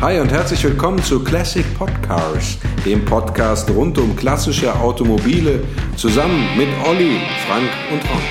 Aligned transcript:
Hi 0.00 0.20
und 0.20 0.30
herzlich 0.30 0.62
willkommen 0.64 1.02
zu 1.02 1.22
Classic 1.24 1.64
Podcars, 1.78 2.58
dem 2.84 3.04
Podcast 3.04 3.70
rund 3.70 3.96
um 3.96 4.14
klassische 4.16 4.74
Automobile, 4.74 5.64
zusammen 5.96 6.56
mit 6.58 6.68
Olli, 6.86 7.20
Frank 7.46 7.70
und 7.90 8.02
Ron. 8.10 8.22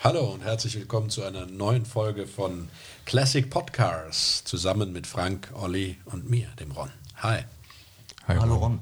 Hallo 0.00 0.32
und 0.32 0.44
herzlich 0.44 0.74
willkommen 0.76 1.10
zu 1.10 1.24
einer 1.24 1.46
neuen 1.46 1.84
Folge 1.84 2.26
von 2.26 2.68
Classic 3.06 3.48
Podcars, 3.48 4.44
zusammen 4.44 4.92
mit 4.92 5.06
Frank, 5.06 5.48
Olli 5.54 5.96
und 6.04 6.30
mir, 6.30 6.48
dem 6.60 6.70
Ron. 6.72 6.90
Hi. 7.16 7.38
Hi, 8.28 8.36
Hallo 8.38 8.56
Ron. 8.56 8.80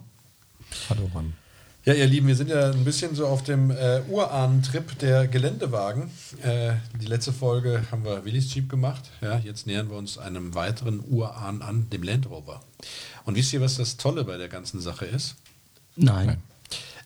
Hallo 0.91 1.11
Ron. 1.15 1.33
Ja, 1.83 1.95
ihr 1.95 2.07
Lieben, 2.07 2.27
wir 2.27 2.37
sind 2.37 2.51
ja 2.51 2.73
ein 2.73 2.85
bisschen 2.85 3.15
so 3.15 3.27
auf 3.27 3.43
dem 3.43 3.71
äh, 3.71 4.03
Urahn-Trip 4.07 4.99
der 4.99 5.27
Geländewagen. 5.27 6.11
Äh, 6.43 6.75
die 7.01 7.07
letzte 7.07 7.33
Folge 7.33 7.83
haben 7.91 8.05
wir 8.05 8.23
Willis 8.27 8.55
Jeep 8.55 8.69
gemacht. 8.69 9.11
Ja, 9.23 9.39
jetzt 9.39 9.67
nähern 9.67 9.89
wir 9.89 9.97
uns 9.97 10.19
einem 10.19 10.55
weiteren 10.55 11.03
Urahn 11.09 11.63
an, 11.63 11.89
dem 11.89 12.03
Land 12.03 12.29
Rover. 12.29 12.61
Und 13.25 13.35
wisst 13.35 13.55
ihr, 13.55 13.63
was 13.63 13.77
das 13.77 13.97
Tolle 13.97 14.25
bei 14.25 14.37
der 14.37 14.49
ganzen 14.49 14.79
Sache 14.79 15.07
ist? 15.07 15.37
Nein. 15.97 16.43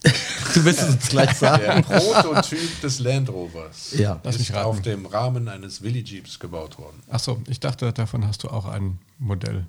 du 0.55 0.65
wirst 0.65 0.81
es 0.83 0.89
uns 0.89 1.09
gleich 1.09 1.39
Der 1.39 1.57
sagen. 1.57 1.85
Prototyp 1.85 2.81
des 2.81 2.99
Land 2.99 3.29
Rovers 3.29 3.93
Ja. 3.97 4.21
Ist 4.25 4.53
auf 4.57 4.83
dem 4.83 5.07
Rahmen 5.07 5.47
eines 5.47 5.83
Willy 5.83 6.01
Jeeps 6.01 6.41
gebaut 6.41 6.81
worden. 6.81 7.01
Achso, 7.09 7.41
ich 7.47 7.61
dachte, 7.61 7.93
davon 7.93 8.27
hast 8.27 8.43
du 8.43 8.49
auch 8.49 8.65
ein 8.67 8.99
Modell. 9.21 9.67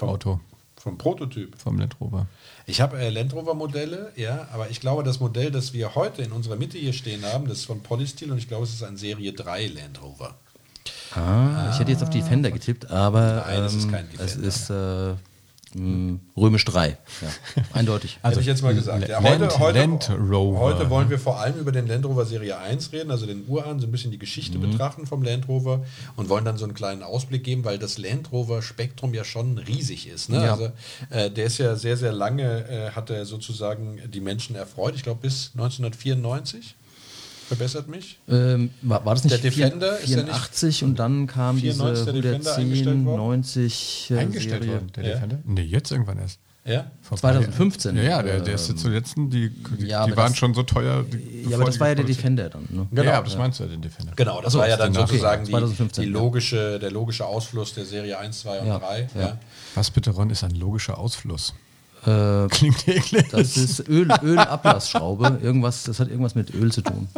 Auto 0.00 0.40
Vom 0.84 0.98
Prototyp. 0.98 1.58
vom 1.58 1.78
Land 1.78 1.98
Rover. 1.98 2.26
Ich 2.66 2.82
habe 2.82 2.98
äh, 2.98 3.08
Land 3.08 3.32
Rover 3.32 3.54
Modelle, 3.54 4.12
ja, 4.16 4.46
aber 4.52 4.68
ich 4.68 4.80
glaube, 4.80 5.02
das 5.02 5.18
Modell, 5.18 5.50
das 5.50 5.72
wir 5.72 5.94
heute 5.94 6.20
in 6.20 6.30
unserer 6.30 6.56
Mitte 6.56 6.76
hier 6.76 6.92
stehen 6.92 7.24
haben, 7.24 7.48
das 7.48 7.60
ist 7.60 7.64
von 7.64 7.82
Polysteel 7.82 8.30
und 8.30 8.36
ich 8.36 8.48
glaube, 8.48 8.64
es 8.64 8.74
ist 8.74 8.82
ein 8.82 8.98
Serie 8.98 9.32
3 9.32 9.68
Land 9.68 10.02
Rover. 10.02 10.34
Ah, 11.14 11.70
ich 11.72 11.78
hätte 11.78 11.90
jetzt 11.90 12.02
auf 12.02 12.10
die 12.10 12.20
Defender 12.20 12.50
getippt, 12.50 12.90
aber 12.90 13.44
Nein, 13.46 13.62
es 13.62 13.74
ist 13.74 13.84
ähm, 13.84 13.90
kein 13.92 14.08
es 14.18 14.36
Defender. 14.36 14.46
ist 14.48 14.70
äh, 14.70 15.14
mh, 15.74 16.18
römisch 16.36 16.64
3. 16.64 16.88
Ja, 16.88 16.96
eindeutig. 17.72 18.18
Hätte 18.22 18.40
ich 18.40 18.46
jetzt 18.46 18.62
mal 18.62 18.74
gesagt. 18.74 19.08
Ja, 19.08 19.20
Land- 19.20 19.40
heute, 19.42 19.58
heute, 19.58 19.78
Land 19.78 20.10
Rover. 20.10 20.58
heute 20.60 20.90
wollen 20.90 21.10
wir 21.10 21.18
vor 21.18 21.40
allem 21.40 21.58
über 21.58 21.72
den 21.72 21.86
Land 21.86 22.04
Rover 22.06 22.24
Serie 22.26 22.58
1 22.58 22.92
reden, 22.92 23.10
also 23.10 23.26
den 23.26 23.44
Urahn, 23.48 23.80
so 23.80 23.86
ein 23.86 23.90
bisschen 23.92 24.10
die 24.10 24.18
Geschichte 24.18 24.58
Mhm. 24.58 24.70
betrachten 24.70 25.06
vom 25.06 25.22
Land 25.22 25.48
Rover 25.48 25.84
und 26.16 26.28
wollen 26.28 26.44
dann 26.44 26.56
so 26.58 26.64
einen 26.64 26.74
kleinen 26.74 27.02
Ausblick 27.02 27.44
geben, 27.44 27.64
weil 27.64 27.78
das 27.78 27.98
Land 27.98 28.32
Rover 28.32 28.62
Spektrum 28.62 29.14
ja 29.14 29.24
schon 29.24 29.58
riesig 29.58 30.06
ist. 30.08 30.28
Ne? 30.30 30.44
Ja. 30.44 30.52
Also, 30.52 30.70
äh, 31.10 31.30
der 31.30 31.44
ist 31.46 31.58
ja 31.58 31.76
sehr, 31.76 31.96
sehr 31.96 32.12
lange, 32.12 32.68
äh, 32.68 32.90
hat 32.90 33.10
er 33.10 33.24
sozusagen 33.26 34.00
die 34.08 34.20
Menschen 34.20 34.56
erfreut. 34.56 34.94
Ich 34.94 35.02
glaube 35.02 35.20
bis 35.22 35.52
1994. 35.54 36.74
Verbessert 37.56 37.88
mich. 37.88 38.18
Ähm, 38.28 38.70
war, 38.82 39.04
war 39.04 39.14
das 39.14 39.24
nicht 39.24 39.32
Der 39.34 39.50
Defender 39.50 39.98
ist 39.98 40.08
ja 40.10 40.16
nicht 40.16 40.26
84 40.26 40.84
und 40.84 40.98
dann 40.98 41.26
kam 41.26 41.58
94 41.58 42.04
diese 42.04 42.12
der 42.22 42.32
Defender 42.32 42.50
110, 42.56 42.64
eingestellt 42.64 43.04
worden? 43.04 43.16
90 43.16 44.10
äh, 44.10 44.18
Eingestellt 44.18 44.62
Serie. 44.62 44.74
worden, 44.76 44.92
der 44.96 45.04
Ja. 45.04 45.10
Defender? 45.14 45.38
Nee, 45.44 45.62
jetzt 45.62 45.90
irgendwann 45.90 46.18
erst. 46.18 46.38
Ja? 46.66 46.90
Vor 47.02 47.18
2015. 47.18 47.94
Ja, 47.96 48.02
ja, 48.02 48.22
der, 48.22 48.40
der 48.40 48.54
ist 48.54 48.68
jetzt 48.70 48.80
zuletzt, 48.80 49.16
die, 49.18 49.50
die, 49.50 49.86
ja, 49.86 50.06
die 50.06 50.16
waren 50.16 50.30
das- 50.30 50.38
schon 50.38 50.54
so 50.54 50.62
teuer. 50.62 51.02
die- 51.04 51.46
Ja, 51.50 51.56
aber 51.56 51.66
das 51.66 51.74
die 51.74 51.80
war 51.80 51.88
ja 51.88 51.94
der 51.94 52.06
Defender 52.06 52.48
dann. 52.48 52.66
Ne? 52.70 52.86
Genau, 52.90 53.02
ja, 53.04 53.16
aber 53.18 53.24
das 53.24 53.34
ja. 53.34 53.38
meinst 53.38 53.60
du 53.60 53.64
ja, 53.64 53.70
den 53.70 53.82
Defender. 53.82 54.12
Genau, 54.16 54.40
das 54.40 54.54
so, 54.54 54.60
war 54.60 54.68
ja 54.68 54.78
dann 54.78 54.96
okay, 54.96 55.00
sozusagen 55.06 55.44
die, 55.44 55.50
2015, 55.50 56.04
die 56.04 56.10
ja. 56.10 56.18
logische, 56.18 56.78
der 56.78 56.90
logische 56.90 57.26
Ausfluss 57.26 57.74
der 57.74 57.84
Serie 57.84 58.18
1, 58.18 58.40
2 58.40 58.60
und 58.60 58.66
Ja, 58.68 58.78
3. 58.78 59.08
Ja. 59.14 59.20
ja. 59.20 59.38
Was 59.74 59.90
bitte, 59.90 60.10
Ron, 60.10 60.30
ist 60.30 60.42
ein 60.42 60.54
logischer 60.54 60.96
Ausfluss? 60.96 61.52
Äh, 62.06 62.48
Klingt 62.48 62.86
eklig. 62.88 63.26
das 63.30 63.56
ist 63.58 63.86
Öl, 63.88 64.08
Ölablassschraube. 64.22 65.38
Irgendwas, 65.42 65.84
das 65.84 66.00
hat 66.00 66.08
irgendwas 66.08 66.34
mit 66.34 66.52
Öl 66.54 66.72
zu 66.72 66.82
tun. 66.82 67.08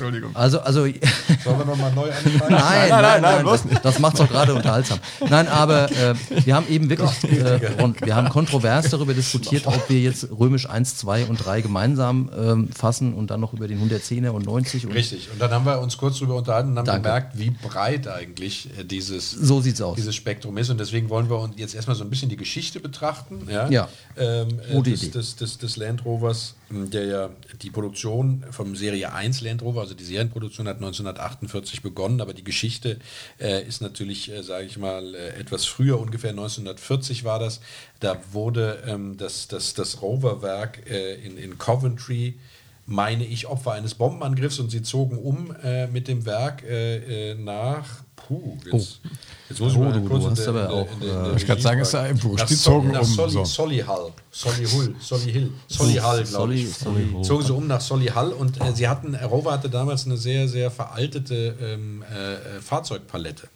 Entschuldigung. 0.00 0.34
Also, 0.34 0.60
also 0.60 0.84
Sollen 1.44 1.58
wir 1.58 1.64
nochmal 1.66 1.92
neu 1.92 2.10
anfangen? 2.10 2.38
Nein, 2.48 2.88
nein, 2.88 3.02
nein, 3.02 3.22
nein, 3.22 3.42
bloß 3.42 3.64
das, 3.68 3.82
das 3.82 3.98
macht 3.98 4.14
es 4.14 4.20
doch 4.20 4.28
gerade 4.28 4.54
unterhaltsam. 4.54 4.98
Nein, 5.28 5.46
aber 5.48 5.90
äh, 5.90 6.14
wir 6.44 6.54
haben 6.54 6.66
eben 6.68 6.88
wirklich, 6.88 7.24
äh, 7.24 7.80
Ron, 7.80 7.94
wir 8.00 8.16
haben 8.16 8.30
kontrovers 8.30 8.88
darüber 8.88 9.12
diskutiert, 9.12 9.66
ob 9.66 9.88
wir 9.90 10.00
jetzt 10.00 10.28
römisch 10.30 10.68
1, 10.68 10.96
2 10.96 11.26
und 11.26 11.36
3 11.36 11.60
gemeinsam 11.60 12.30
ähm, 12.36 12.68
fassen 12.72 13.12
und 13.12 13.30
dann 13.30 13.40
noch 13.40 13.52
über 13.52 13.68
den 13.68 13.78
110er 13.78 14.30
und 14.30 14.46
90 14.46 14.86
und 14.86 14.92
Richtig. 14.92 15.28
Und 15.32 15.40
dann 15.40 15.50
haben 15.50 15.66
wir 15.66 15.80
uns 15.80 15.98
kurz 15.98 16.18
darüber 16.18 16.36
unterhalten 16.36 16.70
und 16.70 16.78
haben 16.78 16.86
Danke. 16.86 17.02
gemerkt, 17.02 17.38
wie 17.38 17.50
breit 17.50 18.08
eigentlich 18.08 18.70
äh, 18.78 18.84
dieses, 18.84 19.30
so 19.30 19.60
sieht's 19.60 19.82
aus. 19.82 19.96
dieses 19.96 20.14
Spektrum 20.14 20.56
ist. 20.56 20.70
Und 20.70 20.78
deswegen 20.78 21.10
wollen 21.10 21.28
wir 21.28 21.38
uns 21.38 21.54
jetzt 21.56 21.74
erstmal 21.74 21.96
so 21.96 22.04
ein 22.04 22.10
bisschen 22.10 22.30
die 22.30 22.36
Geschichte 22.36 22.80
betrachten. 22.80 23.46
Ja. 23.50 23.68
Ja. 23.68 23.88
Ähm, 24.16 24.48
äh, 24.70 24.82
des, 24.82 25.02
Idee. 25.02 25.12
des, 25.12 25.36
des, 25.36 25.58
des 25.58 25.76
Land 25.76 26.04
Rovers, 26.04 26.54
mh, 26.70 26.86
der 26.86 27.04
ja 27.04 27.30
die 27.62 27.70
Produktion 27.70 28.44
vom 28.50 28.76
Serie 28.76 29.12
1 29.12 29.40
Land 29.42 29.62
Rover, 29.62 29.86
also 29.90 29.98
die 29.98 30.04
Serienproduktion 30.04 30.68
hat 30.68 30.76
1948 30.76 31.82
begonnen, 31.82 32.20
aber 32.20 32.32
die 32.32 32.44
Geschichte 32.44 33.00
äh, 33.40 33.66
ist 33.66 33.82
natürlich, 33.82 34.30
äh, 34.30 34.44
sage 34.44 34.66
ich 34.66 34.78
mal, 34.78 35.16
äh, 35.16 35.30
etwas 35.30 35.64
früher, 35.66 35.98
ungefähr 35.98 36.30
1940 36.30 37.24
war 37.24 37.40
das. 37.40 37.60
Da 37.98 38.16
wurde 38.30 38.84
ähm, 38.86 39.16
das, 39.16 39.48
das, 39.48 39.74
das 39.74 40.00
Rover-Werk 40.00 40.88
äh, 40.88 41.14
in, 41.14 41.36
in 41.36 41.58
Coventry 41.58 42.38
meine 42.86 43.24
ich, 43.24 43.46
Opfer 43.46 43.72
eines 43.72 43.94
Bombenangriffs 43.94 44.58
und 44.60 44.70
sie 44.70 44.82
zogen 44.82 45.18
um 45.18 45.54
äh, 45.62 45.86
mit 45.88 46.06
dem 46.06 46.24
Werk 46.24 46.62
äh, 46.64 47.34
nach. 47.34 48.04
Puh, 48.30 48.56
jetzt, 48.72 49.00
jetzt 49.48 49.58
muss 49.60 49.72
ich 49.72 49.78
Oh, 49.78 49.82
mal 49.82 50.00
kurz 50.02 50.22
du 50.22 50.30
hast 50.30 50.46
aber 50.46 50.70
auch, 50.70 50.86
in 51.00 51.08
äh, 51.08 51.30
in 51.30 51.36
Ich 51.36 51.44
kann 51.48 51.60
sagen, 51.60 51.80
es 51.80 51.88
ist 51.88 51.94
ja 51.94 52.22
wurscht, 52.22 52.48
Nach 52.48 52.56
zogen 52.56 52.92
nach 52.92 53.00
um, 53.00 53.06
Solly, 53.06 53.32
so. 53.32 53.44
Solihull, 53.44 54.12
Solihull, 54.30 54.94
Solihill, 55.00 55.50
Solihull, 55.66 56.22
glaube 56.22 56.54
ich. 56.54 56.66
Solly- 56.68 56.84
Solihull. 56.84 57.24
Zogen 57.24 57.44
sie 57.44 57.52
um 57.52 57.66
nach 57.66 57.80
Solihull 57.80 58.28
und 58.34 58.60
äh, 58.60 58.72
sie 58.72 58.86
hatten, 58.86 59.16
Rover 59.16 59.50
hatte 59.50 59.68
damals 59.68 60.06
eine 60.06 60.16
sehr, 60.16 60.46
sehr 60.46 60.70
veraltete 60.70 61.56
ähm, 61.60 62.04
äh, 62.14 62.34
äh, 62.34 62.60
Fahrzeugpalette. 62.60 63.48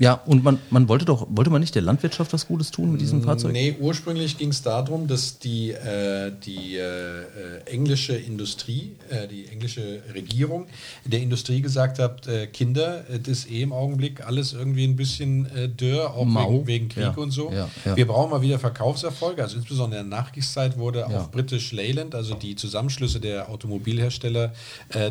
Ja, 0.00 0.14
und 0.14 0.42
man, 0.42 0.58
man 0.70 0.88
wollte 0.88 1.04
doch, 1.04 1.26
wollte 1.28 1.50
man 1.50 1.60
nicht 1.60 1.74
der 1.74 1.82
Landwirtschaft 1.82 2.32
was 2.32 2.48
Gutes 2.48 2.70
tun 2.70 2.90
mit 2.92 3.02
diesem 3.02 3.22
Fahrzeug? 3.22 3.52
Nee, 3.52 3.76
ursprünglich 3.78 4.38
ging 4.38 4.48
es 4.48 4.62
darum, 4.62 5.06
dass 5.08 5.38
die, 5.38 5.72
äh, 5.72 6.32
die 6.42 6.76
äh, 6.76 6.80
äh, 6.80 7.24
englische 7.66 8.14
Industrie, 8.16 8.96
äh, 9.10 9.28
die 9.28 9.48
englische 9.48 10.02
Regierung 10.14 10.68
der 11.04 11.20
Industrie 11.20 11.60
gesagt 11.60 11.98
hat, 11.98 12.26
äh, 12.26 12.46
Kinder, 12.46 13.04
das 13.10 13.28
ist 13.28 13.50
eh 13.50 13.60
im 13.60 13.74
Augenblick 13.74 14.26
alles 14.26 14.54
irgendwie 14.54 14.84
ein 14.84 14.96
bisschen 14.96 15.44
äh, 15.54 15.68
dürr, 15.68 16.14
auch 16.14 16.24
wegen, 16.24 16.66
wegen 16.66 16.88
Krieg 16.88 17.02
Ja, 17.02 17.10
und 17.10 17.30
so. 17.30 17.52
ja, 17.52 17.68
ja. 17.84 17.94
Wir 17.94 18.06
brauchen 18.06 18.30
mal 18.30 18.40
wieder 18.40 18.58
Verkaufserfolge. 18.58 19.42
Also 19.42 19.58
insbesondere 19.58 20.00
in 20.00 20.08
der 20.08 20.18
Nachkriegszeit 20.18 20.78
wurde 20.78 21.08
auf 21.08 21.30
British 21.30 21.72
Leyland, 21.72 22.14
also 22.14 22.34
die 22.34 22.56
Zusammenschlüsse 22.56 23.20
der 23.20 23.50
Automobilhersteller, 23.50 24.54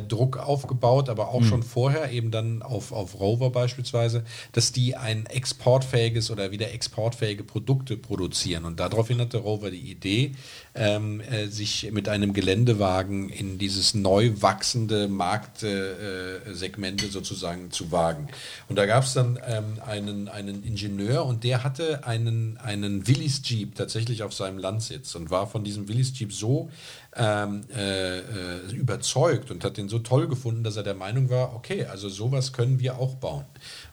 Druck 0.08 0.38
aufgebaut, 0.38 1.10
aber 1.10 1.30
auch 1.30 1.44
schon 1.44 1.62
vorher, 1.62 2.12
eben 2.12 2.32
dann 2.32 2.64
auf, 2.64 2.92
auf 2.92 3.20
Rover 3.20 3.52
beispielsweise, 3.52 4.24
dass 4.54 4.72
die 4.72 4.79
ein 4.96 5.26
exportfähiges 5.26 6.32
oder 6.32 6.52
wieder 6.52 6.72
exportfähige 6.72 7.44
Produkte 7.44 7.98
produzieren. 7.98 8.66
Und 8.66 8.80
daraufhin 8.80 9.20
hatte 9.20 9.38
Rover 9.38 9.72
die 9.72 9.92
Idee, 9.92 10.34
ähm, 10.76 11.22
äh, 11.22 11.48
sich 11.48 11.92
mit 11.92 12.08
einem 12.08 12.34
Geländewagen 12.34 13.30
in 13.30 13.58
dieses 13.58 13.94
neu 13.94 14.32
wachsende 14.40 15.08
Marktsegmente 15.08 16.44
äh, 16.46 16.54
Segmente 16.54 17.08
sozusagen 17.08 17.72
zu 17.72 17.92
wagen. 17.92 18.28
Und 18.68 18.78
da 18.78 18.86
gab 18.86 19.04
es 19.04 19.14
dann 19.14 19.40
ähm, 19.46 19.80
einen, 19.86 20.28
einen 20.28 20.64
Ingenieur 20.64 21.26
und 21.26 21.44
der 21.44 21.64
hatte 21.64 22.06
einen, 22.06 22.58
einen 22.58 23.08
Willys 23.08 23.42
Jeep 23.44 23.76
tatsächlich 23.76 24.24
auf 24.24 24.34
seinem 24.34 24.58
Landsitz 24.58 25.16
und 25.16 25.30
war 25.30 25.48
von 25.48 25.64
diesem 25.64 25.88
Willys 25.88 26.18
Jeep 26.18 26.32
so 26.32 26.70
ähm, 27.16 27.62
äh, 27.76 28.20
äh, 28.20 28.72
überzeugt 28.72 29.52
und 29.52 29.64
hat 29.64 29.78
den 29.78 29.90
so 29.90 30.00
toll 30.00 30.28
gefunden, 30.28 30.64
dass 30.64 30.78
er 30.78 30.84
der 30.84 30.94
Meinung 30.94 31.30
war, 31.30 31.56
okay, 31.56 31.86
also 31.86 32.08
sowas 32.08 32.54
können 32.54 32.80
wir 32.80 33.00
auch 33.00 33.16
bauen. 33.16 33.46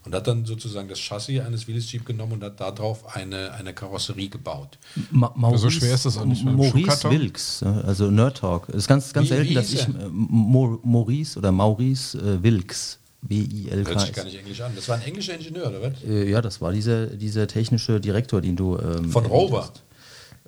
Und 0.07 0.15
hat 0.15 0.27
dann 0.29 0.45
sozusagen 0.47 0.89
das 0.89 0.99
Chassis 1.01 1.41
eines 1.41 1.67
Willys 1.67 1.91
Jeep 1.91 2.07
genommen 2.07 2.35
und 2.35 2.43
hat 2.45 2.61
darauf 2.61 3.15
eine, 3.17 3.53
eine 3.53 3.75
Karosserie 3.75 4.29
gebaut. 4.29 4.79
Ma 5.11 5.33
Maurice, 5.37 5.63
So 5.63 5.71
schwer 5.71 5.95
ist 5.95 6.07
das 6.07 6.17
auch 6.17 6.25
nicht 6.25 6.45
mit 6.45 6.55
Maurice 6.55 6.79
Schuhkarton. 6.79 7.11
Wilks, 7.11 7.63
also 7.63 8.11
Nerd 8.11 8.39
Talk. 8.39 8.69
Es 8.69 8.77
ist 8.77 8.89
ganz, 8.89 9.13
ganz 9.13 9.25
Wie- 9.27 9.35
selten, 9.35 9.51
wie 9.51 9.55
dass 9.55 9.73
ich 9.73 9.87
äh, 9.89 9.91
Maurice 10.11 11.39
oder 11.39 11.51
Maurice 11.53 12.17
äh, 12.19 12.43
Wilks, 12.43 12.99
Hört 13.29 14.01
sich 14.01 14.13
gar 14.13 14.25
nicht 14.25 14.39
englisch 14.39 14.61
an. 14.61 14.73
Das 14.77 14.89
war 14.89 14.97
ein 14.97 15.03
englischer 15.03 15.35
Ingenieur, 15.35 15.67
oder 15.69 15.83
was? 15.83 15.95
Äh, 16.09 16.31
ja, 16.31 16.41
das 16.41 16.61
war 16.61 16.73
dieser, 16.73 17.07
dieser 17.07 17.49
technische 17.49 17.99
Direktor, 18.01 18.41
den 18.41 18.55
du. 18.55 18.79
Ähm, 18.79 19.11
Von 19.11 19.27
Rover. 19.27 19.63
hast. 19.63 19.83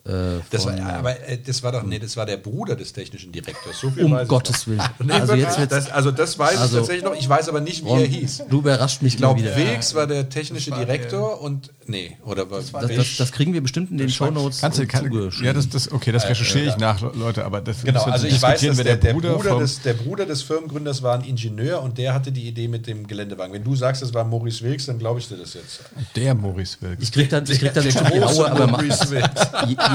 Äh, 0.08 0.40
Das 0.50 0.64
war, 0.66 0.72
aber 0.80 1.28
äh, 1.28 1.38
das 1.44 1.62
war 1.62 1.72
doch, 1.72 1.82
nee, 1.82 1.98
das 1.98 2.16
war 2.16 2.24
der 2.24 2.38
Bruder 2.38 2.76
des 2.76 2.92
technischen 2.94 3.30
Direktors. 3.30 3.78
So 3.80 3.90
viel 3.90 4.04
um 4.04 4.12
weiß 4.12 4.22
ich 4.22 4.28
Gottes. 4.28 4.66
Willen. 4.66 4.80
Nee, 5.04 5.12
also 5.12 5.34
jetzt 5.34 5.58
das, 5.70 5.90
also 5.90 6.10
das 6.10 6.38
weiß 6.38 6.56
Also- 6.58 6.76
ich 6.76 6.80
tatsächlich 6.80 7.04
noch. 7.04 7.14
Ich 7.14 7.28
weiß 7.28 7.48
aber 7.48 7.60
nicht, 7.60 7.84
wie 7.84 7.88
Ron, 7.88 8.00
er 8.00 8.06
hieß. 8.06 8.44
Du 8.48 8.58
überrascht 8.60 9.02
mich 9.02 9.14
Ich 9.14 9.18
glaube, 9.18 9.40
immer 9.40 9.54
wieder. 9.56 9.70
Wilks 9.70 9.94
war 9.94 10.06
der 10.06 10.28
technische 10.28 10.70
Direktor 10.70 11.40
und 11.42 11.70
nee, 11.86 12.16
oder 12.24 12.50
was? 12.50 12.72
Das, 12.72 12.86
das, 12.94 13.16
das 13.18 13.32
kriegen 13.32 13.52
wir 13.52 13.60
bestimmt 13.60 13.90
in 13.90 13.98
den 13.98 14.08
Shownotes 14.10 14.60
Kannst 14.60 14.78
du, 14.78 14.82
äh, 14.82 14.86
kann, 14.86 15.04
zugeschrieben. 15.04 15.46
ja, 15.46 15.52
das, 15.52 15.68
das, 15.68 15.92
okay, 15.92 16.10
das 16.12 16.28
recherchiere 16.28 16.66
ich 16.66 16.76
nach, 16.78 17.00
Leute, 17.14 17.44
aber 17.44 17.60
das 17.60 17.82
Genau, 17.82 18.04
das 18.04 18.12
also 18.14 18.26
ich 18.26 18.40
weiß, 18.40 18.60
dass 18.62 18.76
der, 18.78 18.96
der, 18.96 19.12
Bruder 19.12 19.34
Bruder 19.34 19.58
des, 19.58 19.82
der 19.82 19.92
Bruder 19.94 20.24
des 20.26 20.42
Firmengründers 20.42 21.02
war 21.02 21.14
ein 21.18 21.24
Ingenieur 21.24 21.82
und 21.82 21.98
der 21.98 22.14
hatte 22.14 22.32
die 22.32 22.46
Idee 22.48 22.68
mit 22.68 22.86
dem 22.86 23.06
Geländewagen. 23.06 23.52
Wenn 23.52 23.64
du 23.64 23.76
sagst, 23.76 24.02
es 24.02 24.14
war 24.14 24.24
Maurice 24.24 24.62
Wilks, 24.64 24.86
dann 24.86 24.98
glaube 24.98 25.20
ich 25.20 25.28
dir 25.28 25.36
das 25.36 25.54
jetzt. 25.54 25.80
der 26.16 26.34
Maurice 26.34 26.76
Wilks. 26.80 27.02
Ich 27.02 27.12
krieg 27.12 27.28
dann, 27.30 27.44
ich 27.44 27.58
krieg 27.58 27.72
dann 27.74 27.84
Der 27.84 27.90
bestimmt 27.92 28.14
die 28.14 28.18
große 28.20 28.40
Aue, 28.40 28.50
aber 28.50 28.66
ma- 28.66 28.72
Maurice 28.78 29.10
Wilks. 29.10 29.40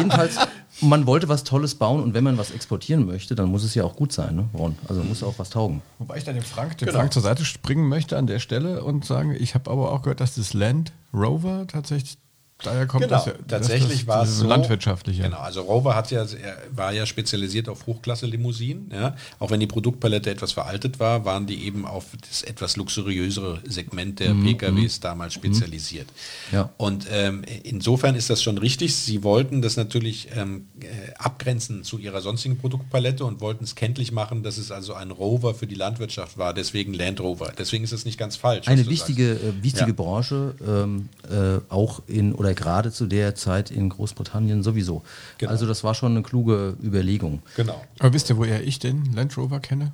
Je- 0.04 0.18
jedenfalls, 0.18 0.38
man 0.82 1.06
wollte 1.06 1.30
was 1.30 1.44
Tolles 1.44 1.76
bauen 1.76 2.02
und 2.04 2.14
wenn 2.14 2.24
man 2.24 2.38
was 2.38 2.52
exportieren 2.52 3.06
möchte, 3.06 3.36
dann 3.36 3.50
muss 3.50 3.64
es 3.64 3.76
ja 3.76 3.84
auch 3.84 3.96
gut 3.96 4.12
sein, 4.12 4.36
ne, 4.36 4.50
Ron? 4.54 4.76
Also 4.90 5.04
muss 5.04 5.24
auch 5.24 5.36
was 5.38 5.50
taugen. 5.50 5.82
Wobei 6.00 6.18
ich 6.18 6.24
dann 6.24 6.36
dem 6.36 6.44
Frank, 6.44 6.78
dem 6.80 6.88
Genau. 6.88 7.00
Frank 7.00 7.14
zur 7.14 7.22
Seite 7.22 7.46
springen 7.46 7.88
möchte 7.88 8.18
an 8.18 8.28
der 8.28 8.40
Stelle 8.40 8.84
und 8.84 9.06
sagen, 9.06 9.36
ich 9.40 9.56
habe 9.56 9.70
aber 9.72 9.92
auch 9.92 10.02
gehört, 10.02 10.20
dass 10.20 10.36
das 10.36 10.54
Land 10.54 10.92
Rover 11.14 11.66
tatsächlich 11.68 12.18
daher 12.64 12.88
kommt 12.88 13.04
genau, 13.04 13.18
das 13.18 13.26
ja. 13.28 13.34
tatsächlich 13.48 14.00
das, 14.00 14.08
war 14.08 14.24
es 14.24 14.38
so. 14.38 14.48
Landwirtschaftliche. 14.48 15.24
Genau, 15.24 15.38
also 15.38 15.62
Rover 15.62 15.96
hat 15.96 16.12
ja, 16.12 16.26
war 16.72 16.92
ja 16.92 17.06
spezialisiert 17.06 17.70
auf 17.70 17.86
Hochklasse-Limousinen. 17.86 18.92
Ja. 18.92 19.16
Auch 19.40 19.52
wenn 19.52 19.60
die 19.60 19.68
Produktpalette 19.68 20.30
etwas 20.30 20.52
veraltet 20.52 21.00
war, 21.00 21.26
waren 21.26 21.48
die 21.48 21.66
eben 21.66 21.86
auf 21.86 22.06
das 22.28 22.44
etwas 22.44 22.78
luxuriösere 22.78 23.62
Segment 23.66 24.20
der 24.20 24.34
PKWs 24.34 25.00
damals 25.00 25.34
spezialisiert. 25.34 26.08
Ja. 26.52 26.70
Und 26.78 27.08
ähm, 27.12 27.44
insofern 27.64 28.16
ist 28.16 28.30
das 28.30 28.42
schon 28.42 28.58
richtig. 28.58 28.96
Sie 28.96 29.24
wollten 29.24 29.62
das 29.62 29.78
natürlich 29.78 30.30
ähm, 30.36 30.68
äh, 30.80 31.14
abgrenzen 31.18 31.84
zu 31.84 31.98
ihrer 31.98 32.22
sonstigen 32.22 32.58
Produktpalette 32.58 33.26
und 33.26 33.42
wollten 33.42 33.64
es 33.64 33.76
kenntlich 33.76 34.12
machen, 34.12 34.44
dass 34.44 34.58
es 34.58 34.72
also 34.72 34.94
ein 34.94 35.12
Rover 35.12 35.54
für 35.54 35.68
die 35.68 35.76
Landwirtschaft 35.76 36.38
war, 36.38 36.54
deswegen 36.54 36.94
Land 36.94 37.20
Rover. 37.20 37.52
Deswegen 37.58 37.84
ist 37.84 37.94
das 37.94 38.06
nicht 38.06 38.18
ganz 38.18 38.36
falsch. 38.36 38.68
Eine 38.68 38.88
wichtige, 38.88 39.34
äh, 39.34 39.64
wichtige 39.64 39.88
Ja. 39.88 39.94
Branche, 39.94 40.56
ähm, 40.66 41.10
äh, 41.30 41.60
auch 41.70 42.02
in 42.08 42.34
oder 42.34 42.53
gerade 42.56 42.92
zu 42.92 43.06
der 43.08 43.36
Zeit 43.36 43.72
in 43.72 43.90
Großbritannien 43.90 44.64
sowieso. 44.64 45.04
Genau. 45.38 45.52
Also 45.52 45.66
das 45.66 45.84
war 45.84 45.94
schon 45.94 46.12
eine 46.14 46.24
kluge 46.24 46.76
Überlegung. 46.84 47.42
Genau. 47.56 47.84
Aber 48.00 48.14
wisst 48.14 48.30
ihr, 48.30 48.38
woher 48.38 48.64
ich 48.64 48.80
den 48.80 49.14
Land 49.14 49.36
Rover 49.38 49.60
kenne? 49.60 49.92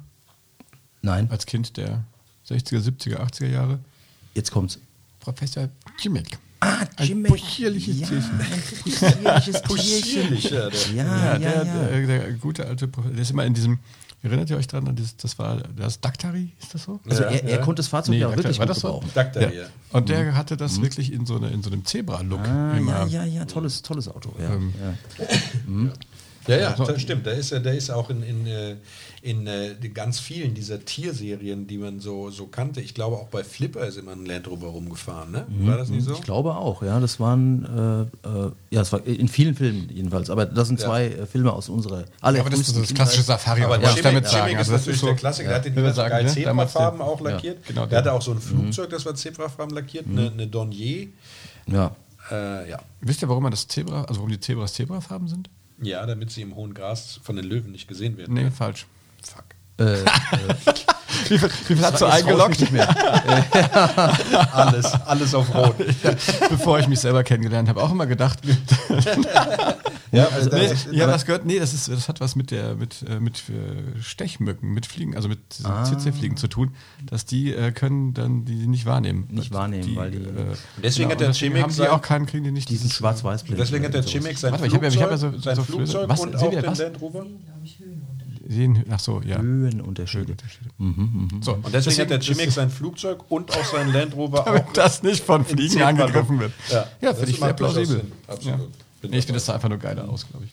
Nein, 1.01 1.27
Als 1.31 1.45
Kind 1.45 1.77
der 1.77 2.03
60er, 2.49 2.79
70er, 2.81 3.17
80er 3.19 3.47
Jahre? 3.47 3.79
jetzt 4.33 4.51
kommt's. 4.51 4.79
Professor 5.19 5.69
Jimmick. 5.99 6.37
Ah, 6.61 6.85
Ein 6.97 7.23
possierliches 7.23 7.97
Tierchen. 7.97 8.39
possierliches 8.83 9.61
Possierlich, 9.61 10.49
ja, 10.49 10.69
der- 10.69 10.79
Ja, 10.93 11.05
Ja, 11.05 11.37
ja, 11.37 11.37
der, 11.37 11.65
ja. 11.65 11.87
Der, 11.87 12.07
der 12.07 12.33
gute 12.33 12.65
alte 12.65 12.87
Professor, 12.87 13.13
der 13.15 13.21
ist 13.21 13.31
immer 13.31 13.45
in 13.45 13.53
diesem, 13.53 13.79
erinnert 14.21 14.49
ihr 14.49 14.57
euch 14.57 14.67
dran, 14.67 14.87
an 14.87 14.95
dieses, 14.95 15.15
das 15.17 15.39
war 15.39 15.57
das 15.75 16.01
Daktari, 16.01 16.51
ist 16.61 16.73
das 16.73 16.83
so? 16.83 16.99
Also 17.09 17.23
Ja, 17.23 17.29
er, 17.29 17.43
er 17.43 17.49
ja. 17.51 17.57
konnte 17.57 17.79
das 17.81 17.87
Fahrzeug 17.87 18.11
Nee, 18.15 18.19
ja 18.19 18.27
auch 18.27 18.31
Daktari, 18.31 18.45
wirklich 18.45 18.59
war 18.59 18.65
das 18.65 18.79
so? 18.79 19.01
Daktari, 19.13 19.57
ja. 19.57 19.65
Und 19.91 20.09
der 20.09 20.35
hatte 20.35 20.57
das 20.57 20.81
wirklich 20.81 21.11
in 21.13 21.25
so, 21.25 21.37
eine, 21.37 21.49
in 21.49 21.63
so 21.63 21.69
einem 21.69 21.85
Zebra-Look. 21.85 22.39
Ah, 22.47 22.77
ja, 22.77 23.05
ja, 23.05 23.23
ja, 23.25 23.45
tolles, 23.45 23.81
tolles 23.81 24.07
Auto. 24.07 24.33
Ja, 24.39 24.49
Ähm, 25.67 25.91
ja. 26.47 26.55
Ja, 26.55 26.75
ja, 26.77 26.85
das 26.85 27.01
stimmt. 27.01 27.25
Der 27.25 27.33
ist, 27.33 27.51
ja- 27.51 27.59
der 27.59 27.73
ist 27.75 27.89
auch 27.91 28.09
in, 28.09 28.23
in, 28.23 28.47
äh, 28.47 28.75
in 29.21 29.45
äh, 29.47 29.75
ganz 29.93 30.19
vielen 30.19 30.53
dieser 30.53 30.83
Tierserien, 30.85 31.67
die 31.67 31.77
man 31.77 31.99
so, 31.99 32.29
so 32.31 32.47
kannte. 32.47 32.79
Ich 32.81 32.93
glaube, 32.93 33.17
auch 33.17 33.27
bei 33.27 33.43
Flipper 33.43 33.85
ist 33.85 33.97
immer 33.97 34.13
ein 34.13 34.25
Land 34.25 34.47
Rover 34.47 34.67
rumgefahren, 34.67 35.31
ne? 35.31 35.45
War 35.49 35.77
das 35.77 35.89
nicht 35.89 36.05
so? 36.05 36.13
Ich 36.13 36.21
glaube 36.21 36.55
auch, 36.55 36.81
ja. 36.83 36.99
Das 36.99 37.19
waren, 37.19 38.09
äh, 38.23 38.27
äh, 38.27 38.51
ja, 38.71 38.81
es 38.81 38.91
war 38.93 39.05
in 39.05 39.27
vielen 39.27 39.55
Filmen 39.55 39.89
jedenfalls. 39.93 40.29
Aber 40.29 40.45
das 40.45 40.67
sind 40.69 40.79
Ja. 40.79 40.87
zwei 40.87 41.09
Filme 41.29 41.51
aus 41.51 41.67
unserer 41.69 41.99
Ja, 41.99 42.05
aber 42.21 42.49
das 42.49 42.59
ist 42.61 42.77
das 42.77 42.93
klassische. 42.93 43.23
Safari, 43.23 43.63
Aber 43.63 43.75
was 43.75 43.81
der 43.81 43.93
ich 43.95 44.01
damit 44.01 44.25
Chimik, 44.25 44.31
sagen. 44.39 44.51
Ist 44.53 44.57
Also 44.59 44.71
das 44.71 44.81
natürlich 44.81 44.95
ist 44.95 45.01
so, 45.01 45.07
der 45.07 45.15
Klassiker. 45.17 45.49
Der 45.49 45.57
hatte 45.57 45.69
Ja, 45.69 45.87
die 45.89 45.93
sagen, 45.93 46.09
geil 46.09 46.23
ne? 46.23 46.29
Zebrafarben 46.33 47.01
auch 47.01 47.21
ja, 47.21 47.29
lackiert. 47.31 47.65
genau, 47.65 47.85
der 47.85 47.97
hatte 47.99 48.13
auch 48.13 48.21
so 48.21 48.31
ein 48.31 48.39
Flugzeug, 48.39 48.89
das 48.89 49.05
war 49.05 49.15
Zebrafarben 49.15 49.75
lackiert, 49.75 50.05
eine, 50.07 50.31
eine 50.31 50.47
Dornier. 50.47 51.07
Ja. 51.67 51.95
Äh, 52.31 52.69
ja. 52.69 52.79
Wisst 53.01 53.21
ihr, 53.21 53.27
warum 53.29 53.43
man 53.43 53.51
das 53.51 53.67
Zebra, 53.67 54.01
also 54.03 54.15
warum 54.21 54.29
die 54.29 54.39
Zebras 54.39 54.73
Zebrafarben 54.73 55.27
sind? 55.27 55.49
Ja, 55.81 56.05
damit 56.05 56.31
sie 56.31 56.41
im 56.41 56.55
hohen 56.55 56.73
Gras 56.73 57.19
von 57.23 57.35
den 57.35 57.45
Löwen 57.45 57.71
nicht 57.71 57.87
gesehen 57.87 58.17
werden. 58.17 58.33
Nee, 58.33 58.43
ne? 58.43 58.51
falsch. 58.51 58.85
Fuck. 59.23 59.45
Äh, 59.79 60.03
Wie 61.29 61.37
viel, 61.37 61.49
wie 61.67 61.75
viel 61.75 61.85
hast 61.85 62.01
du 62.01 62.05
eingeloggt? 62.05 62.59
nicht 62.59 62.71
mehr. 62.71 62.87
Alles, 64.53 64.91
alles 65.05 65.35
auf 65.35 65.53
Rot. 65.53 65.75
Bevor 66.49 66.79
ich 66.79 66.87
mich 66.87 66.99
selber 66.99 67.23
kennengelernt 67.23 67.69
habe, 67.69 67.81
auch 67.83 67.91
immer 67.91 68.07
gedacht. 68.07 68.39
ja, 70.11 70.27
also 70.29 70.49
nee, 70.49 70.67
das, 70.69 70.87
ja, 70.91 71.05
das 71.07 71.25
gehört, 71.25 71.45
nee, 71.45 71.59
das, 71.59 71.73
ist, 71.73 71.87
das 71.87 72.07
hat 72.09 72.19
was 72.19 72.35
mit 72.35 72.51
der 72.51 72.75
mit, 72.75 73.03
äh, 73.07 73.19
mit 73.19 73.43
äh, 73.49 74.01
Stechmücken, 74.01 74.71
mit 74.73 74.85
Fliegen, 74.85 75.15
also 75.15 75.27
mit 75.29 75.39
diesen 75.57 75.69
Ah. 75.71 75.83
CC-Fliegen 75.83 76.35
zu 76.37 76.47
tun, 76.47 76.73
dass 77.05 77.25
die 77.25 77.53
äh, 77.53 77.71
können 77.71 78.13
dann 78.13 78.45
die 78.45 78.65
nicht 78.67 78.85
wahrnehmen. 78.85 79.27
Nicht 79.29 79.53
wahrnehmen, 79.53 79.95
weil 79.95 80.11
die- 80.11 80.17
äh, 80.17 80.55
Deswegen 80.83 81.11
hat 81.11 81.19
der 81.19 81.31
Chimik 81.33 81.61
haben 81.63 81.75
die 81.75 81.87
auch 81.87 82.01
keinen, 82.01 82.25
kriegen 82.25 82.43
die 82.43 82.51
nicht 82.51 82.69
Die 82.69 82.75
sind 82.75 82.85
dieses, 82.85 82.95
äh, 82.97 82.99
schwarz-weiß-blind. 82.99 83.59
deswegen 83.59 83.85
hat 83.85 83.93
der. 83.93 84.03
Chimik 84.03 84.37
sein 84.37 84.51
Warte 84.51 84.63
mal, 84.63 84.67
ich 84.67 84.73
hab 84.75 84.81
ja- 84.81 84.87
ich 84.89 85.01
hab 85.01 85.11
ja 85.11 85.17
Flugzeug, 85.17 85.35
so- 85.35 85.41
sein 85.43 85.55
so 85.55 85.63
Flugzeug 85.63 86.09
was? 86.09 86.19
und 86.21 86.35
auch 86.35 86.49
den? 86.49 86.63
Land 86.63 87.01
Rover. 87.01 87.25
Sehen, 88.51 88.83
ach 88.89 88.99
so, 88.99 89.21
ja. 89.23 89.37
Höhenunterschiede. 89.37 90.33
So, 91.41 91.53
Und 91.53 91.71
deswegen, 91.71 92.01
hat 92.01 92.09
der 92.09 92.19
Chimik 92.19 92.51
sein 92.51 92.71
Flugzeug 92.71 93.19
und 93.29 93.51
auch 93.55 93.63
sein 93.63 93.93
Land 93.93 94.15
Rover 94.15 94.41
damit 94.43 94.63
auch 94.63 94.73
das 94.73 95.03
nicht 95.03 95.23
von 95.23 95.45
Fliegen 95.45 95.83
angegriffen 95.83 96.39
wird. 96.39 96.51
Ja, 96.71 96.87
ja 96.99 97.13
finde 97.13 97.29
ich 97.29 97.39
sehr 97.39 97.53
plausibel. 97.53 98.01
Absolut. 98.27 98.59
Ja. 98.59 98.65
Nee, 99.07 99.17
ich 99.19 99.25
finde 99.25 99.33
das 99.37 99.45
sah 99.45 99.53
einfach 99.53 99.69
nur 99.69 99.77
geiler 99.77 100.09
aus, 100.09 100.25
glaube 100.27 100.45
ich. 100.45 100.51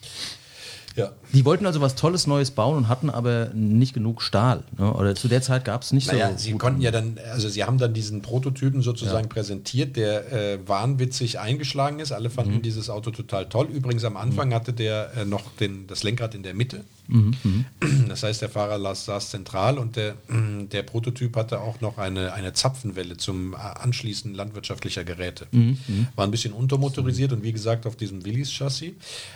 Ja. 0.95 1.11
Die 1.33 1.43
wollten 1.45 1.65
also 1.67 1.79
was 1.81 1.93
Tolles 1.95 2.25
Neues 2.27 2.49
bauen 2.51 2.75
und 2.77 2.87
hatten 2.87 3.09
aber 3.11 3.49
nicht 3.53 3.93
genug 3.93 4.21
Stahl. 4.21 4.63
Ne? 4.79 4.91
Oder 4.93 5.13
zu 5.15 5.27
der 5.27 5.41
Zeit 5.43 5.63
gab 5.65 5.83
es 5.83 5.91
nicht 5.91 6.07
Naja, 6.11 6.31
so. 6.31 6.37
sie 6.37 6.51
konnten 6.53 6.81
ja 6.81 6.89
dann, 6.91 7.19
also 7.31 7.49
sie 7.49 7.63
haben 7.63 7.77
dann 7.77 7.93
diesen 7.93 8.21
Prototypen 8.23 8.81
sozusagen 8.81 9.29
präsentiert, 9.29 9.95
der 9.95 10.31
äh, 10.31 10.59
wahnwitzig 10.67 11.39
eingeschlagen 11.39 11.99
ist. 11.99 12.11
Alle 12.11 12.29
Mhm. 12.29 12.33
fanden 12.33 12.61
dieses 12.63 12.89
Auto 12.89 13.11
total 13.11 13.47
toll. 13.47 13.67
Übrigens 13.67 14.03
am 14.05 14.17
Anfang 14.17 14.53
hatte 14.53 14.73
der 14.73 15.11
äh, 15.17 15.25
noch 15.25 15.43
den, 15.59 15.85
das 15.87 16.01
Lenkrad 16.03 16.33
in 16.35 16.41
der 16.43 16.53
Mitte. 16.55 16.83
Mhm, 17.07 17.65
Das 18.09 18.23
heißt, 18.23 18.41
der 18.41 18.49
Fahrer 18.49 18.93
saß 18.93 19.29
zentral 19.29 19.77
und 19.77 19.95
der, 19.95 20.15
der 20.71 20.83
Prototyp 20.83 21.35
hatte 21.35 21.61
auch 21.61 21.81
noch 21.81 21.97
eine, 21.97 22.33
eine 22.33 22.53
Zapfenwelle 22.53 23.17
zum 23.17 23.53
äh, 23.53 23.57
Anschließen 23.57 24.33
landwirtschaftlicher 24.33 25.03
Geräte. 25.03 25.47
Mhm, 25.51 25.77
War 26.15 26.25
ein 26.25 26.31
bisschen 26.31 26.53
untermotorisiert 26.53 27.31
und 27.33 27.43
wie 27.43 27.53
gesagt 27.53 27.85
auf 27.85 27.95
diesem 27.95 28.25
Willys-Chassis. 28.25 28.93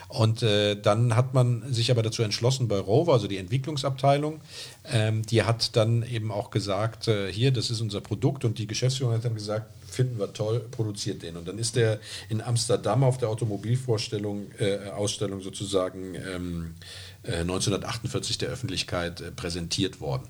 Und 0.08 0.42
äh, 0.42 0.80
dann 0.80 1.16
hat 1.16 1.34
man 1.34 1.72
sich 1.72 1.90
aber 1.90 2.02
dazu 2.02 2.22
entschlossen 2.22 2.68
bei 2.68 2.78
Rover, 2.78 3.12
also 3.14 3.26
die 3.26 3.38
Entwicklungsabteilung, 3.38 4.40
ähm, 4.90 5.22
die 5.26 5.42
hat 5.42 5.76
dann 5.76 6.02
eben 6.02 6.30
auch 6.30 6.50
gesagt, 6.50 7.08
äh, 7.08 7.32
hier, 7.32 7.52
das 7.52 7.70
ist 7.70 7.80
unser 7.80 8.00
Produkt 8.00 8.44
und 8.44 8.58
die 8.58 8.66
Geschäftsführung 8.66 9.14
hat 9.14 9.24
dann 9.24 9.34
gesagt, 9.34 9.66
finden 9.92 10.18
wir 10.18 10.32
toll, 10.32 10.60
produziert 10.70 11.22
den. 11.22 11.36
Und 11.36 11.46
dann 11.46 11.58
ist 11.58 11.76
der 11.76 12.00
in 12.28 12.40
Amsterdam 12.40 13.04
auf 13.04 13.18
der 13.18 13.28
Automobilvorstellung, 13.28 14.46
äh, 14.58 14.88
Ausstellung 14.90 15.40
sozusagen 15.42 16.14
ähm, 16.14 16.74
äh, 16.74 17.11
1948 17.24 18.38
der 18.38 18.48
Öffentlichkeit 18.48 19.20
äh, 19.20 19.30
präsentiert 19.30 20.00
worden. 20.00 20.28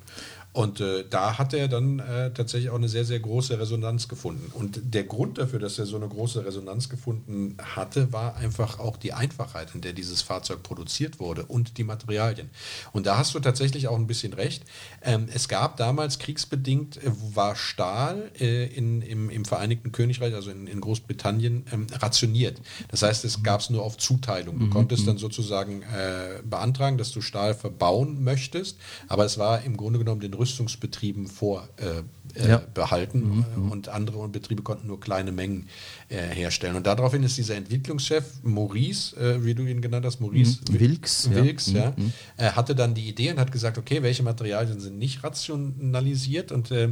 Und 0.53 0.81
äh, 0.81 1.05
da 1.09 1.39
hat 1.39 1.55
er 1.55 1.67
dann 1.67 1.99
äh, 1.99 2.31
tatsächlich 2.33 2.71
auch 2.71 2.77
eine 2.77 2.89
sehr, 2.89 3.07
sehr 3.07 3.21
große 3.21 3.59
Resonanz 3.59 4.07
gefunden. 4.09 4.53
Und 4.53 4.81
der 4.95 5.05
Grund 5.05 5.39
dafür, 5.39 5.59
dass 5.59 5.79
er 5.79 5.87
so 5.87 5.97
eine 5.97 6.09
große 6.09 6.45
Resonanz 6.45 6.91
gefunden 6.91 7.57
hatte, 7.75 8.13
war 8.13 8.37
einfach 8.37 8.79
auch 8.79 8.99
die 8.99 9.15
Einfachheit, 9.15 9.75
in 9.75 9.81
der 9.81 9.95
dieses 9.95 10.21
Fahrzeug 10.21 10.63
produziert 10.63 11.21
wurde 11.21 11.47
und 11.47 11.79
die 11.79 11.85
Materialien. 11.85 12.51
Und 12.93 13.07
da 13.07 13.17
hast 13.17 13.35
du 13.35 13.41
tatsächlich 13.41 13.89
auch 13.89 13.97
ein 13.97 14.07
bisschen 14.07 14.35
recht. 14.35 14.65
Ähm, 15.01 15.27
es 15.33 15.49
gab 15.49 15.79
damals 15.79 16.19
kriegsbedingt, 16.19 16.99
äh, 16.99 17.11
war 17.35 17.57
Stahl 17.57 18.31
äh, 18.39 18.67
in, 18.67 19.01
im, 19.01 19.31
im 19.31 19.47
Vereinigten 19.47 19.91
Königreich, 19.91 20.35
also 20.35 20.51
in, 20.51 20.67
in 20.67 20.83
Großbritannien, 20.83 21.65
ähm, 21.73 21.87
rationiert. 21.93 22.61
Das 22.89 23.03
heißt, 23.03 23.25
es 23.25 23.43
gab 23.43 23.61
es 23.61 23.71
nur 23.71 23.83
auf 23.83 23.97
Zuteilung. 23.97 24.59
Du 24.59 24.69
konntest 24.69 25.09
dann 25.09 25.17
sozusagen 25.17 25.83
äh, 25.83 26.43
beantragen, 26.45 26.99
dass 26.99 27.11
du 27.11 27.23
Stahl 27.23 27.55
verbauen 27.55 28.23
möchtest, 28.23 28.77
aber 29.09 29.25
es 29.25 29.39
war 29.39 29.63
im 29.63 29.79
Grunde 29.79 29.99
genommen 29.99 30.21
den 30.21 30.33
Rüstungsbetrieben 30.43 31.27
vorbehalten 31.29 32.11
äh, 32.35 32.49
Ja. 32.49 32.63
behalten 32.75 33.45
und 33.71 33.89
andere 33.89 34.27
Betriebe 34.29 34.63
konnten 34.63 34.87
nur 34.87 34.99
kleine 35.01 35.33
Mengen 35.33 35.69
äh, 36.09 36.17
herstellen. 36.17 36.77
Und 36.77 36.87
daraufhin 36.87 37.23
ist 37.23 37.37
dieser 37.39 37.55
Entwicklungschef 37.57 38.25
Maurice, 38.43 39.17
äh, 39.17 39.45
wie 39.45 39.55
du 39.55 39.65
ihn 39.65 39.81
genannt 39.81 40.05
hast, 40.07 40.21
Maurice 40.21 40.61
Mhm. 40.71 40.81
Wilks, 40.81 41.29
ja. 41.31 41.37
Wilks, 41.45 41.67
ja, 41.73 41.95
äh, 42.37 42.51
hatte 42.53 42.75
dann 42.75 42.95
die 42.95 43.09
Idee 43.09 43.31
und 43.33 43.39
hat 43.39 43.53
gesagt, 43.53 43.79
okay, 43.79 44.03
welche 44.03 44.23
Materialien 44.23 44.81
sind 44.81 44.99
nicht 44.99 45.23
rationalisiert 45.25 46.53
und 46.53 46.71
äh, 46.71 46.89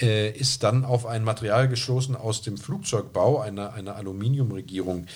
äh, 0.00 0.30
ist 0.36 0.62
dann 0.62 0.84
auf 0.84 1.06
ein 1.06 1.24
Material 1.24 1.68
gestoßen 1.68 2.14
aus 2.16 2.42
dem 2.42 2.56
Flugzeugbau, 2.58 3.40
einer 3.40 3.72
eine 3.72 3.94
Aluminiumregierung. 3.94 5.06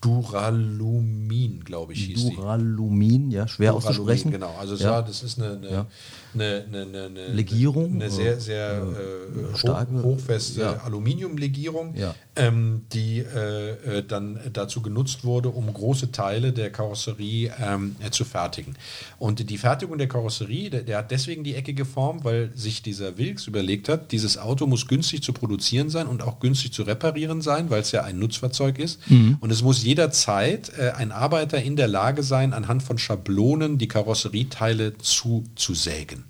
Duralumin, 0.00 1.64
glaube 1.64 1.92
ich, 1.92 2.04
hieß 2.06 2.26
die. 2.26 2.36
Duralumin, 2.36 3.32
ja, 3.32 3.48
schwer 3.48 3.72
Duralumin, 3.72 3.90
auszusprechen. 3.90 4.30
Genau, 4.30 4.54
also 4.58 4.76
Ja. 4.76 4.90
war, 4.92 5.02
das 5.04 5.24
ist 5.24 5.40
eine, 5.40 5.56
eine, 5.56 5.70
Ja. 5.70 5.86
Eine, 6.34 6.64
eine, 6.72 7.04
eine, 7.06 7.28
Legierung, 7.28 7.94
eine 7.94 8.10
sehr, 8.10 8.36
äh, 8.36 8.40
sehr 8.40 8.82
äh, 8.82 9.56
starke, 9.56 9.94
hoch, 9.94 10.02
hochfeste 10.04 10.60
ja. 10.60 10.72
Aluminiumlegierung, 10.84 11.94
Ja. 11.96 12.14
ähm, 12.36 12.82
die 12.92 13.18
äh, 13.18 13.98
äh, 13.98 14.02
dann 14.06 14.38
dazu 14.52 14.82
genutzt 14.82 15.24
wurde, 15.24 15.48
um 15.48 15.72
große 15.72 16.12
Teile 16.12 16.52
der 16.52 16.70
Karosserie 16.70 17.52
ähm, 17.60 17.96
äh, 18.04 18.10
zu 18.10 18.24
fertigen. 18.24 18.76
Und 19.18 19.50
die 19.50 19.58
Fertigung 19.58 19.98
der 19.98 20.08
Karosserie, 20.08 20.70
der, 20.70 20.82
der 20.82 20.98
hat 20.98 21.10
deswegen 21.10 21.44
die 21.44 21.54
eckige 21.54 21.84
Form, 21.84 22.24
weil 22.24 22.50
sich 22.54 22.82
dieser 22.82 23.18
Wilks 23.18 23.46
überlegt 23.46 23.88
hat, 23.88 24.12
dieses 24.12 24.38
Auto 24.38 24.66
muss 24.66 24.86
günstig 24.86 25.22
zu 25.22 25.32
produzieren 25.32 25.90
sein 25.90 26.06
und 26.06 26.22
auch 26.22 26.40
günstig 26.40 26.72
zu 26.72 26.82
reparieren 26.82 27.40
sein, 27.42 27.70
weil 27.70 27.80
es 27.82 27.92
ja 27.92 28.02
ein 28.04 28.18
Nutzfahrzeug 28.18 28.78
ist. 28.78 29.00
Und 29.40 29.50
es 29.50 29.62
muss 29.62 29.82
jederzeit 29.84 30.70
äh, 30.78 30.90
ein 30.90 31.12
Arbeiter 31.12 31.60
in 31.62 31.76
der 31.76 31.88
Lage 31.88 32.22
sein, 32.22 32.52
anhand 32.52 32.82
von 32.82 32.98
Schablonen 32.98 33.78
die 33.78 33.88
Karosserieteile 33.88 34.98
zuzusägen. 34.98 36.24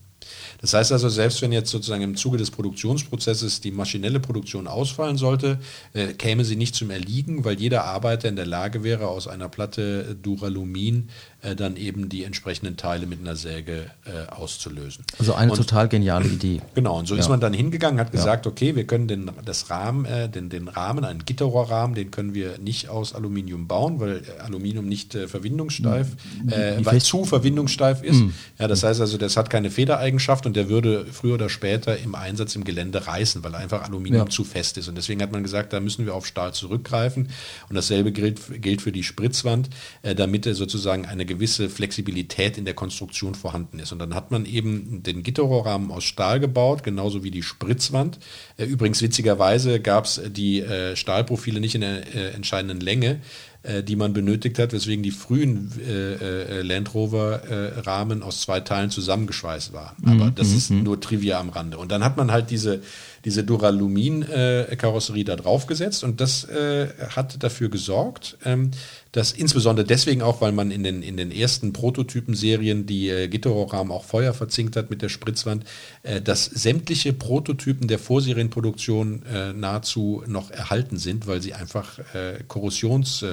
Das 0.60 0.74
heißt 0.74 0.92
also, 0.92 1.08
selbst 1.08 1.40
wenn 1.40 1.52
jetzt 1.52 1.70
sozusagen 1.70 2.02
im 2.02 2.16
Zuge 2.16 2.36
des 2.36 2.50
Produktionsprozesses 2.50 3.60
die 3.60 3.70
maschinelle 3.70 4.20
Produktion 4.20 4.66
ausfallen 4.66 5.16
sollte, 5.16 5.58
äh, 5.92 6.14
käme 6.14 6.44
sie 6.44 6.56
nicht 6.56 6.74
zum 6.74 6.90
Erliegen, 6.90 7.44
weil 7.44 7.58
jeder 7.58 7.84
Arbeiter 7.84 8.28
in 8.28 8.36
der 8.36 8.46
Lage 8.46 8.82
wäre, 8.82 9.08
aus 9.08 9.28
einer 9.28 9.48
Platte 9.48 10.16
Duralumin 10.20 11.08
äh, 11.40 11.54
dann 11.54 11.76
eben 11.76 12.08
die 12.08 12.24
entsprechenden 12.24 12.76
Teile 12.76 13.06
mit 13.06 13.20
einer 13.20 13.36
Säge 13.36 13.90
äh, 14.04 14.28
auszulösen. 14.30 15.04
Also 15.20 15.34
eine 15.34 15.52
und, 15.52 15.56
total 15.56 15.88
geniale 15.88 16.26
Idee. 16.26 16.60
Genau, 16.74 16.98
und 16.98 17.06
so 17.06 17.14
ja. 17.14 17.20
ist 17.20 17.28
man 17.28 17.38
dann 17.38 17.52
hingegangen, 17.52 18.00
hat 18.00 18.10
gesagt, 18.10 18.44
ja. 18.44 18.50
okay, 18.50 18.74
wir 18.74 18.84
können 18.88 19.06
den, 19.06 19.30
das 19.44 19.70
Rahmen, 19.70 20.04
äh, 20.04 20.28
den, 20.28 20.48
den 20.48 20.66
Rahmen, 20.66 21.04
einen 21.04 21.24
Gitterrohrrahmen, 21.24 21.94
den 21.94 22.10
können 22.10 22.34
wir 22.34 22.58
nicht 22.58 22.88
aus 22.88 23.14
Aluminium 23.14 23.68
bauen, 23.68 24.00
weil 24.00 24.22
Aluminium 24.44 24.86
nicht 24.86 25.14
äh, 25.14 25.28
verwindungssteif, 25.28 26.08
äh, 26.50 26.84
weil 26.84 27.00
zu 27.00 27.24
verwindungssteif 27.24 28.02
ist. 28.02 28.16
Mhm. 28.16 28.34
Ja, 28.58 28.66
das 28.66 28.82
heißt 28.82 29.00
also, 29.00 29.16
das 29.16 29.36
hat 29.36 29.48
keine 29.48 29.70
Federeigenschaft 29.70 30.44
und 30.44 30.56
der 30.56 30.68
würde 30.68 31.06
früher 31.12 31.34
oder 31.34 31.48
später 31.48 31.98
im 31.98 32.16
Einsatz 32.16 32.56
im 32.56 32.64
Gelände 32.64 33.06
reißen, 33.06 33.44
weil 33.44 33.54
einfach 33.54 33.84
Aluminium 33.84 34.26
ja. 34.26 34.30
zu 34.30 34.42
fest 34.42 34.76
ist. 34.76 34.88
Und 34.88 34.96
deswegen 34.96 35.22
hat 35.22 35.30
man 35.30 35.44
gesagt, 35.44 35.72
da 35.72 35.78
müssen 35.78 36.04
wir 36.04 36.16
auf 36.16 36.26
Stahl 36.26 36.52
zurückgreifen. 36.52 37.28
Und 37.68 37.76
dasselbe 37.76 38.10
gilt, 38.10 38.40
gilt 38.60 38.82
für 38.82 38.90
die 38.90 39.04
Spritzwand, 39.04 39.70
äh, 40.02 40.16
damit 40.16 40.44
er 40.44 40.56
sozusagen 40.56 41.06
eine 41.06 41.28
gewisse 41.28 41.37
Flexibilität 41.46 42.58
in 42.58 42.64
der 42.64 42.74
Konstruktion 42.74 43.34
vorhanden 43.34 43.78
ist. 43.78 43.92
Und 43.92 43.98
dann 43.98 44.14
hat 44.14 44.30
man 44.30 44.44
eben 44.44 45.02
den 45.02 45.22
Gitterrohrrahmen 45.22 45.90
aus 45.90 46.04
Stahl 46.04 46.40
gebaut, 46.40 46.82
genauso 46.82 47.22
wie 47.22 47.30
die 47.30 47.42
Spritzwand. 47.42 48.18
Äh, 48.56 48.64
übrigens 48.64 49.02
witzigerweise 49.02 49.80
gab 49.80 50.04
es 50.06 50.20
die 50.28 50.60
äh, 50.60 50.96
Stahlprofile 50.96 51.60
nicht 51.60 51.74
in 51.74 51.82
der 51.82 52.14
äh, 52.14 52.30
entscheidenden 52.30 52.80
Länge, 52.80 53.20
äh, 53.64 53.82
die 53.82 53.96
man 53.96 54.12
benötigt 54.12 54.58
hat, 54.60 54.72
weswegen 54.72 55.02
die 55.02 55.10
frühen 55.10 55.72
äh, 55.84 56.12
äh, 56.14 56.62
Land 56.62 56.94
Rover-Rahmen 56.94 58.22
aus 58.22 58.40
zwei 58.40 58.60
Teilen 58.60 58.90
zusammengeschweißt 58.90 59.72
waren. 59.72 59.96
Aber 60.04 60.26
mhm, 60.26 60.34
das 60.36 60.52
ist 60.52 60.70
mhm. 60.70 60.84
nur 60.84 61.00
Trivia 61.00 61.40
am 61.40 61.48
Rande. 61.48 61.76
Und 61.76 61.90
dann 61.90 62.04
hat 62.04 62.16
man 62.16 62.30
halt 62.30 62.50
diese, 62.50 62.82
diese 63.24 63.42
Duralumin-Karosserie 63.42 65.24
da 65.24 65.34
draufgesetzt 65.34 66.04
und 66.04 66.20
das 66.20 66.44
äh, 66.44 66.88
hat 67.10 67.42
dafür 67.42 67.68
gesorgt, 67.68 68.38
ähm, 68.44 68.70
dass 69.12 69.32
insbesondere 69.32 69.86
deswegen 69.86 70.22
auch, 70.22 70.40
weil 70.40 70.52
man 70.52 70.70
in 70.70 70.82
den, 70.82 71.02
in 71.02 71.16
den 71.16 71.30
ersten 71.30 71.72
Prototypenserien 71.72 72.86
die 72.86 73.08
äh, 73.08 73.28
Gitterrohrrahmen 73.28 73.92
auch 73.92 74.04
Feuer 74.04 74.34
verzinkt 74.34 74.76
hat 74.76 74.90
mit 74.90 75.02
der 75.02 75.08
Spritzwand, 75.08 75.64
äh, 76.02 76.20
dass 76.20 76.44
sämtliche 76.44 77.12
Prototypen 77.12 77.88
der 77.88 77.98
Vorserienproduktion 77.98 79.22
äh, 79.26 79.52
nahezu 79.52 80.22
noch 80.26 80.50
erhalten 80.50 80.98
sind, 80.98 81.26
weil 81.26 81.40
sie 81.40 81.54
einfach 81.54 81.98
äh, 82.14 82.42
Korrosions 82.46 83.24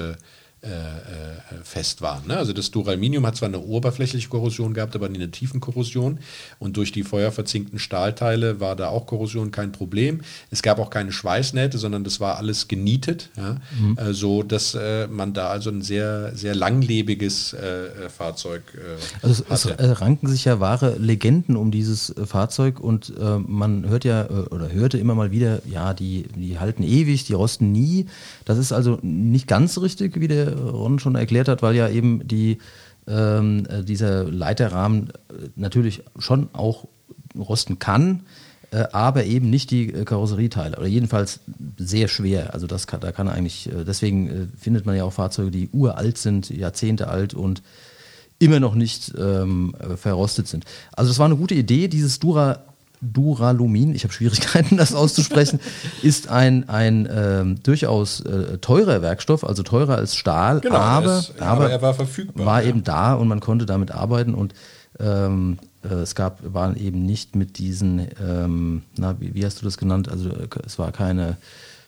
äh, 0.66 0.68
äh, 0.68 1.60
äh, 1.60 1.62
fest 1.62 2.02
waren. 2.02 2.26
Ne? 2.26 2.36
Also 2.36 2.52
das 2.52 2.72
Duraluminium 2.72 3.24
hat 3.24 3.36
zwar 3.36 3.48
eine 3.48 3.60
oberflächliche 3.60 4.28
Korrosion 4.28 4.74
gehabt, 4.74 4.96
aber 4.96 5.08
nie 5.08 5.16
eine 5.16 5.30
Tiefenkorrosion. 5.30 6.18
Und 6.58 6.76
durch 6.76 6.90
die 6.90 7.04
feuerverzinkten 7.04 7.78
Stahlteile 7.78 8.58
war 8.58 8.74
da 8.74 8.88
auch 8.88 9.06
Korrosion 9.06 9.52
kein 9.52 9.70
Problem. 9.70 10.22
Es 10.50 10.62
gab 10.62 10.80
auch 10.80 10.90
keine 10.90 11.12
Schweißnähte, 11.12 11.78
sondern 11.78 12.02
das 12.02 12.18
war 12.18 12.38
alles 12.38 12.66
genietet, 12.66 13.30
ja? 13.36 13.58
mhm. 13.78 13.96
äh, 13.96 14.12
so 14.12 14.42
dass 14.42 14.74
äh, 14.74 15.06
man 15.06 15.34
da 15.34 15.50
also 15.50 15.70
ein 15.70 15.82
sehr, 15.82 16.34
sehr 16.34 16.54
langlebiges 16.54 17.52
äh, 17.52 18.08
Fahrzeug 18.08 18.62
also 19.22 19.44
es, 19.48 19.64
es, 19.66 20.00
ranken 20.00 20.26
sich 20.26 20.44
ja 20.44 20.58
wahre 20.58 20.96
Legenden 20.98 21.56
um 21.56 21.70
dieses 21.70 22.14
Fahrzeug 22.24 22.80
und 22.80 23.12
man 23.46 23.88
hört 23.88 24.04
ja 24.04 24.28
oder 24.50 24.72
hörte 24.72 24.98
immer 24.98 25.14
mal 25.14 25.30
wieder, 25.30 25.60
ja, 25.66 25.94
die, 25.94 26.24
die 26.34 26.58
halten 26.58 26.82
ewig, 26.82 27.24
die 27.24 27.32
rosten 27.34 27.72
nie. 27.72 28.06
Das 28.44 28.58
ist 28.58 28.72
also 28.72 28.98
nicht 29.02 29.46
ganz 29.46 29.78
richtig, 29.78 30.20
wie 30.20 30.28
der 30.28 30.55
Ron 30.56 30.98
schon 30.98 31.14
erklärt 31.14 31.48
hat, 31.48 31.62
weil 31.62 31.74
ja 31.74 31.88
eben 31.88 32.26
die, 32.26 32.58
ähm, 33.06 33.66
äh, 33.68 33.84
dieser 33.84 34.24
Leiterrahmen 34.24 35.10
äh, 35.10 35.48
natürlich 35.56 36.02
schon 36.18 36.48
auch 36.52 36.86
rosten 37.36 37.78
kann, 37.78 38.22
äh, 38.70 38.84
aber 38.92 39.24
eben 39.24 39.50
nicht 39.50 39.70
die 39.70 39.92
äh, 39.92 40.04
Karosserieteile 40.04 40.76
oder 40.76 40.86
jedenfalls 40.86 41.40
sehr 41.76 42.08
schwer. 42.08 42.54
Also 42.54 42.66
das 42.66 42.86
kann, 42.86 43.00
da 43.00 43.12
kann 43.12 43.28
eigentlich, 43.28 43.70
deswegen 43.86 44.52
findet 44.58 44.86
man 44.86 44.96
ja 44.96 45.04
auch 45.04 45.12
Fahrzeuge, 45.12 45.50
die 45.50 45.68
uralt 45.72 46.18
sind, 46.18 46.50
Jahrzehnte 46.50 47.08
alt 47.08 47.34
und 47.34 47.62
immer 48.38 48.60
noch 48.60 48.74
nicht 48.74 49.14
ähm, 49.18 49.74
verrostet 49.96 50.46
sind. 50.48 50.64
Also 50.92 51.10
das 51.10 51.18
war 51.18 51.26
eine 51.26 51.36
gute 51.36 51.54
Idee, 51.54 51.88
dieses 51.88 52.18
Dura 52.18 52.64
Duralumin, 53.00 53.94
ich 53.94 54.04
habe 54.04 54.12
Schwierigkeiten, 54.12 54.76
das 54.76 54.94
auszusprechen, 54.94 55.60
ist 56.02 56.28
ein, 56.28 56.68
ein 56.68 57.08
ähm, 57.10 57.62
durchaus 57.62 58.20
äh, 58.20 58.58
teurer 58.58 59.02
Werkstoff, 59.02 59.44
also 59.44 59.62
teurer 59.62 59.96
als 59.96 60.16
Stahl, 60.16 60.60
genau, 60.60 60.76
aber, 60.76 61.18
es, 61.18 61.32
aber, 61.38 61.64
aber, 61.64 61.70
er 61.70 61.82
war 61.82 61.94
verfügbar. 61.94 62.46
War 62.46 62.62
ja. 62.62 62.68
eben 62.68 62.84
da 62.84 63.14
und 63.14 63.28
man 63.28 63.40
konnte 63.40 63.66
damit 63.66 63.90
arbeiten 63.90 64.34
und 64.34 64.54
ähm, 64.98 65.58
äh, 65.84 65.94
es 65.94 66.14
gab, 66.14 66.40
waren 66.42 66.76
eben 66.76 67.04
nicht 67.04 67.36
mit 67.36 67.58
diesen, 67.58 68.06
ähm, 68.26 68.82
na, 68.96 69.20
wie, 69.20 69.34
wie, 69.34 69.44
hast 69.44 69.60
du 69.60 69.64
das 69.64 69.78
genannt? 69.78 70.10
Also 70.10 70.30
äh, 70.30 70.48
es 70.64 70.78
war 70.78 70.92
keine 70.92 71.36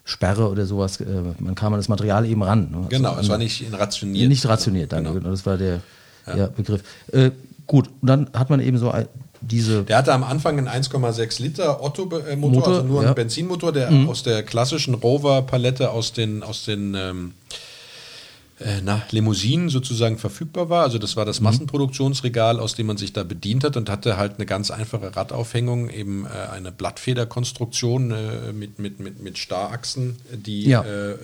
Sperre 0.04 0.48
oder 0.48 0.66
sowas, 0.66 1.00
äh, 1.00 1.04
man 1.38 1.54
kam 1.54 1.72
an 1.74 1.78
das 1.78 1.88
Material 1.88 2.26
eben 2.26 2.42
ran. 2.42 2.70
Ne? 2.70 2.76
Also 2.76 2.88
genau, 2.88 3.18
es 3.18 3.28
war 3.28 3.38
nicht 3.38 3.72
rationiert. 3.72 4.28
Nicht 4.28 4.46
rationiert, 4.46 4.92
danke, 4.92 5.12
genau. 5.12 5.30
das 5.30 5.44
war 5.46 5.56
der 5.56 5.80
ja. 6.26 6.36
Ja, 6.36 6.46
Begriff. 6.46 6.82
Äh, 7.12 7.30
gut, 7.66 7.88
und 8.00 8.08
dann 8.08 8.30
hat 8.32 8.50
man 8.50 8.60
eben 8.60 8.78
so 8.78 8.90
ein, 8.90 9.06
diese. 9.40 9.84
Der 9.84 9.98
hatte 9.98 10.12
am 10.12 10.24
Anfang 10.24 10.58
einen 10.58 10.68
1,6 10.68 11.42
Liter 11.42 11.82
Otto-Motor, 11.82 12.68
also 12.68 12.82
nur 12.82 13.02
ja. 13.02 13.08
einen 13.08 13.14
Benzinmotor, 13.14 13.72
der 13.72 13.90
mhm. 13.90 14.08
aus 14.08 14.22
der 14.22 14.42
klassischen 14.42 14.94
Rover-Palette 14.94 15.90
aus 15.90 16.12
den, 16.12 16.42
aus 16.42 16.64
den 16.64 16.94
ähm, 16.94 17.34
äh, 18.60 18.80
na, 18.82 19.02
Limousinen 19.10 19.68
sozusagen 19.68 20.18
verfügbar 20.18 20.68
war. 20.68 20.82
Also 20.82 20.98
das 20.98 21.16
war 21.16 21.24
das 21.24 21.40
mhm. 21.40 21.44
Massenproduktionsregal, 21.44 22.58
aus 22.58 22.74
dem 22.74 22.88
man 22.88 22.96
sich 22.96 23.12
da 23.12 23.22
bedient 23.22 23.62
hat 23.62 23.76
und 23.76 23.88
hatte 23.88 24.16
halt 24.16 24.34
eine 24.36 24.46
ganz 24.46 24.70
einfache 24.70 25.14
Radaufhängung, 25.14 25.90
eben 25.90 26.26
äh, 26.26 26.50
eine 26.52 26.72
Blattfederkonstruktion 26.72 28.10
äh, 28.10 28.52
mit, 28.52 28.78
mit, 28.78 28.98
mit, 28.98 29.22
mit 29.22 29.38
Starrachsen, 29.38 30.16
die 30.32 30.64
ja, 30.64 30.82
äh, 30.82 31.12
äh, 31.12 31.16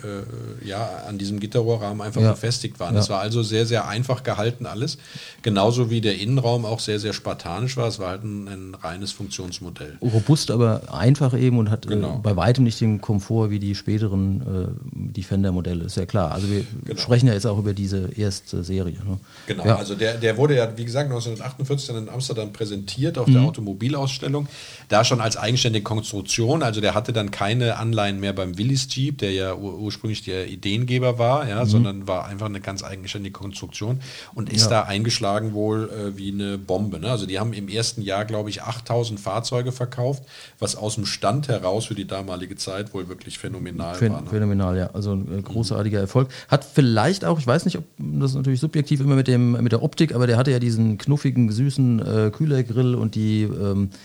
ja 0.63 0.89
an 1.07 1.17
diesem 1.17 1.39
Gitterrohrrahmen 1.39 2.01
einfach 2.01 2.21
ja. 2.21 2.31
befestigt 2.31 2.79
waren. 2.79 2.95
Es 2.95 3.09
ja. 3.09 3.15
war 3.15 3.21
also 3.21 3.43
sehr, 3.43 3.65
sehr 3.65 3.87
einfach 3.87 4.23
gehalten 4.23 4.65
alles. 4.65 4.97
Genauso 5.41 5.89
wie 5.89 5.99
der 5.99 6.17
Innenraum 6.17 6.65
auch 6.65 6.79
sehr, 6.79 6.99
sehr 6.99 7.13
spartanisch 7.13 7.75
war. 7.75 7.87
Es 7.87 7.99
war 7.99 8.09
halt 8.09 8.23
ein, 8.23 8.47
ein 8.47 8.75
reines 8.75 9.11
Funktionsmodell. 9.11 9.97
Robust, 10.01 10.51
aber 10.51 10.93
einfach 10.93 11.37
eben 11.37 11.57
und 11.57 11.69
hat 11.69 11.87
genau. 11.87 12.19
bei 12.23 12.35
weitem 12.37 12.63
nicht 12.63 12.79
den 12.79 13.01
Komfort 13.01 13.49
wie 13.49 13.59
die 13.59 13.75
späteren 13.75 14.75
Defender-Modelle, 14.93 15.85
ist 15.85 15.97
ja 15.97 16.05
klar. 16.05 16.31
Also 16.31 16.49
wir 16.49 16.65
genau. 16.85 16.99
sprechen 16.99 17.24
sprechen 17.25 17.27
ja 17.27 17.33
jetzt 17.33 17.45
auch 17.45 17.57
über 17.57 17.73
diese 17.73 18.09
erste 18.15 18.63
Serie. 18.63 18.97
Ne? 19.03 19.19
Genau, 19.47 19.65
ja. 19.65 19.75
also 19.75 19.95
der, 19.95 20.15
der 20.15 20.37
wurde 20.37 20.55
ja, 20.55 20.77
wie 20.77 20.85
gesagt, 20.85 21.05
1948 21.05 21.87
dann 21.87 21.97
in 21.97 22.09
Amsterdam 22.09 22.53
präsentiert 22.53 23.17
auf 23.17 23.27
mhm. 23.27 23.33
der 23.33 23.41
Automobilausstellung. 23.43 24.47
Da 24.89 25.03
schon 25.03 25.21
als 25.21 25.37
eigenständige 25.37 25.83
Konstruktion, 25.83 26.63
also 26.63 26.81
der 26.81 26.93
hatte 26.93 27.13
dann 27.13 27.31
keine 27.31 27.77
Anleihen 27.77 28.19
mehr 28.19 28.33
beim 28.33 28.57
Willis 28.57 28.87
Jeep, 28.93 29.17
der 29.17 29.31
ja 29.31 29.55
ur 29.55 29.79
ursprünglich 29.79 30.23
der 30.23 30.47
Ideengeber 30.47 31.17
war, 31.19 31.47
ja, 31.47 31.63
mhm. 31.63 31.69
sondern 31.69 32.07
war 32.07 32.25
einfach 32.25 32.47
eine 32.47 32.61
ganz 32.61 32.83
eigenständige 32.83 33.33
Konstruktion 33.33 33.99
und 34.33 34.51
ist 34.51 34.63
ja. 34.63 34.69
da 34.69 34.81
eingeschlagen 34.83 35.53
wohl 35.53 35.89
äh, 35.89 36.17
wie 36.17 36.31
eine 36.31 36.57
Bombe. 36.57 36.99
Ne? 36.99 37.09
Also 37.09 37.25
die 37.25 37.39
haben 37.39 37.53
im 37.53 37.67
ersten 37.67 38.01
Jahr, 38.01 38.25
glaube 38.25 38.49
ich, 38.49 38.63
8000 38.63 39.19
Fahrzeuge 39.19 39.71
verkauft, 39.71 40.23
was 40.59 40.75
aus 40.75 40.95
dem 40.95 41.05
Stand 41.05 41.47
heraus 41.47 41.85
für 41.85 41.95
die 41.95 42.05
damalige 42.05 42.55
Zeit 42.55 42.93
wohl 42.93 43.07
wirklich 43.07 43.39
phänomenal 43.39 43.97
Phän 43.97 44.13
war. 44.13 44.21
Ne? 44.21 44.29
Phänomenal, 44.29 44.77
ja. 44.77 44.89
Also 44.93 45.13
ein 45.13 45.39
äh, 45.39 45.41
großartiger 45.41 45.99
Erfolg. 45.99 46.29
Hat 46.47 46.65
vielleicht 46.75 47.14
vielleicht 47.15 47.25
auch, 47.25 47.39
ich 47.39 47.47
weiß 47.47 47.65
nicht, 47.65 47.77
ob 47.77 47.85
das 47.97 48.31
ist 48.31 48.37
natürlich 48.37 48.59
subjektiv 48.59 48.99
immer 48.99 49.15
mit, 49.15 49.27
dem, 49.27 49.51
mit 49.51 49.71
der 49.71 49.83
Optik, 49.83 50.13
aber 50.13 50.27
der 50.27 50.37
hatte 50.37 50.51
ja 50.51 50.59
diesen 50.59 50.97
knuffigen, 50.97 51.51
süßen 51.51 51.99
äh, 51.99 52.31
Kühlergrill 52.31 52.95
und 52.95 53.15
die 53.15 53.43
ähm, 53.43 53.89
äh, 53.91 53.97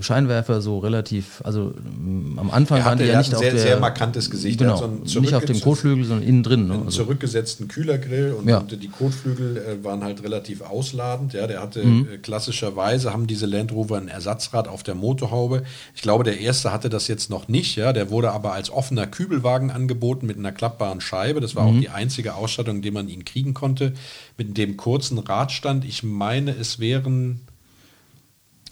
Scheinwerfer 0.00 0.60
so 0.60 0.78
relativ, 0.78 1.40
also 1.44 1.72
ähm, 1.78 2.38
am 2.38 2.50
Anfang 2.50 2.84
waren 2.84 2.98
die 2.98 3.04
ja 3.04 3.18
nicht 3.18 3.34
auf 3.34 3.40
sehr, 3.40 3.52
der... 3.52 3.60
sehr 3.60 3.80
markantes 3.80 4.30
Gesicht. 4.30 4.58
Genau, 4.58 4.76
so 5.04 5.20
nicht 5.20 5.34
auf 5.34 5.44
dem 5.44 5.60
Kotflügel, 5.60 6.04
sondern 6.04 6.26
innen 6.26 6.42
drin. 6.42 6.66
Ne? 6.66 6.74
Einen 6.74 6.86
also. 6.86 7.04
zurückgesetzten 7.04 7.68
Kühlergrill 7.68 8.34
und, 8.38 8.48
ja. 8.48 8.58
und 8.58 8.70
die 8.82 8.88
Kotflügel 8.88 9.56
äh, 9.56 9.84
waren 9.84 10.04
halt 10.04 10.22
relativ 10.22 10.60
ausladend. 10.60 11.32
Ja, 11.32 11.46
der 11.46 11.62
hatte 11.62 11.84
mhm. 11.84 12.08
äh, 12.12 12.18
klassischerweise, 12.18 13.12
haben 13.12 13.26
diese 13.26 13.46
Land 13.46 13.72
Rover 13.72 13.96
ein 13.96 14.08
Ersatzrad 14.08 14.68
auf 14.68 14.82
der 14.82 14.94
Motorhaube. 14.94 15.62
Ich 15.94 16.02
glaube, 16.02 16.24
der 16.24 16.40
erste 16.40 16.72
hatte 16.72 16.88
das 16.90 17.08
jetzt 17.08 17.30
noch 17.30 17.48
nicht. 17.48 17.76
Ja, 17.76 17.92
der 17.92 18.10
wurde 18.10 18.32
aber 18.32 18.52
als 18.52 18.70
offener 18.70 19.06
Kübelwagen 19.06 19.70
angeboten 19.70 20.26
mit 20.26 20.36
einer 20.36 20.52
klappbaren 20.52 21.00
Scheibe. 21.00 21.40
Das 21.40 21.56
war 21.56 21.66
mhm. 21.66 21.76
auch 21.76 21.80
die 21.80 21.88
einzige 21.88 22.34
Ausstattung, 22.34 22.82
die 22.82 22.90
man 22.90 23.08
ihn 23.08 23.24
kriegen 23.24 23.54
konnte. 23.54 23.94
Mit 24.36 24.58
dem 24.58 24.76
kurzen 24.76 25.18
Radstand. 25.18 25.84
Ich 25.84 26.02
meine, 26.02 26.50
es 26.52 26.78
wären 26.78 27.40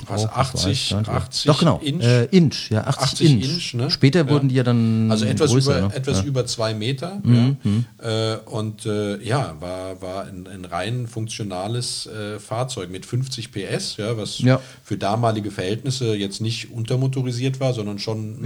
was, 0.09 0.27
80, 0.27 0.95
80 0.95 1.45
Doch, 1.45 1.59
genau. 1.59 1.81
Inch? 1.83 2.05
Äh, 2.05 2.25
Inch, 2.27 2.71
ja, 2.71 2.85
80, 2.85 3.03
80 3.03 3.31
Inch. 3.31 3.45
Inch 3.45 3.75
ne? 3.75 3.91
Später 3.91 4.21
ja. 4.21 4.29
wurden 4.29 4.49
die 4.49 4.55
ja 4.55 4.63
dann. 4.63 5.11
Also 5.11 5.25
etwas, 5.25 5.51
größer, 5.51 5.79
über, 5.79 5.89
ne? 5.89 5.95
etwas 5.95 6.19
ja. 6.19 6.25
über 6.25 6.47
zwei 6.47 6.75
Meter. 6.75 7.21
Mhm. 7.23 7.57
Ja. 8.03 8.35
Äh, 8.35 8.39
und 8.47 8.87
äh, 8.87 9.23
ja, 9.23 9.57
war, 9.61 10.01
war 10.03 10.25
ein, 10.25 10.47
ein 10.47 10.65
rein 10.65 11.07
funktionales 11.07 12.07
äh, 12.07 12.39
Fahrzeug 12.39 12.91
mit 12.91 13.07
50 13.07 13.53
PS, 13.53 13.97
ja, 13.97 14.17
was 14.17 14.43
für 14.83 14.97
damalige 14.97 15.51
Verhältnisse 15.51 16.15
jetzt 16.15 16.41
nicht 16.41 16.71
untermotorisiert 16.71 17.61
war, 17.61 17.75
sondern 17.75 17.99
schon 17.99 18.45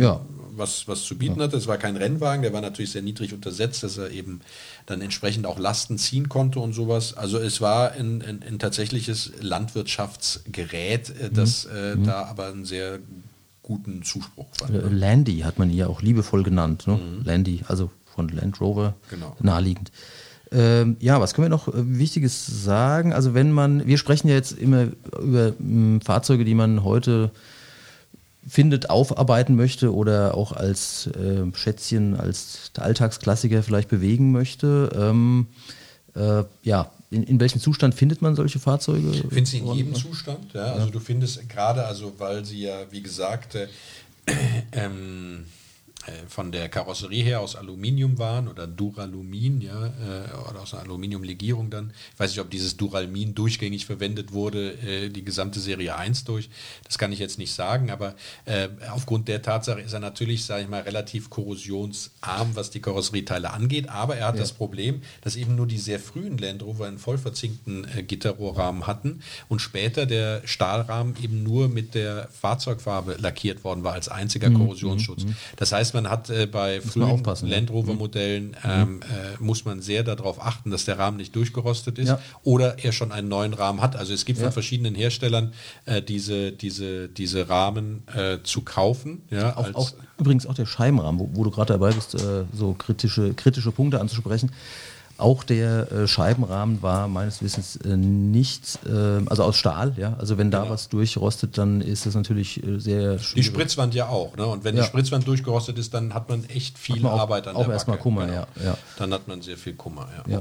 was, 0.56 0.86
was 0.88 1.02
zu 1.04 1.16
bieten 1.16 1.40
hatte. 1.40 1.56
Es 1.56 1.66
war 1.66 1.78
kein 1.78 1.96
Rennwagen, 1.96 2.42
der 2.42 2.52
war 2.52 2.60
natürlich 2.60 2.92
sehr 2.92 3.02
niedrig 3.02 3.32
untersetzt, 3.32 3.82
dass 3.82 3.98
er 3.98 4.10
eben 4.10 4.40
dann 4.86 5.00
entsprechend 5.00 5.46
auch 5.46 5.58
Lasten 5.58 5.98
ziehen 5.98 6.28
konnte 6.28 6.60
und 6.60 6.72
sowas. 6.72 7.14
Also 7.14 7.38
es 7.38 7.60
war 7.60 7.92
ein, 7.92 8.22
ein, 8.22 8.42
ein 8.46 8.58
tatsächliches 8.58 9.32
Landwirtschaftsgerät, 9.40 11.10
äh, 11.10 11.30
das 11.30 11.64
äh, 11.66 11.96
da 12.04 12.24
aber 12.24 12.48
einen 12.48 12.64
sehr 12.64 12.98
guten 13.62 14.02
Zuspruch 14.02 14.48
fand. 14.58 14.74
Äh, 14.74 14.88
Landy 14.88 15.40
hat 15.40 15.58
man 15.58 15.70
ihn 15.70 15.76
ja 15.76 15.86
auch 15.86 16.02
liebevoll 16.02 16.42
genannt. 16.42 16.86
Ne? 16.86 16.98
Landy, 17.24 17.60
also 17.68 17.90
von 18.14 18.28
Land 18.28 18.60
Rover 18.60 18.94
Genau. 19.10 19.36
naheliegend. 19.40 19.90
Ähm, 20.50 20.96
ja, 21.00 21.18
was 21.20 21.32
können 21.32 21.46
wir 21.46 21.50
noch 21.50 21.68
äh, 21.68 21.72
Wichtiges 21.74 22.46
sagen? 22.46 23.12
Also 23.14 23.32
wenn 23.32 23.52
man, 23.52 23.86
wir 23.86 23.96
sprechen 23.96 24.28
ja 24.28 24.34
jetzt 24.34 24.52
immer 24.52 24.88
über 25.22 25.54
mh, 25.58 26.00
Fahrzeuge, 26.04 26.44
die 26.44 26.54
man 26.54 26.84
heute 26.84 27.30
findet, 28.46 28.90
aufarbeiten 28.90 29.56
möchte 29.56 29.94
oder 29.94 30.34
auch 30.34 30.52
als 30.52 31.06
äh, 31.08 31.44
Schätzchen, 31.54 32.16
als 32.18 32.72
Alltagsklassiker 32.76 33.62
vielleicht 33.62 33.88
bewegen 33.88 34.32
möchte. 34.32 34.90
Ähm, 34.94 35.46
äh, 36.14 36.44
ja, 36.62 36.90
in, 37.10 37.22
in 37.24 37.40
welchem 37.40 37.60
Zustand 37.60 37.94
findet 37.94 38.22
man 38.22 38.34
solche 38.34 38.58
Fahrzeuge? 38.58 39.12
Findest 39.28 39.52
du 39.52 39.58
in 39.58 39.72
jedem 39.72 39.94
Zustand, 39.94 40.52
ja. 40.54 40.72
Also 40.72 40.90
du 40.90 40.98
findest 40.98 41.48
gerade, 41.48 41.84
also 41.84 42.12
weil 42.18 42.44
sie 42.44 42.62
ja, 42.62 42.80
wie 42.90 43.02
gesagt, 43.02 43.54
äh, 43.54 43.68
ähm, 44.72 45.44
äh, 45.44 45.61
von 46.28 46.50
der 46.52 46.68
Karosserie 46.68 47.22
her 47.22 47.40
aus 47.40 47.54
Aluminium 47.54 48.18
waren 48.18 48.48
oder 48.48 48.66
Duralumin, 48.66 49.60
ja, 49.60 49.86
äh, 49.86 50.50
oder 50.50 50.62
aus 50.62 50.74
einer 50.74 50.82
Aluminiumlegierung 50.82 51.70
dann. 51.70 51.92
Ich 52.14 52.20
weiß 52.20 52.30
nicht, 52.30 52.40
ob 52.40 52.50
dieses 52.50 52.76
Duralmin 52.76 53.34
durchgängig 53.34 53.86
verwendet 53.86 54.32
wurde, 54.32 54.72
äh, 54.78 55.08
die 55.10 55.24
gesamte 55.24 55.60
Serie 55.60 55.96
1 55.96 56.24
durch. 56.24 56.50
Das 56.84 56.98
kann 56.98 57.12
ich 57.12 57.18
jetzt 57.18 57.38
nicht 57.38 57.52
sagen, 57.52 57.90
aber 57.90 58.14
äh, 58.44 58.68
aufgrund 58.90 59.28
der 59.28 59.42
Tatsache 59.42 59.80
ist 59.80 59.92
er 59.92 60.00
natürlich, 60.00 60.44
sage 60.44 60.62
ich 60.62 60.68
mal, 60.68 60.82
relativ 60.82 61.30
korrosionsarm, 61.30 62.54
was 62.54 62.70
die 62.70 62.80
Karosserieteile 62.80 63.52
angeht. 63.52 63.88
Aber 63.88 64.16
er 64.16 64.28
hat 64.28 64.38
das 64.38 64.52
Problem, 64.52 65.02
dass 65.20 65.36
eben 65.36 65.54
nur 65.54 65.66
die 65.66 65.78
sehr 65.78 66.00
frühen 66.00 66.38
Land 66.38 66.62
Rover 66.62 66.86
einen 66.86 66.98
voll 66.98 67.18
verzinkten 67.18 67.86
äh, 67.96 68.02
Gitterrohrrahmen 68.02 68.86
hatten 68.86 69.22
und 69.48 69.60
später 69.60 70.06
der 70.06 70.42
Stahlrahmen 70.44 71.14
eben 71.22 71.42
nur 71.42 71.68
mit 71.68 71.94
der 71.94 72.28
Fahrzeugfarbe 72.28 73.16
lackiert 73.18 73.64
worden 73.64 73.84
war 73.84 73.92
als 73.92 74.08
einziger 74.08 74.50
Korrosionsschutz. 74.50 75.24
Das 75.56 75.72
heißt, 75.72 75.91
man 75.94 76.08
hat 76.08 76.30
äh, 76.30 76.46
bei 76.46 76.80
man 76.96 77.22
frühen. 77.22 77.50
Land 77.50 77.70
Rover 77.70 77.94
Modellen 77.94 78.56
ähm, 78.64 79.00
äh, 79.02 79.42
muss 79.42 79.64
man 79.64 79.80
sehr 79.82 80.02
darauf 80.02 80.40
achten, 80.44 80.70
dass 80.70 80.84
der 80.84 80.98
Rahmen 80.98 81.16
nicht 81.16 81.34
durchgerostet 81.36 81.98
ist 81.98 82.08
Ja. 82.08 82.18
oder 82.42 82.78
er 82.84 82.92
schon 82.92 83.12
einen 83.12 83.28
neuen 83.28 83.54
Rahmen 83.54 83.80
hat. 83.80 83.96
Also 83.96 84.12
es 84.14 84.24
gibt 84.24 84.38
Ja. 84.38 84.44
von 84.46 84.52
verschiedenen 84.52 84.94
Herstellern 84.94 85.52
äh, 85.86 86.02
diese, 86.02 86.52
diese, 86.52 87.08
diese 87.08 87.48
Rahmen 87.48 88.02
äh, 88.14 88.38
zu 88.42 88.62
kaufen. 88.62 89.22
Ja, 89.30 89.56
Auch, 89.56 89.74
auch, 89.74 89.90
übrigens 90.18 90.46
auch 90.46 90.54
der 90.54 90.66
Scheibenrahmen, 90.66 91.20
wo, 91.20 91.30
wo 91.32 91.44
du 91.44 91.50
gerade 91.50 91.72
dabei 91.74 91.92
bist, 91.92 92.14
äh, 92.14 92.44
so 92.52 92.74
kritische, 92.74 93.34
kritische 93.34 93.72
Punkte 93.72 94.00
anzusprechen. 94.00 94.50
Auch 95.18 95.44
der 95.44 95.92
äh, 95.92 96.08
Scheibenrahmen 96.08 96.82
war 96.82 97.06
meines 97.06 97.42
Wissens 97.42 97.76
äh, 97.76 97.96
nicht, 97.96 98.78
äh, 98.86 99.20
also 99.26 99.44
aus 99.44 99.56
Stahl, 99.56 99.94
ja. 99.96 100.16
Also 100.18 100.36
wenn 100.38 100.50
da 100.50 100.60
Genau. 100.62 100.72
was 100.72 100.88
durchrostet, 100.88 101.58
dann 101.58 101.80
ist 101.80 102.06
das 102.06 102.14
natürlich 102.14 102.62
äh, 102.64 102.78
sehr 102.80 103.16
die 103.16 103.22
schwierig. 103.22 103.46
Spritzwand 103.46 103.94
ja 103.94 104.08
auch. 104.08 104.36
Ne? 104.36 104.46
Und 104.46 104.64
wenn 104.64 104.74
Ja. 104.76 104.82
die 104.82 104.88
Spritzwand 104.88 105.26
durchgerostet 105.26 105.78
ist, 105.78 105.94
dann 105.94 106.12
hat 106.14 106.28
man 106.28 106.44
echt 106.46 106.76
viel 106.78 107.00
man 107.00 107.12
auch- 107.12 107.20
Arbeit 107.20 107.46
an 107.46 107.54
auch 107.56 107.64
der 107.66 107.74
erstmal 107.74 107.98
Backe. 107.98 108.08
Genau. 108.10 108.20
Kummer, 108.22 108.32
ja, 108.32 108.46
ja. 108.64 108.78
Dann 108.98 109.12
hat 109.14 109.28
man 109.28 109.42
sehr 109.42 109.56
viel 109.56 109.74
Kummer. 109.74 110.08
Ja. 110.26 110.32
Ja. 110.34 110.40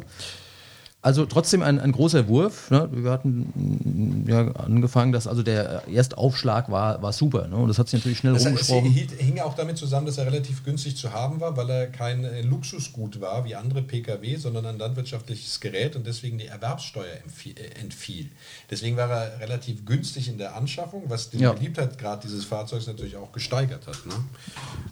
Also 1.03 1.25
trotzdem 1.25 1.63
ein, 1.63 1.79
ein 1.79 1.91
großer 1.93 2.27
Wurf. 2.27 2.69
Ne? 2.69 2.87
Wir 2.91 3.09
hatten 3.09 3.51
mm, 3.55 4.29
ja 4.29 4.51
angefangen, 4.51 5.11
dass 5.11 5.25
also 5.25 5.41
der 5.41 5.87
Erstaufschlag 5.87 6.69
war, 6.69 7.01
war 7.01 7.11
super. 7.11 7.47
Ne? 7.47 7.55
Und 7.55 7.69
das 7.69 7.79
hat 7.79 7.89
sich 7.89 7.99
natürlich 7.99 8.19
schnell 8.19 8.33
Das 8.33 8.45
rumgesprochen. 8.45 8.95
es 8.95 9.25
hing 9.25 9.39
auch 9.39 9.55
damit 9.55 9.77
zusammen, 9.77 10.05
dass 10.05 10.19
er 10.19 10.27
relativ 10.27 10.63
günstig 10.63 10.95
zu 10.97 11.11
haben 11.11 11.39
war, 11.39 11.57
weil 11.57 11.69
er 11.71 11.87
kein 11.87 12.23
äh, 12.23 12.41
Luxusgut 12.41 13.19
war 13.19 13.45
wie 13.45 13.55
andere 13.55 13.81
Pkw, 13.81 14.35
sondern 14.35 14.67
ein 14.67 14.77
landwirtschaftliches 14.77 15.59
Gerät 15.59 15.95
und 15.95 16.05
deswegen 16.05 16.37
die 16.37 16.45
Erwerbssteuer 16.45 17.05
äh, 17.05 17.79
entfiel. 17.81 18.29
Deswegen 18.69 18.95
war 18.95 19.09
er 19.09 19.39
relativ 19.39 19.85
günstig 19.85 20.27
in 20.29 20.37
der 20.37 20.55
Anschaffung, 20.55 21.05
was 21.07 21.31
die 21.31 21.39
Ja. 21.39 21.53
Beliebtheitsgrad 21.53 22.23
dieses 22.23 22.45
Fahrzeugs 22.45 22.85
natürlich 22.85 23.15
auch 23.17 23.31
gesteigert 23.31 23.87
hat. 23.87 24.05
Ne? 24.05 24.13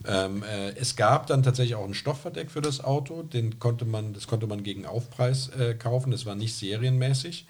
Ähm, 0.08 0.42
äh, 0.44 0.70
es 0.72 0.96
gab 0.96 1.28
dann 1.28 1.44
tatsächlich 1.44 1.76
auch 1.76 1.86
ein 1.86 1.94
Stoffverdeck 1.94 2.50
für 2.50 2.62
das 2.62 2.84
Auto, 2.84 3.22
den 3.22 3.60
konnte 3.60 3.86
man, 3.86 4.14
das 4.14 4.26
konnte 4.26 4.48
man 4.48 4.64
gegen 4.64 4.88
Aufpreis 4.88 5.50
äh, 5.50 5.76
kaufen, 5.76 5.99
das 6.08 6.26
war 6.26 6.36
nicht 6.36 6.54
serienmäßig. 6.56 7.46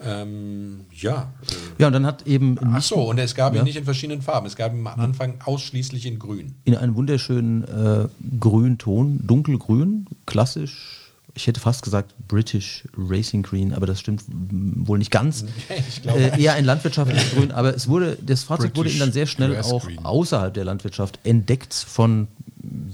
Ähm, 0.00 0.82
ja, 0.92 1.32
äh, 1.42 1.82
Ja, 1.82 1.88
und 1.88 1.92
dann 1.92 2.06
hat 2.06 2.24
eben 2.26 2.56
Ach 2.62 2.80
so, 2.82 3.08
und 3.10 3.18
es 3.18 3.34
gab 3.34 3.54
Ja. 3.54 3.62
ihn 3.62 3.64
nicht 3.64 3.76
in 3.76 3.84
verschiedenen 3.84 4.22
Farben. 4.22 4.46
Es 4.46 4.54
gab 4.54 4.72
ihn 4.72 4.86
am 4.86 5.00
Anfang 5.00 5.40
ausschließlich 5.44 6.06
in 6.06 6.18
Grün. 6.20 6.54
in 6.64 6.76
einem 6.76 6.94
wunderschönen 6.94 7.64
äh, 7.64 8.06
Grünton, 8.38 9.26
dunkelgrün, 9.26 10.06
klassisch. 10.24 11.04
Ich 11.34 11.46
hätte 11.46 11.60
fast 11.60 11.82
gesagt 11.82 12.14
British 12.28 12.84
Racing 12.96 13.42
Green, 13.42 13.72
aber 13.72 13.86
das 13.86 13.98
stimmt 14.00 14.22
mm, 14.28 14.86
wohl 14.86 14.98
nicht 14.98 15.10
ganz. 15.10 15.44
Ich 15.88 16.02
glaube 16.02 16.20
äh, 16.20 16.40
eher 16.42 16.54
ein 16.54 16.64
landwirtschaftliches 16.64 17.32
Grün, 17.32 17.50
aber 17.50 17.74
es 17.74 17.88
wurde, 17.88 18.16
das 18.24 18.44
Fahrzeug 18.44 18.76
wurde 18.76 18.82
British 18.90 18.94
ihm 18.96 19.00
dann 19.00 19.12
sehr 19.12 19.26
schnell 19.26 19.56
auch 19.60 19.88
außerhalb 20.04 20.54
der 20.54 20.64
Landwirtschaft 20.64 21.18
entdeckt 21.24 21.74
von 21.74 22.28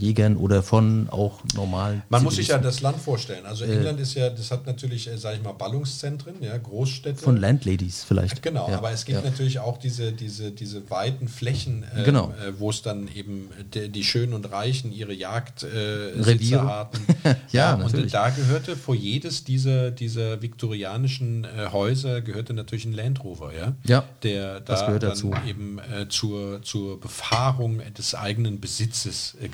Jägern 0.05 0.37
oder 0.37 0.63
von 0.63 1.09
auch 1.11 1.41
normalen. 1.55 2.03
Man 2.09 2.23
muss 2.23 2.37
sich 2.37 2.49
ja 2.49 2.59
das 2.59 2.81
Land 2.81 2.99
vorstellen. 2.99 3.47
Also 3.47 3.65
England 3.65 3.99
ist 4.01 4.15
ja, 4.15 4.31
das 4.31 4.51
hat 4.51 4.67
natürlich, 4.67 5.09
äh, 5.09 5.17
sage 5.19 5.37
ich 5.39 5.43
mal, 5.43 5.53
Ballungszentren, 5.53 6.35
ja, 6.41 6.57
Großstädte. 6.59 7.23
von 7.23 7.37
Landladies 7.37 8.05
vielleicht. 8.05 8.43
Genau, 8.43 8.69
Ja, 8.71 8.79
aber 8.79 8.91
es 8.93 9.05
gibt 9.05 9.23
ja. 9.25 9.31
natürlich 9.31 9.59
auch 9.61 9.79
diese, 9.79 10.13
diese, 10.13 10.51
diese 10.51 10.91
weiten 10.91 11.29
Flächen, 11.29 11.85
ähm, 11.97 12.05
Genau. 12.05 12.29
äh, 12.31 12.59
wo 12.59 12.71
es 12.71 12.83
dann 12.83 13.09
eben 13.15 13.49
die, 13.73 13.89
die 13.89 14.05
Schönen 14.05 14.35
und 14.35 14.51
Reichen 14.51 14.93
ihre 14.93 15.13
Jagd 15.15 15.63
äh, 15.63 15.67
Reviere. 15.67 16.25
Sitzerarten. 16.25 17.01
Ja, 17.53 17.75
und 17.75 18.13
da 18.13 18.31
gehörte 18.31 18.77
vor 18.77 18.95
jedes 18.95 19.45
dieser, 19.45 19.91
dieser 19.91 20.43
viktorianischen 20.43 21.45
äh, 21.45 21.69
Häuser 21.73 22.21
gehörte 22.21 22.53
natürlich 22.53 22.85
ein 22.85 22.93
Land 22.93 23.23
Rover, 23.25 23.53
ja. 23.55 23.75
Ja, 23.87 24.05
Der 24.23 24.61
das 24.61 24.81
da 24.81 24.87
gehört 24.87 25.03
dann 25.05 25.11
dazu. 25.11 25.33
eben 25.47 25.79
äh, 25.79 26.09
zur, 26.09 26.63
zur 26.63 27.01
Befahrung 27.01 27.81
des 27.97 28.15
eigenen 28.15 28.61
Besitzes 28.61 29.37
äh, 29.43 29.49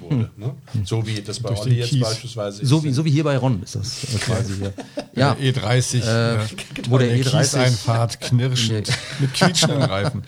wurde. 0.00 0.30
ne? 0.36 0.54
So 0.84 1.06
wie 1.06 1.20
das 1.22 1.40
bei 1.40 1.48
Durch 1.50 1.60
Olli 1.60 1.76
jetzt 1.76 1.88
Kies. 1.90 2.00
beispielsweise 2.02 2.64
So 2.66 2.78
ist. 2.78 2.84
wie, 2.84 2.92
so 2.92 3.04
wie 3.04 3.10
hier 3.10 3.24
bei 3.24 3.36
Ron 3.38 3.62
ist 3.62 3.74
das 3.76 4.04
äh, 4.04 4.18
quasi 4.18 4.54
hier. 4.56 4.72
Ja, 5.14 5.34
Der 5.34 5.54
E30, 5.54 6.02
äh, 6.04 6.34
äh, 6.34 6.38
wo 6.88 6.98
der 6.98 7.08
der 7.08 7.18
E30 7.18 7.30
Kieseinfahrt 7.38 8.20
knirschend 8.20 8.88
mit 9.18 9.32
quietschenden 9.34 9.82
Reifen. 9.82 10.22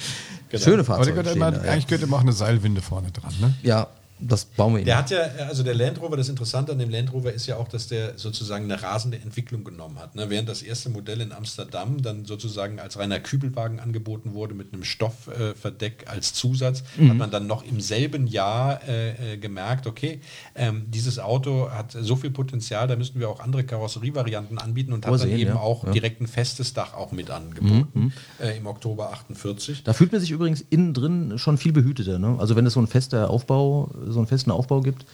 schöne 0.57 0.77
Aber 0.77 0.85
Fahrzeuge 0.85 1.15
könnte 1.17 1.31
stehen 1.31 1.43
immer, 1.43 1.61
eigentlich 1.63 1.87
könnte 1.87 2.07
immer 2.07 2.17
auch 2.17 2.23
eine 2.23 2.33
Seilwinde 2.33 2.81
vorne 2.81 3.11
dran. 3.13 3.35
Ne? 3.41 3.55
ja, 3.63 3.89
das 4.21 4.45
bauen 4.47 4.75
wir 4.75 4.81
ihm. 4.81 4.85
Der 4.87 4.99
hat 4.99 5.11
ja, 5.11 5.19
also 5.49 5.63
der 5.63 5.75
Land 5.75 6.01
Rover, 6.01 6.17
das 6.17 6.29
Interessante 6.29 6.73
an 6.73 6.79
dem 6.79 6.91
Land 6.91 7.13
Rover 7.13 7.33
ist 7.33 7.47
ja 7.47 7.57
auch, 7.57 7.69
dass 7.69 7.87
der 7.89 8.19
sozusagen 8.19 8.65
eine 8.65 8.83
rasende 8.83 9.19
Entwicklung 9.19 9.65
genommen 9.65 9.99
hat. 9.99 10.15
Ne? 10.15 10.31
Während 10.31 10.49
das 10.49 10.63
erste 10.63 10.91
Modell 10.91 11.21
in 11.21 11.33
Amsterdam 11.33 12.03
dann 12.03 12.25
sozusagen 12.25 12.79
als 12.81 12.99
reiner 12.99 13.21
Kübelwagen 13.21 13.81
angeboten 13.81 14.35
wurde 14.35 14.55
mit 14.55 14.73
einem 14.73 14.85
Stoffverdeck 14.85 16.07
als 16.09 16.35
Zusatz, 16.35 16.83
Mhm. 16.97 17.11
hat 17.11 17.17
man 17.17 17.31
dann 17.31 17.47
noch 17.47 17.65
im 17.65 17.81
selben 17.81 18.27
Jahr 18.27 18.81
äh, 18.89 19.35
äh, 19.35 19.37
gemerkt, 19.37 19.87
okay, 19.87 20.21
ähm, 20.55 20.87
dieses 20.89 21.19
Auto 21.19 21.71
hat 21.71 21.93
so 21.99 22.17
viel 22.17 22.31
Potenzial, 22.31 22.87
da 22.89 22.97
müssten 22.97 23.21
wir 23.21 23.29
auch 23.29 23.41
andere 23.41 23.65
Karosserievarianten 23.65 24.59
anbieten 24.59 24.93
und 24.93 25.05
hat 25.05 25.11
Vorsehen, 25.11 25.31
dann 25.31 25.39
eben 25.41 25.51
ja. 25.51 25.57
auch 25.57 25.85
Ja. 25.85 25.91
Mhm, 25.91 25.93
direkt 25.93 26.21
ein 26.21 26.27
festes 26.27 26.75
Dach 26.75 26.95
auch 26.95 27.13
mit 27.13 27.31
angeboten 27.31 28.13
äh, 28.41 28.57
im 28.57 28.67
Oktober 28.67 29.13
48. 29.13 29.85
Da 29.85 29.93
fühlt 29.93 30.13
man 30.13 30.21
sich 30.21 30.31
übrigens 30.31 30.61
innen 30.71 30.95
drin 30.95 31.39
schon 31.39 31.59
viel 31.59 31.73
behüteter. 31.73 32.19
Ne? 32.19 32.37
Also 32.39 32.57
wenn 32.57 32.67
es 32.67 32.73
so 32.75 32.81
ein 32.81 32.87
fester 32.87 33.31
Aufbau, 33.31 33.91
so 34.11 34.19
einen 34.19 34.27
festen 34.27 34.51
Aufbau 34.51 34.81
gibt, 34.81 35.05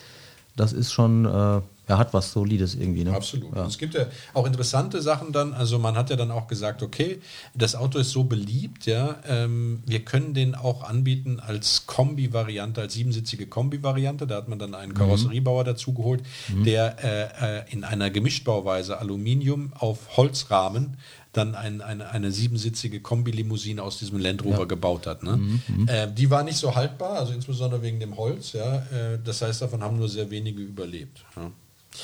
das 0.56 0.72
ist 0.72 0.92
schon, 0.92 1.24
äh, 1.24 1.60
er 1.86 1.98
hat 1.98 2.14
was 2.14 2.32
Solides 2.32 2.76
irgendwie. 2.76 3.04
Ne? 3.04 3.12
Absolut. 3.12 3.54
Ja. 3.54 3.66
Es 3.66 3.76
gibt 3.76 3.94
ja 3.94 4.06
auch 4.32 4.46
interessante 4.46 5.02
Sachen 5.02 5.32
dann. 5.32 5.52
Also 5.52 5.78
man 5.78 5.96
hat 5.96 6.10
ja 6.10 6.16
dann 6.16 6.30
auch 6.30 6.46
gesagt, 6.46 6.82
okay, 6.82 7.20
das 7.54 7.74
Auto 7.74 7.98
ist 7.98 8.10
so 8.10 8.24
beliebt, 8.24 8.86
ja, 8.86 9.16
ähm, 9.28 9.82
wir 9.84 10.04
können 10.04 10.32
den 10.32 10.54
auch 10.54 10.84
anbieten 10.84 11.40
als 11.40 11.86
Kombi-Variante, 11.86 12.80
als 12.80 12.94
siebensitzige 12.94 13.46
Kombi-Variante. 13.46 14.26
Da 14.26 14.36
hat 14.36 14.48
man 14.48 14.58
dann 14.58 14.74
einen 14.74 14.94
Karosseriebauer 14.94 15.64
dazu 15.64 15.92
geholt, 15.92 16.22
der 16.48 16.96
äh, 17.04 17.58
äh, 17.58 17.72
in 17.72 17.84
einer 17.84 18.10
Gemischtbauweise 18.10 18.98
Aluminium 18.98 19.72
auf 19.74 20.16
Holzrahmen 20.16 20.96
dann 21.36 21.54
ein, 21.54 21.80
eine, 21.80 22.10
eine 22.10 22.30
siebensitzige 22.30 23.00
Kombilimousine 23.00 23.82
aus 23.82 23.98
diesem 23.98 24.18
Land 24.18 24.44
Rover 24.44 24.66
gebaut 24.66 25.06
hat. 25.06 25.22
Ne? 25.22 25.60
Äh, 25.86 26.08
die 26.12 26.30
war 26.30 26.42
nicht 26.42 26.56
so 26.56 26.74
haltbar, 26.74 27.18
also 27.18 27.32
insbesondere 27.32 27.82
wegen 27.82 28.00
dem 28.00 28.16
Holz. 28.16 28.52
Ja? 28.52 28.76
Äh, 28.76 29.18
das 29.22 29.42
heißt, 29.42 29.62
davon 29.62 29.82
haben 29.82 29.98
nur 29.98 30.08
sehr 30.08 30.30
wenige 30.30 30.62
überlebt. 30.62 31.24
Ja? 31.36 31.50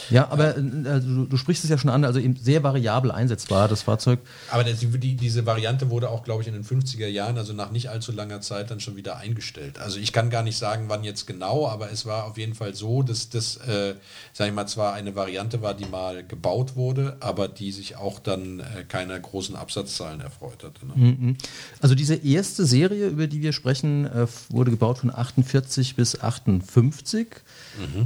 Ja, 0.09 0.31
aber 0.31 0.57
äh, 0.57 0.62
also, 0.87 1.09
du, 1.09 1.26
du 1.26 1.37
sprichst 1.37 1.64
es 1.64 1.70
ja 1.70 1.79
schon 1.79 1.90
an, 1.90 2.05
also 2.05 2.20
eben 2.20 2.37
sehr 2.37 2.62
variabel 2.62 3.11
einsetzbar, 3.11 3.68
das 3.68 3.83
Fahrzeug. 3.83 4.20
Aber 4.50 4.64
das, 4.64 4.81
die, 4.81 5.16
diese 5.16 5.46
Variante 5.46 5.90
wurde 5.90 6.11
auch, 6.11 6.24
glaube 6.24 6.42
ich, 6.42 6.48
in 6.48 6.55
den 6.55 6.64
50er 6.64 7.07
Jahren, 7.07 7.38
also 7.38 7.53
nach 7.53 7.70
nicht 7.70 7.90
allzu 7.90 8.12
langer 8.12 8.40
Zeit, 8.40 8.70
dann 8.70 8.81
schon 8.81 8.96
wieder 8.96 9.16
eingestellt. 9.16 9.79
Also 9.79 9.98
ich 9.98 10.12
kann 10.12 10.31
gar 10.31 10.42
nicht 10.42 10.57
sagen, 10.57 10.85
wann 10.88 11.05
jetzt 11.05 11.26
genau, 11.26 11.68
aber 11.68 11.90
es 11.90 12.07
war 12.07 12.24
auf 12.24 12.38
jeden 12.38 12.55
Fall 12.55 12.74
so, 12.74 13.03
dass 13.03 13.29
das, 13.31 13.57
äh, 13.57 13.94
sage 14.33 14.50
ich 14.50 14.55
mal, 14.55 14.66
zwar 14.66 14.94
eine 14.94 15.14
Variante 15.14 15.62
war, 15.62 15.74
die 15.74 15.87
mal 15.87 16.24
gebaut 16.24 16.76
wurde, 16.76 17.16
aber 17.20 17.48
die 17.48 17.72
sich 17.72 17.96
auch 17.96 18.20
dann 18.20 18.61
äh, 18.61 18.85
keiner 18.87 19.18
großen 19.18 19.57
Absatzzahlen 19.57 20.20
erfreut 20.20 20.62
hatte. 20.64 20.87
Ne? 20.87 21.37
Also 21.81 21.94
diese 21.94 22.14
erste 22.14 22.64
Serie, 22.64 23.09
über 23.09 23.26
die 23.26 23.42
wir 23.42 23.53
sprechen, 23.53 24.07
äh, 24.07 24.26
wurde 24.48 24.70
gebaut 24.70 24.98
von 24.98 25.14
48 25.14 25.96
bis 25.96 26.20
58. 26.20 27.29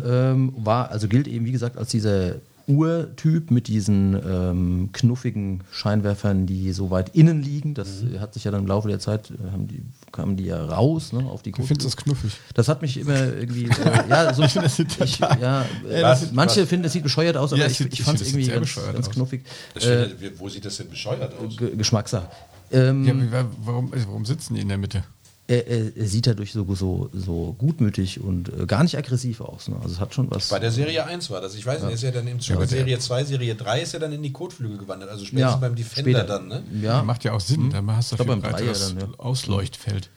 Ähm, 0.05 0.53
war, 0.57 0.90
also 0.90 1.09
gilt 1.09 1.27
eben, 1.27 1.47
wie 1.47 1.53
gesagt, 1.53 1.74
als 1.77 1.91
dieser 1.91 2.37
Urtyp 2.67 3.51
mit 3.51 3.69
diesen 3.69 4.19
ähm, 4.27 4.89
knuffigen 4.95 5.63
Scheinwerfern, 5.71 6.47
die 6.47 6.73
so 6.73 6.91
weit 6.91 7.11
innen 7.15 7.43
liegen. 7.43 7.75
Das 7.75 8.01
Mhm. 8.03 8.21
hat 8.21 8.33
sich 8.33 8.45
ja 8.45 8.51
dann 8.51 8.63
im 8.63 8.67
Laufe 8.67 8.89
der 8.89 8.99
Zeit, 9.01 9.31
äh, 9.31 9.51
haben 9.53 9.69
die, 9.69 9.83
kamen 10.13 10.39
die 10.39 10.45
ja 10.47 10.65
raus 10.65 11.13
ne, 11.13 11.21
auf 11.27 11.43
die 11.43 11.51
Ich 11.51 11.57
finde 11.57 11.85
das 11.85 11.95
knuffig. 11.97 12.33
Das 12.55 12.69
hat 12.69 12.81
mich 12.81 12.97
immer 12.97 13.35
irgendwie, 13.35 13.65
äh, 13.67 13.69
ja, 14.09 14.33
so, 14.33 14.43
ich, 14.45 14.55
ja, 14.55 15.67
äh, 15.91 16.01
das 16.01 16.21
sieht- 16.23 16.33
manche 16.33 16.67
finden, 16.67 16.87
es 16.87 16.93
sieht 16.95 17.03
bescheuert 17.03 17.37
aus, 17.37 17.53
aber 17.53 17.61
Ja, 17.61 17.67
ich, 17.69 17.81
ich 17.81 17.93
ich 17.93 18.03
fand 18.03 18.19
es 18.19 18.29
irgendwie 18.29 18.47
ganz, 18.49 18.61
bescheuert 18.61 18.95
ganz 18.95 19.11
knuffig. 19.11 19.43
Das 19.75 19.85
Äh, 19.85 20.09
wo 20.39 20.49
sieht 20.49 20.65
das 20.65 20.79
denn 20.79 20.89
bescheuert 20.89 21.35
aus? 21.39 21.59
Ge- 21.59 21.77
Geschmackssache. 21.77 22.31
Ähm, 22.73 23.05
Ja, 23.31 23.45
warum, 23.63 23.93
warum 24.07 24.25
sitzen 24.25 24.55
die 24.55 24.63
in 24.63 24.69
der 24.69 24.79
Mitte? 24.79 25.05
Er, 25.47 25.67
er, 25.69 25.97
er 25.97 26.07
sieht 26.07 26.27
dadurch 26.27 26.53
so, 26.53 26.65
so, 26.75 27.11
so 27.13 27.55
gutmütig 27.59 28.21
und 28.21 28.49
äh, 28.49 28.65
gar 28.67 28.83
nicht 28.83 28.97
aggressiv 28.97 29.41
aus. 29.43 29.69
Ne? 29.69 29.77
Also 29.77 29.91
es 29.95 30.01
hat 30.01 30.15
schon 30.15 30.31
was. 30.31 30.49
Bei 30.49 30.59
der 30.59 30.71
Serie 30.73 31.05
1 31.05 31.29
war 31.31 31.41
das. 31.43 31.55
Ich 31.55 31.67
weiß 31.67 31.83
nicht, 31.83 31.93
ist 31.95 32.03
ja 32.03 32.11
dann 32.13 32.27
im 32.27 32.41
Zuge 32.41 32.57
aber 32.57 32.67
der- 32.67 32.79
Serie 32.79 32.99
2, 32.99 33.25
Serie 33.25 33.55
3 33.55 33.83
ist 33.83 33.93
ja 33.93 33.99
dann 33.99 34.13
in 34.13 34.23
die 34.23 34.33
Kotflügel 34.33 34.79
gewandert. 34.79 35.11
Also 35.11 35.25
spätestens 35.27 35.53
Ja, 35.53 35.57
beim 35.57 35.75
Defender 35.75 36.21
später. 36.21 36.25
dann, 36.25 36.49
ne? 36.49 36.63
ja, 36.81 37.03
Macht 37.03 37.25
ja 37.25 37.33
auch 37.35 37.41
Sinn, 37.41 37.69
da 37.71 37.83
hast 37.95 38.13
du 38.13 38.17
viel 38.17 38.25
beim 38.27 38.41
breiteres 38.41 38.95
dann, 38.95 39.11
ja. 39.11 39.19
Ausleuchtfeld 39.19 40.09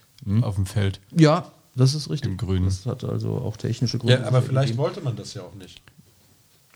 auf 0.41 0.55
dem 0.55 0.65
Feld. 0.65 0.99
ja, 1.15 1.51
das 1.75 1.93
ist 1.93 2.09
richtig. 2.09 2.31
Im 2.31 2.37
Grünen. 2.37 2.65
Das 2.65 2.85
hat 2.85 3.03
also 3.03 3.33
auch 3.35 3.55
technische 3.57 3.99
Gründe. 3.99 4.15
Ja, 4.21 4.25
aber 4.27 4.41
vielleicht 4.41 4.69
gegeben. 4.69 4.79
wollte 4.83 5.01
man 5.01 5.15
das 5.15 5.33
ja 5.35 5.43
auch 5.43 5.53
nicht. 5.55 5.81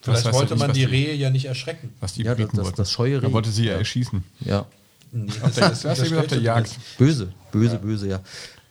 Vielleicht 0.01 0.25
wollte 0.33 0.53
nicht, 0.53 0.59
man 0.59 0.69
was 0.69 0.73
die 0.75 0.81
die- 0.81 0.91
Rehe 0.91 1.15
ja 1.15 1.29
nicht 1.29 1.45
erschrecken. 1.45 1.93
Was 1.99 2.13
die 2.13 2.23
Ja, 2.23 2.35
das- 2.35 2.51
das- 2.53 2.73
das 2.73 2.91
scheue 2.91 3.17
Reh. 3.17 3.21
Da 3.27 3.31
wollte 3.33 3.49
sie 3.51 3.65
ja 3.65 3.73
Ja. 3.73 3.77
erschießen. 3.79 4.23
Ja, 4.41 4.65
Nee, 5.11 5.31
Auf 5.41 5.53
der, 5.55 5.69
das 5.69 5.85
hast 5.85 6.03
eben 6.05 6.17
auf 6.17 6.27
der 6.27 6.39
Jagd. 6.39 6.77
böse, 6.97 7.29
böse, 7.51 7.77
böse, 7.77 8.07
ja. 8.07 8.19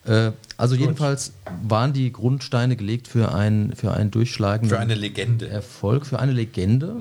Äh, 0.03 0.31
also 0.57 0.73
jedenfalls 0.73 1.33
waren 1.61 1.93
die 1.93 2.11
Grundsteine 2.11 2.75
gelegt 2.75 3.07
für 3.07 3.33
ein, 3.33 3.73
für 3.75 3.91
einen 3.93 4.09
durchschlagenden 4.09 4.69
Für 4.69 4.79
eine 4.79 4.95
Legende. 4.95 5.47
Erfolg, 5.47 6.07
für 6.07 6.19
eine 6.19 6.31
Legende. 6.31 6.95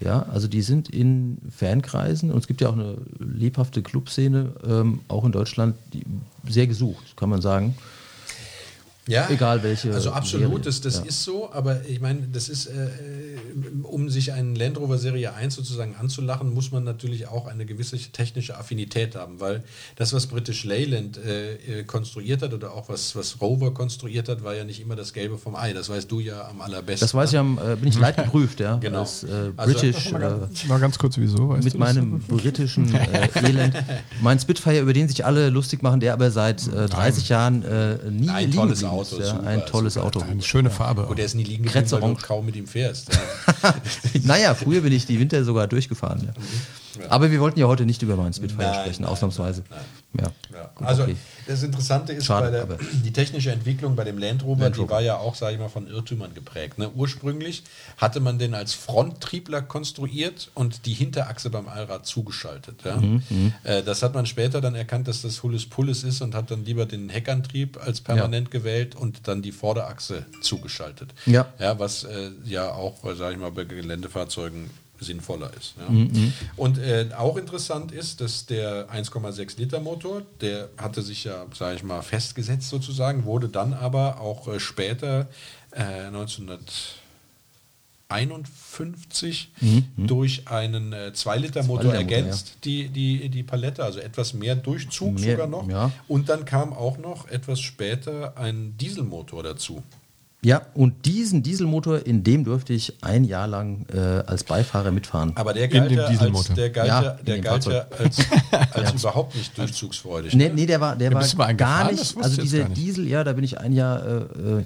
Ja, 0.00 0.22
also 0.30 0.48
die 0.48 0.62
sind 0.62 0.88
in 0.88 1.38
Fankreisen 1.54 2.30
und 2.30 2.38
es 2.38 2.46
gibt 2.46 2.62
ja 2.62 2.70
auch 2.70 2.74
eine 2.74 2.96
lebhafte 3.18 3.82
Clubszene, 3.82 4.52
ähm, 4.66 5.00
auch 5.08 5.24
in 5.24 5.32
Deutschland, 5.32 5.76
die, 5.92 6.04
sehr 6.48 6.66
gesucht, 6.66 7.16
kann 7.16 7.28
man 7.28 7.42
sagen. 7.42 7.76
Ja, 9.08 9.28
Egal 9.30 9.62
welche 9.62 9.92
Also 9.92 10.10
absolut, 10.12 10.48
Serie, 10.48 10.60
das, 10.64 10.80
das 10.82 10.98
ja. 10.98 11.04
ist 11.04 11.24
so, 11.24 11.50
aber 11.52 11.84
ich 11.86 12.00
meine, 12.00 12.28
das 12.32 12.48
ist, 12.48 12.66
äh, 12.66 12.88
um 13.82 14.08
sich 14.10 14.32
einen 14.32 14.54
Land 14.54 14.78
Rover 14.78 14.98
Serie 14.98 15.34
1 15.34 15.54
sozusagen 15.54 15.96
anzulachen, 15.96 16.52
muss 16.52 16.70
man 16.72 16.84
natürlich 16.84 17.26
auch 17.28 17.46
eine 17.46 17.64
gewisse 17.66 17.96
technische 17.98 18.56
Affinität 18.56 19.16
haben, 19.16 19.40
weil 19.40 19.64
das, 19.96 20.12
was 20.12 20.26
British 20.26 20.64
Leyland 20.64 21.16
äh, 21.18 21.54
äh, 21.80 21.84
konstruiert 21.84 22.42
hat 22.42 22.52
oder 22.52 22.72
auch 22.74 22.88
was, 22.88 23.16
was 23.16 23.40
Rover 23.40 23.72
konstruiert 23.72 24.28
hat, 24.28 24.44
war 24.44 24.54
ja 24.54 24.64
nicht 24.64 24.80
immer 24.80 24.94
das 24.96 25.12
Gelbe 25.12 25.38
vom 25.38 25.56
Ei. 25.56 25.72
Das 25.72 25.88
weißt 25.88 26.10
du 26.10 26.20
ja 26.20 26.46
am 26.48 26.60
allerbesten. 26.60 27.00
Das 27.04 27.14
weiß 27.14 27.32
ich, 27.32 27.38
am, 27.38 27.58
äh, 27.58 27.76
bin 27.76 27.88
ich 27.88 27.98
leidgeprüft, 27.98 28.60
ja. 28.60 28.76
Genau. 28.80 29.00
Als 29.00 29.24
äh, 29.24 29.52
Also- 29.56 29.72
British, 29.72 30.12
äh, 30.12 30.68
Mal 30.68 30.80
ganz 30.80 30.98
kurz, 30.98 31.16
wieso? 31.18 31.48
Weißt 31.50 31.64
mit 31.64 31.74
du 31.74 31.78
das? 31.78 31.94
meinem 31.94 32.20
britischen 32.20 32.94
äh, 32.94 33.28
Elend. 33.42 33.74
Mein 34.20 34.38
Spitfire, 34.38 34.80
über 34.80 34.92
den 34.92 35.08
sich 35.08 35.24
alle 35.24 35.48
lustig 35.50 35.82
machen, 35.82 36.00
der 36.00 36.12
aber 36.12 36.30
seit 36.30 36.66
äh, 36.68 36.86
30 36.86 37.28
Jahren 37.28 37.62
äh, 37.64 37.96
nie 38.10 38.28
Ein 38.28 38.50
liegen 38.50 38.74
Auto, 39.00 39.16
ist, 39.16 39.20
ja. 39.20 39.36
super, 39.36 39.46
Ein 39.46 39.66
tolles 39.66 39.94
super. 39.94 40.06
Auto. 40.06 40.20
Eine 40.20 40.42
schöne 40.42 40.70
Farbe. 40.70 41.06
Und 41.06 41.18
der 41.18 41.24
ist 41.26 41.34
nie 41.34 41.44
liegen 41.44 41.64
geblieben, 41.64 41.90
weil 41.90 42.00
du 42.00 42.14
kaum 42.16 42.46
mit 42.46 42.56
ihm 42.56 42.66
fährst. 42.66 43.12
Ja. 43.62 43.74
naja, 44.24 44.54
früher 44.54 44.80
bin 44.80 44.92
ich 44.92 45.06
die 45.06 45.18
Winter 45.18 45.44
sogar 45.44 45.66
durchgefahren. 45.66 46.22
Ja. 46.26 46.32
Aber 47.08 47.30
wir 47.30 47.40
wollten 47.40 47.58
ja 47.60 47.66
heute 47.66 47.84
nicht 47.86 48.02
über 48.02 48.16
meinen 48.16 48.32
Spitfire 48.32 48.62
Nein, 48.70 48.74
sprechen, 48.80 49.02
nein, 49.02 49.10
ausnahmsweise. 49.12 49.62
Ja. 50.18 50.32
Ja. 50.52 50.70
Gut, 50.74 50.86
Also 50.86 51.02
okay. 51.02 51.16
das 51.46 51.62
Interessante 51.62 52.12
ist, 52.14 52.24
Schade, 52.24 52.66
bei 52.66 52.76
der, 52.76 52.86
die 53.04 53.12
technische 53.12 53.52
Entwicklung 53.52 53.94
bei 53.94 54.04
dem 54.04 54.16
Land 54.18 54.42
Rover, 54.42 54.62
Land 54.62 54.76
die 54.76 54.80
Rover. 54.80 54.94
war 54.94 55.00
ja 55.02 55.18
auch, 55.18 55.34
sage 55.34 55.54
ich 55.54 55.60
mal, 55.60 55.68
von 55.68 55.86
Irrtümern 55.86 56.32
geprägt. 56.34 56.78
Ne? 56.78 56.90
Ursprünglich 56.94 57.62
hatte 57.98 58.20
man 58.20 58.38
den 58.38 58.54
als 58.54 58.72
Fronttriebler 58.72 59.62
konstruiert 59.62 60.50
und 60.54 60.86
die 60.86 60.94
Hinterachse 60.94 61.50
beim 61.50 61.68
Allrad 61.68 62.06
zugeschaltet. 62.06 62.80
Ja? 62.84 62.96
Mhm, 62.96 63.22
Äh, 63.64 63.82
das 63.82 64.02
hat 64.02 64.14
man 64.14 64.26
später 64.26 64.60
dann 64.60 64.74
erkannt, 64.74 65.08
dass 65.08 65.22
das 65.22 65.42
Hulles 65.42 65.66
Pulles 65.66 66.02
ist 66.04 66.22
und 66.22 66.34
hat 66.34 66.50
dann 66.50 66.64
lieber 66.64 66.86
den 66.86 67.08
Heckantrieb 67.10 67.78
als 67.80 68.00
permanent 68.00 68.50
gewählt 68.50 68.96
und 68.96 69.28
dann 69.28 69.42
die 69.42 69.52
Vorderachse 69.52 70.24
zugeschaltet. 70.42 71.10
Ja. 71.26 71.52
Ja, 71.58 71.78
was 71.78 72.04
äh, 72.04 72.30
ja 72.44 72.72
auch, 72.72 72.96
sage 73.14 73.34
ich 73.34 73.38
mal, 73.40 73.50
bei 73.52 73.64
Geländefahrzeugen 73.64 74.70
sinnvoller 75.00 75.50
ist. 75.58 75.74
Ja. 75.78 75.88
Mhm, 75.88 76.32
Und 76.56 76.78
äh, 76.78 77.08
auch 77.16 77.36
interessant 77.36 77.92
ist, 77.92 78.20
dass 78.20 78.46
der 78.46 78.88
1,6 78.90 79.58
Liter 79.58 79.80
Motor, 79.80 80.22
der 80.40 80.68
hatte 80.76 81.02
sich 81.02 81.24
ja, 81.24 81.46
sage 81.54 81.76
ich 81.76 81.82
mal, 81.82 82.02
festgesetzt 82.02 82.68
sozusagen, 82.68 83.24
wurde 83.24 83.48
dann 83.48 83.72
aber 83.74 84.20
auch 84.20 84.48
äh, 84.48 84.60
später, 84.60 85.28
äh, 85.70 86.06
1951, 88.08 89.50
durch 89.96 90.48
einen 90.48 90.92
äh, 90.92 91.12
2-Liter-Motor 91.14 91.36
Liter-Motor, 91.36 91.94
ergänzt, 91.94 92.58
die, 92.64 92.88
die, 92.88 93.28
die 93.28 93.42
Palette, 93.42 93.84
also 93.84 94.00
etwas 94.00 94.32
mehr 94.34 94.56
Durchzug 94.56 95.20
Mehr, 95.20 95.32
sogar 95.32 95.46
noch. 95.46 95.68
ja. 95.68 95.90
Und 96.08 96.28
dann 96.28 96.44
kam 96.44 96.72
auch 96.72 96.96
noch 96.98 97.28
etwas 97.28 97.60
später 97.60 98.36
ein 98.38 98.74
Dieselmotor 98.78 99.42
dazu. 99.42 99.82
Ja, 100.40 100.62
und 100.74 101.04
diesen 101.04 101.42
Dieselmotor, 101.42 102.06
in 102.06 102.22
dem 102.22 102.44
durfte 102.44 102.72
ich 102.72 102.96
ein 103.02 103.24
Jahr 103.24 103.48
lang 103.48 103.86
äh, 103.92 103.98
als 103.98 104.44
Beifahrer 104.44 104.92
mitfahren. 104.92 105.32
Aber 105.34 105.52
der 105.52 105.66
galt 105.66 105.90
dem 105.90 105.98
ja 105.98 106.04
als, 106.04 106.10
Dieselmotor. 106.12 106.54
der 106.54 106.70
galt 106.70 106.88
Ja, 106.88 107.10
der 107.26 107.38
galt 107.40 107.64
ja 107.66 107.86
als, 107.98 108.18
als 108.72 108.92
überhaupt 108.92 109.34
nicht 109.34 109.58
durchzugsfreudig. 109.58 110.34
Nee, 110.34 110.48
ne? 110.48 110.54
nee, 110.54 110.66
der 110.66 110.80
war, 110.80 110.94
der 110.94 111.10
Ja, 111.10 111.38
war 111.38 111.54
gar 111.54 111.90
nicht. 111.90 112.16
Also 112.16 112.40
dieser 112.40 112.68
nicht. 112.68 112.76
Diesel, 112.76 113.08
ja, 113.08 113.24
da 113.24 113.32
bin 113.32 113.42
ich 113.42 113.58
ein 113.58 113.72
Jahr 113.72 114.06
äh, 114.06 114.16
äh, 114.18 114.64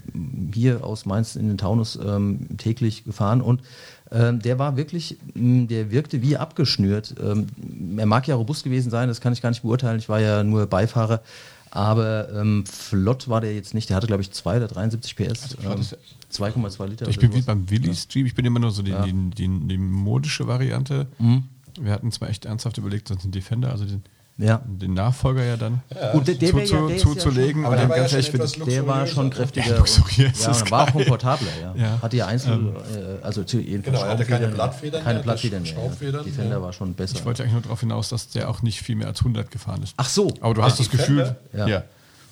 hier 0.52 0.84
aus 0.84 1.06
Mainz 1.06 1.36
in 1.36 1.48
den 1.48 1.56
Taunus 1.56 1.98
ähm, 2.04 2.48
täglich 2.58 3.04
gefahren 3.04 3.40
und 3.40 3.62
ähm, 4.10 4.40
der 4.40 4.58
war 4.58 4.76
wirklich, 4.76 5.16
mh, 5.32 5.68
der 5.68 5.90
wirkte 5.90 6.20
wie 6.20 6.36
abgeschnürt. 6.36 7.14
Ähm, 7.18 7.46
er 7.96 8.04
mag 8.04 8.28
ja 8.28 8.34
robust 8.34 8.64
gewesen 8.64 8.90
sein, 8.90 9.08
das 9.08 9.22
kann 9.22 9.32
ich 9.32 9.40
gar 9.40 9.48
nicht 9.48 9.62
beurteilen. 9.62 9.98
Ich 9.98 10.10
war 10.10 10.20
ja 10.20 10.44
nur 10.44 10.66
Beifahrer. 10.66 11.22
Aber 11.74 12.28
ähm, 12.34 12.64
flott 12.66 13.28
war 13.28 13.40
der 13.40 13.54
jetzt 13.54 13.72
nicht. 13.72 13.88
Der 13.88 13.96
hatte, 13.96 14.06
glaube 14.06 14.20
ich, 14.22 14.30
2 14.30 14.58
oder 14.58 14.68
73 14.68 15.16
PS. 15.16 15.56
Ähm, 15.64 15.80
ist- 15.80 15.96
2,2 16.30 16.86
Liter. 16.86 17.08
Ich 17.08 17.18
bin 17.18 17.34
wie 17.34 17.40
beim 17.42 17.68
Willy 17.70 17.94
Stream, 17.94 18.26
ich 18.26 18.34
bin 18.34 18.44
immer 18.44 18.58
nur 18.60 18.70
so 18.70 18.82
die, 18.82 18.90
Ja. 18.90 19.04
die, 19.04 19.12
die, 19.30 19.48
die 19.48 19.78
modische 19.78 20.46
Variante. 20.46 21.06
Mhm. 21.18 21.44
Wir 21.80 21.92
hatten 21.92 22.12
zwar 22.12 22.28
echt 22.28 22.44
ernsthaft 22.44 22.76
überlegt, 22.78 23.08
sonst 23.08 23.22
einen 23.24 23.32
Defender, 23.32 23.70
also 23.70 23.84
den, 23.86 24.02
Ja. 24.38 24.62
den 24.64 24.94
Nachfolger 24.94 25.44
ja 25.44 25.56
dann 25.56 25.82
Gut, 26.12 26.26
der, 26.26 26.34
der 26.34 26.50
zu, 26.50 26.56
wär 26.56 26.62
ja- 26.64 26.68
zu, 26.68 26.86
der 26.88 26.96
ist 26.96 27.04
ja 27.04 27.10
zuzulegen. 27.10 27.64
Aber 27.64 27.72
und 27.74 27.78
der 27.80 27.88
ja 27.88 27.96
ganz 27.96 28.10
schon 28.10 28.34
ehrlich, 28.34 28.64
Der 28.64 28.86
war 28.86 29.06
schon 29.06 29.30
kräftiger. 29.30 29.66
Ja, 29.70 29.76
luxuriös 29.78 30.40
ja, 30.44 30.70
war 30.70 30.84
auch 30.88 30.92
komfortabler. 30.92 31.48
Ja. 31.60 31.74
Ja. 31.76 32.02
Hatte 32.02 32.16
ja 32.16 32.26
Einzel, 32.26 32.74
äh, 33.20 33.24
also 33.24 33.44
zu- 33.44 33.60
jedenfalls 33.60 33.98
Genau, 33.98 34.10
hatte 34.10 34.24
keine 34.24 34.48
Blattfedern 34.48 35.04
Keine 35.04 35.14
mehr, 35.16 35.22
Blattfedern 35.22 35.62
mehr. 35.62 35.72
Schraubfedern, 35.72 36.20
ja. 36.20 36.24
Defender 36.24 36.56
ja. 36.56 36.62
war 36.62 36.72
schon 36.72 36.94
besser. 36.94 37.16
ich 37.16 37.24
wollte 37.24 37.42
eigentlich 37.42 37.52
nur 37.52 37.62
darauf 37.62 37.80
hinaus, 37.80 38.08
dass 38.08 38.28
der 38.30 38.48
auch 38.48 38.62
nicht 38.62 38.80
viel 38.82 38.96
mehr 38.96 39.06
als 39.08 39.18
100 39.20 39.50
gefahren 39.50 39.82
ist. 39.82 39.94
Ach 39.98 40.08
so. 40.08 40.32
Aber 40.40 40.54
du 40.54 40.62
hast 40.62 40.80
das 40.80 40.90
Gefühl? 40.90 41.36
Ja. 41.52 41.66
ja. 41.66 41.84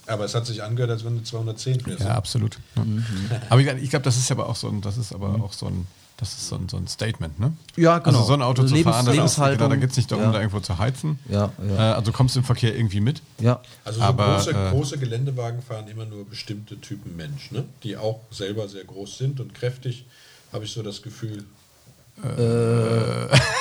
Aber 0.07 0.25
es 0.25 0.35
hat 0.35 0.45
sich 0.47 0.63
angehört, 0.63 0.91
als 0.91 1.05
wenn 1.05 1.19
du 1.19 1.23
210 1.23 1.81
fährst. 1.81 2.01
Ja, 2.01 2.15
absolut. 2.15 2.59
Ja. 2.77 2.83
Mhm. 2.85 3.05
Aber 3.49 3.61
ich, 3.61 3.69
ich 3.69 3.91
glaube, 3.91 4.05
das 4.05 4.17
ist 4.17 4.31
aber 4.33 4.49
auch 4.49 4.57
so 4.57 4.69
ein, 4.69 4.81
das 4.81 4.97
ist 4.97 5.15
aber 5.15 5.29
auch 5.45 5.53
so 5.53 5.67
ein, 5.67 5.87
das 6.21 6.33
ist 6.35 6.49
so 6.49 6.57
ein, 6.57 6.69
so 6.69 6.77
ein 6.77 6.87
Statement, 6.87 7.41
ne? 7.41 7.53
Ja, 7.77 7.99
genau. 7.99 8.19
Also 8.19 8.29
so 8.29 8.35
ein 8.35 8.43
Auto 8.43 8.63
Also 8.63 8.73
zu 8.73 8.77
Lebens- 8.77 8.95
fahren, 8.95 9.07
das 9.07 9.15
ist, 9.15 9.17
Lebenshaltung, 9.19 9.59
genau, 9.59 9.69
da 9.71 9.77
geht 9.77 9.91
es 9.91 9.97
nicht 9.97 10.11
darum, 10.13 10.25
ja. 10.25 10.33
da 10.33 10.39
irgendwo 10.39 10.61
zu 10.61 10.79
heizen. 10.79 11.19
Ja, 11.29 11.51
ja. 11.67 11.93
Äh, 11.93 11.95
also 11.95 12.13
kommst 12.13 12.37
du 12.37 12.41
im 12.41 12.45
Verkehr 12.45 12.77
irgendwie 12.77 13.01
mit. 13.01 13.23
Ja. 13.39 13.61
Also 13.85 13.99
so 14.01 14.05
Aber, 14.05 14.35
große, 14.37 14.51
äh, 14.51 14.71
große 14.71 14.99
Geländewagen 14.99 15.63
fahren 15.63 15.89
immer 15.89 16.05
nur 16.05 16.25
bestimmte 16.29 16.79
Typen 16.81 17.17
Mensch, 17.17 17.51
ne? 17.51 17.65
die 17.83 17.97
auch 17.97 18.21
selber 18.31 18.69
sehr 18.69 18.85
groß 18.85 19.19
sind 19.19 19.41
und 19.41 19.55
kräftig, 19.55 20.05
habe 20.53 20.65
ich 20.65 20.73
so 20.73 20.83
das 20.83 21.03
Gefühl. 21.03 21.45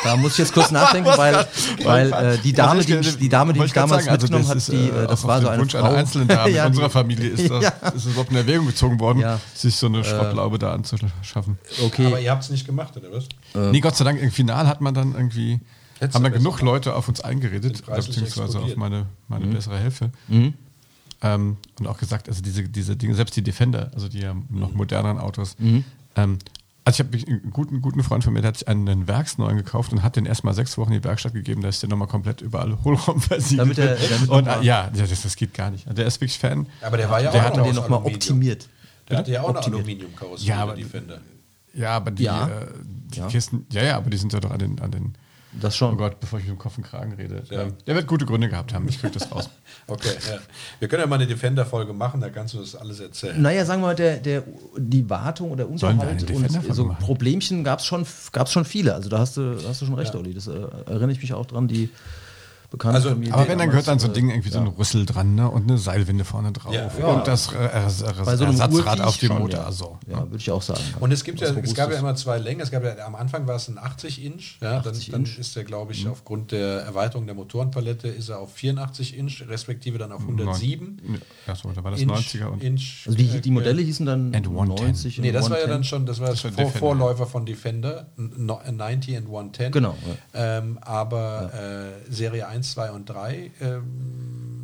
Da 0.03 0.15
muss 0.17 0.33
ich 0.33 0.37
jetzt 0.39 0.53
kurz 0.53 0.71
nachdenken, 0.71 1.09
weil, 1.17 1.45
weil 1.83 2.13
äh, 2.33 2.37
die 2.39 2.53
Dame, 2.53 2.83
die 2.83 2.93
mich, 2.95 3.17
die 3.17 3.29
Dame, 3.29 3.53
die 3.53 3.59
mich 3.59 3.73
damals 3.73 4.05
sagen, 4.05 4.11
also 4.15 4.25
mitgenommen 4.27 4.53
das 4.53 4.67
hat, 4.67 4.73
die, 4.73 4.89
äh, 4.89 5.03
äh, 5.03 5.07
das 5.07 5.25
war 5.25 5.41
so 5.41 5.47
eine 5.49 5.61
Wunsch 5.61 5.73
Frau. 5.73 5.83
einer 5.83 5.97
einzelnen 5.97 6.27
Dame 6.29 6.49
Ja, 6.51 6.63
in 6.63 6.69
unserer 6.69 6.89
Familie 6.89 7.29
ist 7.29 7.49
das, 7.49 7.63
Ja. 7.63 7.69
ist 7.89 7.95
es 7.95 8.05
überhaupt 8.07 8.31
in 8.31 8.37
Erwägung 8.37 8.65
gezogen 8.67 8.99
worden, 8.99 9.19
Ja. 9.19 9.39
sich 9.53 9.75
so 9.75 9.87
eine 9.87 10.03
Schrottlaube 10.03 10.59
da 10.59 10.73
anzuschaffen. 10.73 11.57
Okay. 11.83 12.05
Aber 12.05 12.19
ihr 12.19 12.31
habt 12.31 12.43
es 12.43 12.49
nicht 12.49 12.65
gemacht, 12.65 12.95
oder 12.97 13.07
was? 13.11 13.25
Nee, 13.71 13.79
Gott 13.81 13.95
sei 13.95 14.03
Dank, 14.05 14.21
im 14.21 14.31
Final 14.31 14.67
hat 14.67 14.81
man 14.81 14.93
dann 14.93 15.13
irgendwie, 15.13 15.59
Hättest 15.99 16.15
haben 16.15 16.23
dann 16.23 16.33
genug 16.33 16.61
Leute 16.61 16.95
auf 16.95 17.07
uns 17.07 17.21
eingeredet, 17.21 17.85
beziehungsweise 17.85 18.59
auf 18.59 18.75
meine, 18.75 19.05
meine 19.27 19.45
Mhm. 19.45 19.53
bessere 19.53 19.77
Hälfte. 19.77 20.11
Ähm, 21.21 21.57
und 21.79 21.87
auch 21.87 21.97
gesagt, 21.97 22.29
also 22.29 22.41
diese, 22.41 22.63
diese 22.63 22.95
Dinge, 22.95 23.13
selbst 23.13 23.35
die 23.35 23.41
Defender, 23.41 23.91
also 23.93 24.07
die 24.07 24.19
ja 24.21 24.33
Mhm. 24.33 24.45
noch 24.51 24.73
moderneren 24.73 25.17
Autos, 25.19 25.57
ähm, 26.15 26.39
Also 26.89 27.03
ich 27.03 27.23
habe 27.23 27.31
einen 27.31 27.51
guten, 27.51 27.81
guten 27.81 28.01
Freund 28.01 28.23
von 28.23 28.33
mir, 28.33 28.41
der 28.41 28.47
hat 28.47 28.57
sich 28.57 28.67
einen 28.67 29.07
Werksneuen 29.07 29.57
gekauft 29.57 29.91
und 29.93 30.01
hat 30.01 30.15
den 30.15 30.25
erst 30.25 30.43
mal 30.43 30.55
sechs 30.55 30.75
Wochen 30.79 30.91
in 30.91 31.01
die 31.01 31.07
Werkstatt 31.07 31.33
gegeben, 31.35 31.61
da 31.61 31.69
ist 31.69 31.83
der 31.83 31.89
nochmal 31.89 32.07
komplett 32.07 32.41
überall 32.41 32.77
Hohlraum 32.83 33.21
versiegelt. 33.21 33.59
Damit 33.59 33.77
er- 33.77 33.95
damit 33.95 34.29
und, 34.29 34.47
äh, 34.47 34.61
ja, 34.63 34.89
das, 34.91 35.21
das 35.21 35.35
geht 35.35 35.53
gar 35.53 35.69
nicht. 35.69 35.85
Der 35.95 36.07
ist 36.07 36.19
wirklich 36.19 36.39
Fan. 36.39 36.65
Aber 36.81 36.97
der 36.97 37.07
war 37.11 37.21
ja 37.21 37.29
Der 37.31 37.41
auch 37.41 37.45
hat 37.45 37.57
noch 37.57 37.65
den 37.65 37.75
nochmal 37.75 37.99
optimiert. 38.03 38.67
Der 39.07 39.19
hatte 39.19 39.31
ja 39.31 39.41
auch 39.43 39.49
eine. 39.49 39.59
Aluminiumkarosserie, 39.63 40.49
Ja, 40.49 40.63
aber- 40.63 40.73
die 40.75 40.81
Defender. 40.83 41.21
Ja, 41.75 41.91
aber 41.97 42.09
die, 42.09 42.23
Ja. 42.23 42.47
äh, 42.47 42.65
die 43.13 43.19
Ja. 43.19 43.27
Kisten, 43.27 43.67
ja, 43.71 43.83
ja, 43.83 43.97
aber 43.97 44.09
die 44.09 44.17
sind 44.17 44.33
ja 44.33 44.39
doch 44.39 44.49
an 44.49 44.57
den, 44.57 44.79
an 44.79 44.89
den 44.89 45.13
Das 45.51 45.75
schon. 45.75 45.93
Oh 45.93 45.97
Gott, 45.97 46.19
bevor 46.19 46.39
ich 46.39 46.45
mit 46.45 46.55
dem 46.55 46.59
Kopf 46.59 46.77
und 46.77 46.83
Kragen 46.83 47.13
rede. 47.13 47.43
Ja. 47.49 47.63
Ähm, 47.63 47.73
Der 47.87 47.95
wird 47.95 48.07
gute 48.07 48.25
Gründe 48.25 48.49
gehabt 48.49 48.73
haben, 48.73 48.87
ich 48.87 48.99
krieg 48.99 49.11
das 49.13 49.31
raus. 49.31 49.49
Okay, 49.87 50.09
ja. 50.29 50.37
Wir 50.79 50.87
können 50.87 51.01
ja 51.01 51.07
mal 51.07 51.15
eine 51.15 51.25
Defender-Folge 51.25 51.93
machen, 51.93 52.21
da 52.21 52.29
kannst 52.29 52.53
du 52.53 52.59
das 52.59 52.75
alles 52.75 52.99
erzählen. 52.99 53.41
Naja, 53.41 53.65
sagen 53.65 53.81
wir 53.81 53.87
mal, 53.87 53.95
der, 53.95 54.17
der, 54.17 54.43
die 54.77 55.09
Wartung 55.09 55.51
oder 55.51 55.67
Unterhalt 55.67 56.29
und 56.29 56.75
so 56.75 56.85
machen? 56.85 57.03
Problemchen 57.03 57.63
gab 57.63 57.79
es 57.79 57.85
schon, 57.85 58.05
gab's 58.31 58.51
schon 58.51 58.65
viele. 58.65 58.93
Also 58.93 59.09
da 59.09 59.19
hast 59.19 59.37
du, 59.37 59.57
hast 59.67 59.81
du 59.81 59.85
schon 59.85 59.95
recht, 59.95 60.13
Olli. 60.15 60.33
Das 60.33 60.47
äh, 60.47 60.51
erinnere 60.85 61.11
ich 61.11 61.21
mich 61.21 61.33
auch 61.33 61.45
dran, 61.45 61.67
die 61.67 61.89
bekannte 62.69 62.95
Also, 62.97 63.09
Familie. 63.09 63.33
Aber 63.33 63.47
wenn, 63.47 63.57
dann 63.57 63.69
gehört 63.69 63.87
dann 63.87 63.99
so 63.99 64.07
ein 64.07 64.13
damals, 64.13 64.19
Ding 64.19 64.29
irgendwie 64.29 64.49
so 64.49 64.59
ein 64.59 64.67
Rüssel 64.67 65.05
dran 65.05 65.35
ne? 65.35 65.49
und 65.49 65.63
eine 65.69 65.77
Seilwinde 65.77 66.23
vorne 66.25 66.51
drauf 66.51 66.73
Ja. 66.73 66.87
und 67.07 67.27
das 67.27 67.51
äh, 67.51 67.55
äh, 67.65 68.23
bei 68.25 68.35
so 68.35 68.43
Ersatzrad 68.45 69.01
auf 69.01 69.17
dem 69.17 69.33
Motor. 69.33 69.49
Ja, 69.49 69.63
Also, 69.65 69.97
ja 70.07 70.19
würde 70.21 70.37
ich 70.37 70.51
auch 70.51 70.61
sagen. 70.61 70.79
Und 70.99 71.11
es 71.11 71.23
gibt 71.23 71.41
ja, 71.41 71.47
es 71.49 71.73
gab 71.73 71.91
ja 71.91 71.97
immer 71.99 72.15
zwei 72.15 72.37
Längen. 72.37 72.61
Es 72.61 72.71
gab 72.71 72.83
ja, 72.83 72.95
am 73.05 73.15
Anfang 73.15 73.47
war 73.47 73.55
es 73.55 73.67
ein 73.67 73.77
80 73.77 74.23
Inch. 74.23 74.57
Ja, 74.61 74.79
dann, 74.79 74.91
80 74.93 75.11
dann 75.11 75.21
Inch. 75.21 75.37
ist 75.39 75.55
der, 75.55 75.63
glaube 75.63 75.93
ich, 75.93 76.07
aufgrund 76.07 76.51
der 76.51 76.81
Erweiterung 76.81 77.25
der 77.25 77.35
Motorenpalette 77.35 78.07
ist 78.07 78.29
er 78.29 78.39
auf 78.39 78.53
84 78.53 79.17
Inch, 79.17 79.43
respektive 79.47 79.97
dann 79.97 80.11
auf 80.11 80.21
107 80.21 81.19
ja, 81.47 81.55
so, 81.55 81.71
da 81.71 81.83
war 81.83 81.91
das 81.91 82.01
Inch. 82.01 82.11
90er 82.11 82.45
und 82.47 82.63
Inch 82.63 83.03
Also 83.07 83.17
die, 83.17 83.27
äh, 83.29 83.39
die 83.41 83.51
Modelle 83.51 83.81
hießen 83.81 84.05
dann 84.05 84.33
And 84.35 84.47
110. 84.47 84.85
90 84.87 85.17
und 85.19 85.25
Nee, 85.25 85.31
das 85.31 85.49
war 85.49 85.57
ja 85.57 85.65
110. 85.65 85.69
dann 85.69 85.83
schon, 85.83 86.05
das 86.05 86.19
war 86.19 86.29
das 86.29 86.43
war 86.43 86.51
Vor 86.51 86.63
Defender. 86.65 86.79
Vorläufer 86.79 87.25
von 87.27 87.45
Defender, 87.45 88.07
n- 88.17 88.33
no- 88.37 88.59
90 88.71 89.17
und 89.17 89.23
110. 89.25 89.71
Genau, 89.71 89.95
Ähm, 90.33 90.77
aber 90.81 91.51
äh, 91.53 92.11
Serie 92.13 92.47
1, 92.47 92.58
2 92.63 92.91
und 92.91 93.05
3, 93.09 93.51
ähm, 93.61 93.83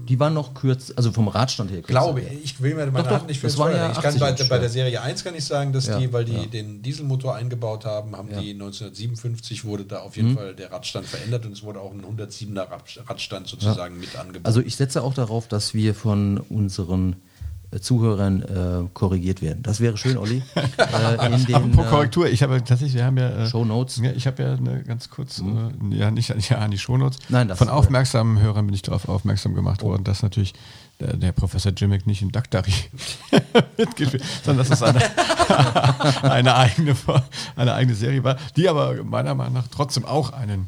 Die 0.07 0.19
waren 0.19 0.33
noch 0.35 0.53
kürzer, 0.53 0.93
also 0.97 1.11
vom 1.11 1.27
Radstand 1.27 1.71
her. 1.71 1.81
glaube 1.81 2.21
ich, 2.21 2.43
ich 2.43 2.61
will 2.61 2.75
mir 2.75 2.85
meine 2.91 3.07
Doch, 3.07 3.25
nicht 3.25 3.39
für 3.39 3.47
das 3.47 3.55
Feuer 3.55 3.75
ja. 3.75 3.91
Ich 3.91 3.95
kann 4.01 4.13
80 4.21 4.21
bei, 4.21 4.33
bei 4.55 4.59
der 4.59 4.69
Serie 4.69 5.01
1 5.01 5.23
kann 5.23 5.33
ich 5.33 5.43
sagen, 5.45 5.73
dass 5.73 5.87
Ja, 5.87 5.97
die, 5.97 6.13
weil 6.13 6.25
die 6.25 6.33
ja. 6.33 6.45
den 6.45 6.81
Dieselmotor 6.83 7.33
eingebaut 7.35 7.85
haben, 7.85 8.15
haben 8.15 8.29
die 8.29 8.51
1957 8.51 9.65
wurde 9.65 9.85
da 9.85 9.99
auf 9.99 10.15
Mhm. 10.15 10.21
jeden 10.23 10.35
Fall 10.37 10.55
der 10.55 10.71
Radstand 10.71 11.07
verändert 11.07 11.45
und 11.45 11.53
es 11.53 11.63
wurde 11.63 11.79
auch 11.79 11.91
ein 11.91 12.03
107er 12.05 12.69
Rad- 12.69 12.99
Radstand 13.07 13.47
sozusagen 13.47 13.99
mit 13.99 14.15
angeboten. 14.15 14.45
Also 14.45 14.61
ich 14.61 14.75
setze 14.75 15.01
auch 15.01 15.13
darauf, 15.15 15.47
dass 15.47 15.73
wir 15.73 15.95
von 15.95 16.37
unseren 16.37 17.15
Zuhörern 17.81 18.41
äh, 18.41 18.89
korrigiert 18.93 19.41
werden. 19.41 19.63
Das 19.63 19.79
wäre 19.79 19.97
schön, 19.97 20.17
Olli. 20.17 20.41
äh, 20.55 21.25
in 21.33 21.45
den, 21.45 21.55
Apropos 21.55 21.85
äh, 21.85 21.89
Korrektur, 21.89 22.27
ich 22.27 22.43
habe 22.43 22.57
tatsächlich, 22.63 22.93
wir 22.95 23.05
haben 23.05 23.17
ja 23.17 23.29
äh, 23.29 23.47
Shownotes. 23.47 23.97
Ja, 23.97 24.11
ich 24.11 24.27
habe 24.27 24.43
ja 24.43 24.53
eine 24.53 24.83
ganz 24.83 25.09
kurz, 25.09 25.39
äh, 25.39 25.95
ja 25.95 26.11
nicht 26.11 26.33
ja, 26.49 26.57
an 26.57 26.71
die 26.71 26.77
Shownotes. 26.77 27.19
Nein, 27.29 27.47
das- 27.47 27.57
Von 27.57 27.69
aufmerksamen 27.69 28.39
Hörern 28.39 28.65
bin 28.65 28.75
ich 28.75 28.81
darauf 28.81 29.07
aufmerksam 29.09 29.53
gemacht 29.53 29.81
worden, 29.81 30.03
dass 30.03 30.23
natürlich 30.23 30.53
der, 30.99 31.17
der 31.17 31.31
Professor 31.31 31.71
Jimmick 31.75 32.07
nicht 32.07 32.21
in 32.21 32.31
Daktari 32.31 32.71
mitgespielt, 33.77 34.23
sondern 34.43 34.67
dass 34.67 34.81
es 34.81 34.83
eine, 34.83 35.01
eine, 36.23 36.55
eigene, 36.55 36.95
eine 37.55 37.73
eigene 37.73 37.95
Serie 37.95 38.23
war, 38.23 38.37
die 38.55 38.69
aber 38.69 39.03
meiner 39.03 39.35
Meinung 39.35 39.53
nach 39.53 39.67
trotzdem 39.67 40.05
auch 40.05 40.31
einen 40.31 40.67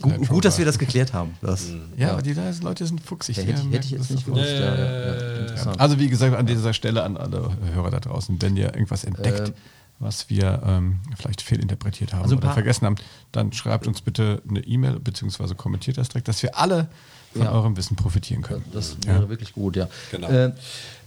Gut, 0.00 0.14
äh, 0.14 0.26
gut, 0.26 0.44
dass 0.44 0.58
wir 0.58 0.64
das 0.64 0.78
geklärt 0.78 1.12
haben. 1.12 1.34
Das, 1.40 1.72
Ja, 1.96 2.12
aber 2.12 2.22
die 2.22 2.34
Leute 2.62 2.86
sind 2.86 3.00
fuchsig. 3.00 3.36
Ja, 3.36 3.42
hätte, 3.44 3.62
hätte 3.70 3.84
ich 3.86 3.90
jetzt 3.90 4.10
nicht 4.10 4.24
gewusst. 4.24 4.44
Ja, 4.44 4.74
ja, 4.74 5.54
ja. 5.56 5.72
Also 5.78 5.98
wie 5.98 6.08
gesagt, 6.08 6.36
an 6.36 6.46
dieser 6.46 6.72
Stelle 6.72 7.02
an 7.02 7.16
alle 7.16 7.50
Hörer 7.74 7.90
da 7.90 8.00
draußen, 8.00 8.40
wenn 8.40 8.56
ihr 8.56 8.72
irgendwas 8.74 9.04
entdeckt, 9.04 9.48
Ähm, 9.48 9.54
was 10.00 10.30
wir 10.30 10.62
ähm, 10.64 11.00
vielleicht 11.16 11.42
fehlinterpretiert 11.42 12.12
haben 12.12 12.22
Also 12.22 12.36
oder 12.36 12.52
vergessen 12.52 12.86
haben, 12.86 12.94
dann 13.32 13.52
schreibt 13.52 13.88
uns 13.88 14.00
bitte 14.00 14.40
eine 14.48 14.60
E-Mail 14.60 15.00
beziehungsweise 15.00 15.56
kommentiert 15.56 15.98
das 15.98 16.08
direkt, 16.08 16.28
dass 16.28 16.40
wir 16.42 16.56
alle 16.56 16.88
von 17.32 17.42
Ja. 17.42 17.52
eurem 17.52 17.76
Wissen 17.76 17.96
profitieren 17.96 18.42
können. 18.42 18.64
das 18.72 18.96
wäre 19.06 19.28
wirklich 19.28 19.52
gut, 19.52 19.76
ja. 19.76 19.88
Genau. 20.10 20.28
Äh, 20.28 20.52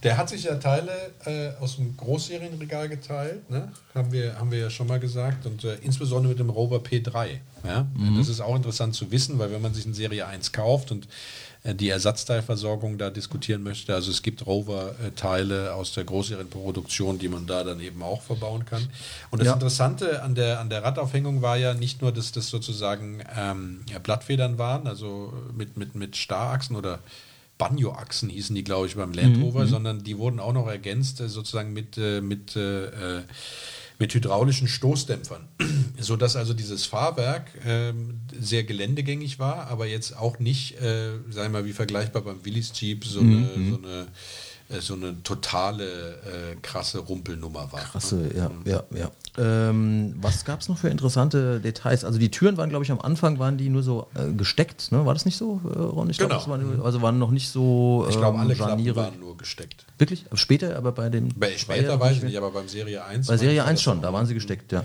Der 0.03 0.17
hat 0.17 0.29
sich 0.29 0.43
ja 0.45 0.55
Teile 0.55 0.91
äh, 1.25 1.51
aus 1.59 1.75
dem 1.75 1.95
Großserienregal 1.97 2.89
geteilt, 2.89 3.47
ne? 3.51 3.71
haben, 3.93 4.11
wir, 4.11 4.37
haben 4.39 4.49
wir 4.51 4.57
ja 4.59 4.69
schon 4.69 4.87
mal 4.87 4.99
gesagt, 4.99 5.45
und 5.45 5.63
äh, 5.63 5.75
insbesondere 5.81 6.29
mit 6.31 6.39
dem 6.39 6.49
Rover 6.49 6.77
P3. 6.77 7.37
Ja? 7.63 7.85
Das 8.17 8.27
ist 8.27 8.41
auch 8.41 8.55
interessant 8.55 8.95
zu 8.95 9.11
wissen, 9.11 9.37
weil 9.37 9.51
wenn 9.51 9.61
man 9.61 9.73
sich 9.75 9.85
eine 9.85 9.93
Serie 9.93 10.25
1 10.25 10.51
kauft 10.51 10.91
und 10.91 11.07
die 11.63 11.89
Ersatzteilversorgung 11.89 12.97
da 12.97 13.11
diskutieren 13.11 13.61
möchte, 13.61 13.93
also 13.93 14.09
es 14.09 14.23
gibt 14.23 14.45
Rover-Teile 14.47 15.75
aus 15.75 15.93
der 15.93 16.05
Großserienproduktion, 16.05 17.19
die 17.19 17.29
man 17.29 17.45
da 17.45 17.63
dann 17.63 17.79
eben 17.79 18.01
auch 18.01 18.23
verbauen 18.23 18.65
kann. 18.65 18.87
Und 19.29 19.39
das 19.39 19.47
Ja. 19.47 19.53
Interessante 19.53 20.23
an 20.23 20.33
der, 20.33 20.59
an 20.59 20.71
der 20.71 20.83
Radaufhängung 20.83 21.43
war 21.43 21.57
ja 21.57 21.75
nicht 21.75 22.01
nur, 22.01 22.11
dass 22.11 22.31
das 22.31 22.47
sozusagen 22.49 23.23
ähm, 23.37 23.81
ja, 23.91 23.99
Blattfedern 23.99 24.57
waren, 24.57 24.87
also 24.87 25.33
mit, 25.55 25.77
mit, 25.77 25.93
mit 25.93 26.17
Starachsen 26.17 26.75
oder 26.75 26.99
Banjo-Achsen 27.59 28.29
hießen 28.29 28.55
die, 28.55 28.63
glaube 28.63 28.87
ich, 28.87 28.95
beim 28.95 29.13
Land 29.13 29.37
Rover, 29.39 29.67
sondern 29.67 30.03
die 30.03 30.17
wurden 30.17 30.39
auch 30.39 30.53
noch 30.53 30.67
ergänzt 30.67 31.21
äh, 31.21 31.29
sozusagen 31.29 31.73
mit, 31.73 31.95
äh, 31.95 32.19
mit, 32.21 32.55
äh, 32.55 32.85
äh, 32.85 33.21
mit 34.01 34.15
hydraulischen 34.15 34.67
Stoßdämpfern, 34.67 35.47
sodass 35.99 36.35
also 36.35 36.55
dieses 36.55 36.87
Fahrwerk 36.87 37.51
ähm, 37.65 38.21
sehr 38.37 38.63
geländegängig 38.63 39.37
war, 39.37 39.67
aber 39.67 39.85
jetzt 39.85 40.17
auch 40.17 40.39
nicht, 40.39 40.81
äh, 40.81 41.11
sagen 41.29 41.53
wir 41.53 41.61
mal, 41.61 41.65
wie 41.65 41.71
vergleichbar 41.73 42.23
beim 42.23 42.43
Willys 42.43 42.71
Jeep 42.73 43.05
so 43.05 43.19
eine, 43.19 43.47
so 43.69 43.77
eine 43.77 44.01
äh, 44.01 44.05
so 44.79 44.93
eine 44.93 45.21
totale 45.23 45.83
äh, 45.83 46.55
krasse 46.61 46.99
Rumpelnummer 46.99 47.71
war. 47.71 47.79
Krasse, 47.81 48.29
ja, 48.35 48.49
ja, 48.65 48.83
ja. 48.95 49.11
Ähm, 49.37 50.15
was 50.21 50.45
gab 50.45 50.59
es 50.61 50.69
noch 50.69 50.77
für 50.77 50.89
interessante 50.89 51.59
Details? 51.59 52.03
Also 52.05 52.19
die 52.19 52.31
Türen 52.31 52.57
waren, 52.57 52.69
glaube 52.69 52.83
ich, 52.85 52.91
am 52.91 52.99
Anfang 53.01 53.39
waren 53.39 53.57
die 53.57 53.69
nur 53.69 53.81
so 53.83 54.07
äh, 54.15 54.31
gesteckt, 54.33 54.91
ne? 54.91 55.05
War 55.05 55.13
das 55.13 55.25
nicht 55.25 55.37
so, 55.37 55.61
äh, 55.73 55.77
Ron? 55.79 56.09
Ich 56.09 56.17
glaub, 56.17 56.29
Genau. 56.29 56.39
das 56.39 56.49
waren, 56.49 56.81
also 56.81 57.01
waren 57.01 57.17
noch 57.17 57.31
nicht 57.31 57.49
so 57.49 58.05
Ich 58.09 58.17
glaube, 58.17 58.35
ähm, 58.35 58.41
alle 58.41 58.55
Klappen 58.55 58.71
Scharniere. 58.71 58.95
waren 58.97 59.19
nur 59.19 59.37
gesteckt. 59.37 59.85
Wirklich? 59.97 60.25
Später, 60.33 60.75
aber 60.75 60.91
bei 60.91 61.09
dem 61.09 61.29
Bei, 61.37 61.57
später 61.57 61.99
weiß 61.99 62.17
ich 62.17 62.23
nicht, 62.23 62.37
aber 62.37 62.51
beim 62.51 62.67
Serie 62.67 63.03
1. 63.05 63.27
Bei 63.27 63.37
Serie 63.37 63.59
war 63.61 63.67
1 63.67 63.79
das 63.79 63.83
schon, 63.83 64.01
da 64.01 64.11
waren 64.13 64.25
sie 64.25 64.33
gesteckt, 64.33 64.71
ja. 64.71 64.83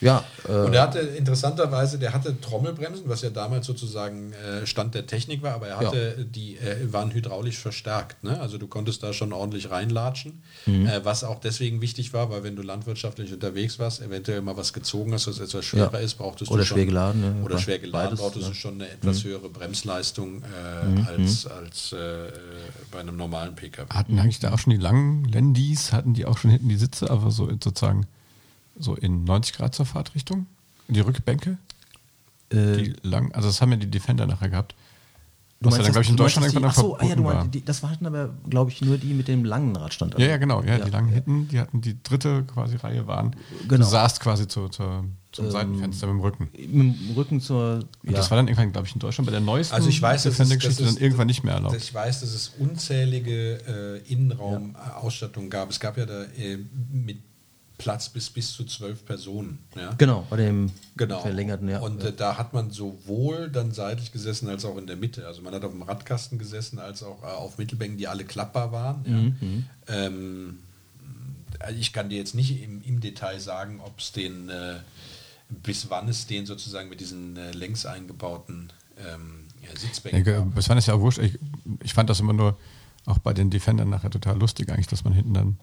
Ja, 0.00 0.24
äh, 0.48 0.52
Und 0.52 0.72
er 0.72 0.82
hatte 0.82 1.00
interessanterweise, 1.00 1.98
der 1.98 2.14
hatte 2.14 2.40
Trommelbremsen, 2.40 3.06
was 3.08 3.20
ja 3.20 3.28
damals 3.30 3.66
sozusagen 3.66 4.32
äh, 4.32 4.66
Stand 4.66 4.94
der 4.94 5.06
Technik 5.06 5.42
war, 5.42 5.54
aber 5.54 5.68
er 5.68 5.78
hatte 5.78 6.24
die 6.24 6.56
äh, 6.56 6.90
waren 6.92 7.10
hydraulisch 7.12 7.58
verstärkt. 7.58 8.24
Ne? 8.24 8.40
Also 8.40 8.56
du 8.56 8.66
konntest 8.66 9.02
da 9.02 9.12
schon 9.12 9.32
ordentlich 9.32 9.70
reinlatschen, 9.70 10.42
Mhm. 10.66 10.86
äh, 10.86 11.04
was 11.04 11.22
auch 11.24 11.38
deswegen 11.40 11.80
wichtig 11.82 12.12
war, 12.14 12.30
weil 12.30 12.44
wenn 12.44 12.56
du 12.56 12.62
landwirtschaftlich 12.62 13.32
unterwegs 13.32 13.78
warst, 13.78 14.00
eventuell 14.00 14.40
mal 14.40 14.56
was 14.56 14.72
gezogen 14.72 15.12
hast, 15.12 15.26
was 15.26 15.38
etwas 15.38 15.64
schwerer 15.64 15.92
Ja. 15.92 15.98
ist, 15.98 16.14
brauchtest 16.14 16.50
Oder 16.50 16.62
du 16.62 16.66
schon 16.66 16.76
schwer 16.78 16.86
geladen, 16.86 17.22
ja, 17.22 17.44
oder 17.44 17.54
ja. 17.56 17.60
schwer 17.60 17.78
geladen 17.78 18.08
Beides, 18.10 18.20
brauchtest 18.20 18.44
ja. 18.44 18.48
Mhm. 18.48 18.52
du 18.54 18.58
schon 18.58 18.74
eine 18.74 18.88
etwas 18.90 19.24
höhere 19.24 19.48
Bremsleistung 19.50 20.42
äh, 20.42 21.02
als 21.08 21.46
als 21.46 21.92
äh, 21.92 22.30
bei 22.90 23.00
einem 23.00 23.16
normalen 23.16 23.54
PKW. 23.54 23.92
Hatten 23.92 24.18
eigentlich 24.18 24.38
da 24.40 24.52
auch 24.52 24.58
schon 24.58 24.70
die 24.72 24.78
langen 24.78 25.24
Landys, 25.24 25.92
hatten 25.92 26.14
die 26.14 26.24
auch 26.26 26.38
schon 26.38 26.50
hinten 26.50 26.68
die 26.68 26.76
Sitze, 26.76 27.10
aber 27.10 27.30
so 27.30 27.46
sozusagen 27.50 28.06
so 28.80 28.94
in 28.96 29.24
90 29.24 29.54
Grad 29.56 29.74
zur 29.74 29.86
Fahrtrichtung? 29.86 30.46
Die 30.88 31.00
Rückbänke? 31.00 31.58
äh, 32.52 32.76
Die 32.76 32.96
lang, 33.02 33.32
also 33.32 33.48
das 33.48 33.60
haben 33.60 33.70
ja 33.70 33.76
die 33.76 33.90
Defender 33.90 34.26
nachher 34.26 34.48
gehabt. 34.48 34.74
du 35.60 35.70
ja 35.70 35.76
dann, 35.78 35.92
glaube 35.92 36.02
ich, 36.02 36.08
in 36.10 36.16
du 36.16 36.22
meinst, 36.24 36.36
Deutschland 36.36 36.52
irgendwann 36.54 36.70
ach 36.70 36.74
so, 36.74 36.96
ah, 36.96 37.02
ja, 37.02 37.02
du 37.02 37.06
verboten 37.08 37.24
war. 37.24 37.34
meinst, 37.42 37.54
die, 37.54 37.64
das 37.64 37.82
hatten 37.82 38.06
aber, 38.06 38.30
glaube 38.48 38.70
ich, 38.70 38.80
nur 38.82 38.98
die 38.98 39.14
mit 39.14 39.28
dem 39.28 39.44
langen 39.44 39.76
Radstand. 39.76 40.18
Ja, 40.18 40.26
ja, 40.26 40.36
genau. 40.38 40.62
Ja, 40.62 40.78
die 40.78 40.90
langen 40.90 41.10
hinten, 41.10 41.48
die 41.48 41.60
hatten 41.60 41.80
die 41.80 42.02
dritte 42.02 42.42
quasi 42.44 42.76
Reihe 42.76 43.06
waren. 43.06 43.36
Genau. 43.68 43.84
Du 43.84 43.90
saßt 43.90 44.20
quasi 44.20 44.48
zu, 44.48 44.68
zu, 44.68 45.04
zum 45.32 45.50
Seitenfenster 45.50 46.06
mit 46.08 46.14
dem 46.16 46.20
Rücken. 46.20 46.48
Mit 46.52 46.72
dem 46.72 47.14
Rücken 47.14 47.40
zur. 47.40 47.84
Ja. 48.02 48.12
das 48.12 48.30
war 48.30 48.36
dann 48.36 48.48
irgendwann, 48.48 48.72
glaube 48.72 48.88
ich, 48.88 48.94
in 48.94 48.98
Deutschland 49.00 49.26
bei 49.26 49.32
der 49.32 49.40
neuesten 49.40 49.74
Also 49.76 49.88
ich 49.88 50.00
weiß, 50.02 50.24
dass 50.24 50.32
es, 50.32 50.38
dass 50.38 50.48
Defender-Geschichte 50.48 50.84
es, 50.84 50.94
dann 50.94 51.02
irgendwann 51.02 51.26
nicht 51.28 51.44
mehr 51.44 51.54
erlaubt. 51.54 51.76
Ich 51.76 51.94
weiß, 51.94 52.20
dass 52.20 52.30
es 52.34 52.48
unzählige 52.58 54.00
äh, 54.08 54.12
Innenraumausstattungen 54.12 55.50
gab. 55.50 55.70
Es 55.70 55.78
gab 55.78 55.96
ja 55.98 56.06
da 56.06 56.24
äh, 56.24 56.58
mit 56.92 57.18
Platz 57.80 58.08
bis 58.10 58.28
bis 58.30 58.52
zu 58.52 58.64
zwölf 58.64 59.04
Personen. 59.06 59.58
Ja? 59.74 59.90
Genau, 59.98 60.26
bei 60.28 60.36
dem 60.36 60.70
Genau. 60.96 61.20
verlängerten, 61.20 61.68
ja. 61.68 61.80
Und 61.80 62.04
äh, 62.04 62.12
da 62.12 62.36
hat 62.36 62.52
man 62.52 62.70
sowohl 62.70 63.48
dann 63.50 63.72
seitlich 63.72 64.12
gesessen 64.12 64.48
als 64.48 64.64
auch 64.66 64.76
in 64.76 64.86
der 64.86 64.96
Mitte. 64.96 65.26
Also 65.26 65.40
man 65.42 65.54
hat 65.54 65.64
auf 65.64 65.72
dem 65.72 65.82
Radkasten 65.82 66.38
gesessen 66.38 66.78
als 66.78 67.02
auch 67.02 67.22
äh, 67.22 67.26
auf 67.26 67.56
Mittelbänken, 67.58 67.96
die 67.98 68.06
alle 68.06 68.24
klappbar 68.24 68.70
waren. 68.70 69.02
Mhm, 69.40 69.64
Ja. 69.88 69.94
Ähm, 70.06 70.58
also 71.58 71.78
ich 71.78 71.92
kann 71.92 72.08
dir 72.08 72.16
jetzt 72.18 72.34
nicht 72.34 72.62
im, 72.62 72.82
im 72.82 73.00
Detail 73.00 73.38
sagen, 73.40 73.80
ob 73.84 73.98
es 73.98 74.12
den, 74.12 74.48
äh, 74.48 74.76
bis 75.48 75.90
wann 75.90 76.08
es 76.08 76.26
den 76.26 76.46
sozusagen 76.46 76.88
mit 76.88 77.00
diesen 77.00 77.36
äh, 77.36 77.50
längs 77.52 77.84
eingebauten 77.86 78.72
ähm, 78.98 79.44
ja, 79.62 79.68
Sitzbänken 79.78 80.24
denke, 80.24 80.40
gab. 80.40 80.54
das 80.54 80.66
fand 80.66 80.80
ich 80.80 80.86
ja 80.86 80.94
auch 80.94 81.00
wurscht. 81.00 81.18
Ich, 81.18 81.38
ich 81.82 81.92
fand 81.94 82.08
das 82.08 82.20
immer 82.20 82.32
nur 82.32 82.56
auch 83.06 83.18
bei 83.18 83.32
den 83.32 83.50
Defendern 83.50 83.88
nachher 83.90 84.10
total 84.10 84.38
lustig, 84.38 84.70
eigentlich, 84.70 84.86
dass 84.86 85.04
man 85.04 85.12
hinten 85.12 85.34
dann. 85.34 85.58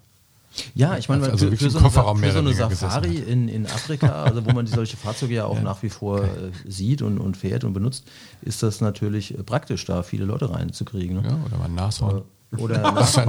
Ja, 0.76 0.98
ich 0.98 1.10
meine, 1.10 1.24
Also 1.24 1.38
für, 1.38 1.43
wirklich 1.52 1.60
für 1.60 1.70
so 1.70 1.80
Kofferraum 1.80 2.20
für 2.20 2.32
so 2.32 2.39
eine 2.39 2.54
Safari 2.54 3.10
gesessen 3.10 3.28
in, 3.28 3.48
in 3.48 3.65
Afrika, 3.65 4.24
also 4.24 4.46
wo 4.46 4.52
man 4.52 4.65
die 4.65 4.72
solche 4.72 4.98
Fahrzeuge 4.98 5.36
ja 5.36 5.46
auch 5.46 5.62
nach 5.62 5.84
wie 5.84 5.89
vor 5.89 6.24
äh, 6.24 6.52
sieht 6.65 7.02
und, 7.02 7.20
und 7.20 7.38
fährt 7.38 7.63
und 7.63 7.74
benutzt, 7.74 8.06
ist 8.41 8.63
das 8.63 8.82
natürlich 8.82 9.38
äh, 9.38 9.43
praktisch, 9.43 9.86
da 9.86 10.04
viele 10.04 10.26
Leute 10.26 10.50
reinzukriegen. 10.50 11.22
Ne? 11.22 11.30
Ja, 11.30 11.38
oder 11.46 11.58
mal 11.58 11.65
ein 11.65 11.76
Nashorn. 11.76 12.24
Oder 12.58 12.78
das, 12.78 13.15
ja, 13.15 13.24
äh, 13.24 13.28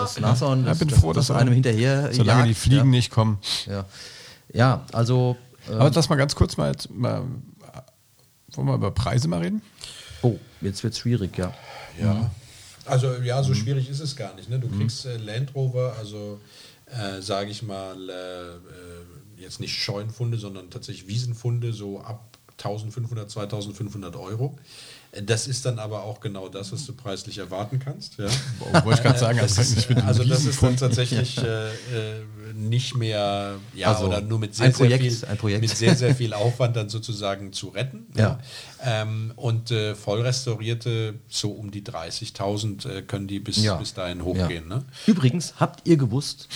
das 0.00 0.20
Nashorn, 0.20 0.64
das, 0.64 0.78
bin 0.78 0.88
das, 0.88 0.98
froh, 0.98 1.12
das 1.12 1.26
dass 1.26 1.36
einem 1.36 1.52
hinterher 1.52 2.12
Solange 2.12 2.44
die 2.44 2.50
jagt, 2.50 2.60
Fliegen 2.60 2.76
ja. 2.76 2.84
nicht 2.84 3.10
kommen. 3.10 3.38
Ja. 3.66 3.84
Ja, 4.52 4.84
also. 4.92 5.36
Aber 5.68 5.90
lass 5.90 6.08
mal 6.08 6.16
ganz 6.16 6.34
kurz 6.34 6.56
mal, 6.56 6.70
jetzt 6.70 6.90
mal 6.90 7.24
wollen 8.56 8.68
wir 8.68 8.74
über 8.74 8.90
Preise 8.90 9.28
mal 9.28 9.40
reden? 9.40 9.62
Oh, 10.22 10.38
jetzt 10.60 10.82
wird 10.82 10.94
es 10.94 10.98
schwierig, 10.98 11.36
ja. 11.38 11.52
Ja. 12.00 12.30
Also 12.86 13.14
ja, 13.22 13.42
so 13.42 13.54
schwierig 13.54 13.88
ist 13.88 14.00
es 14.00 14.16
gar 14.16 14.34
nicht. 14.34 14.48
Ne? 14.48 14.58
Du 14.58 14.68
kriegst 14.68 15.06
äh, 15.06 15.16
Land 15.16 15.54
Rover, 15.54 15.94
also 15.98 16.40
äh, 16.86 17.20
sage 17.20 17.50
ich 17.50 17.62
mal, 17.62 17.96
äh, 18.08 18.12
äh, 18.12 19.42
jetzt 19.42 19.60
nicht 19.60 19.74
Scheunenfunde, 19.74 20.38
sondern 20.38 20.70
tatsächlich 20.70 21.08
Wiesenfunde, 21.08 21.72
so 21.72 22.00
ab 22.00 22.38
1500, 22.58 23.30
2500 23.30 24.16
Euro. 24.16 24.58
Das 25.24 25.48
ist 25.48 25.66
dann 25.66 25.80
aber 25.80 26.04
auch 26.04 26.20
genau 26.20 26.48
das, 26.48 26.70
was 26.72 26.86
du 26.86 26.92
preislich 26.92 27.38
erwarten 27.38 27.80
kannst. 27.80 28.16
Ja? 28.18 28.28
Wollte 28.84 29.00
ich 29.00 29.02
gerade 29.02 29.18
sagen, 29.18 29.38
Das 29.40 29.58
also, 29.58 29.72
ist, 29.72 29.78
ich 29.80 29.88
bin 29.88 29.98
ein 29.98 30.06
also 30.06 30.22
das 30.22 30.44
ist 30.44 30.62
dann 30.62 30.76
tatsächlich 30.76 31.36
äh, 31.38 31.68
äh, 31.70 31.72
nicht 32.54 32.94
mehr, 32.94 33.56
ja, 33.74 33.88
Also 33.92 34.06
oder 34.06 34.20
nur 34.20 34.38
mit 34.38 34.54
sehr, 34.54 34.66
ein 34.66 34.72
Projekt, 34.72 35.02
sehr 35.02 35.12
viel, 35.12 35.28
ein 35.28 35.36
Projekt. 35.36 35.60
mit 35.62 35.70
sehr, 35.76 35.96
sehr 35.96 36.14
viel 36.14 36.32
Aufwand 36.32 36.76
dann 36.76 36.88
sozusagen 36.88 37.52
zu 37.52 37.70
retten. 37.70 38.06
Ja. 38.16 38.38
Ähm, 38.84 39.32
und 39.34 39.72
äh, 39.72 39.96
voll 39.96 40.20
restaurierte, 40.20 41.14
so 41.28 41.50
um 41.50 41.72
die 41.72 41.82
30.000 41.82 42.88
äh, 42.88 43.02
können 43.02 43.26
die 43.26 43.40
bis, 43.40 43.56
Ja. 43.56 43.74
bis 43.78 43.94
dahin 43.94 44.22
hochgehen. 44.24 44.70
Ja. 44.70 44.76
Ne? 44.76 44.84
Übrigens, 45.08 45.54
habt 45.58 45.88
ihr 45.88 45.96
gewusst, 45.96 46.48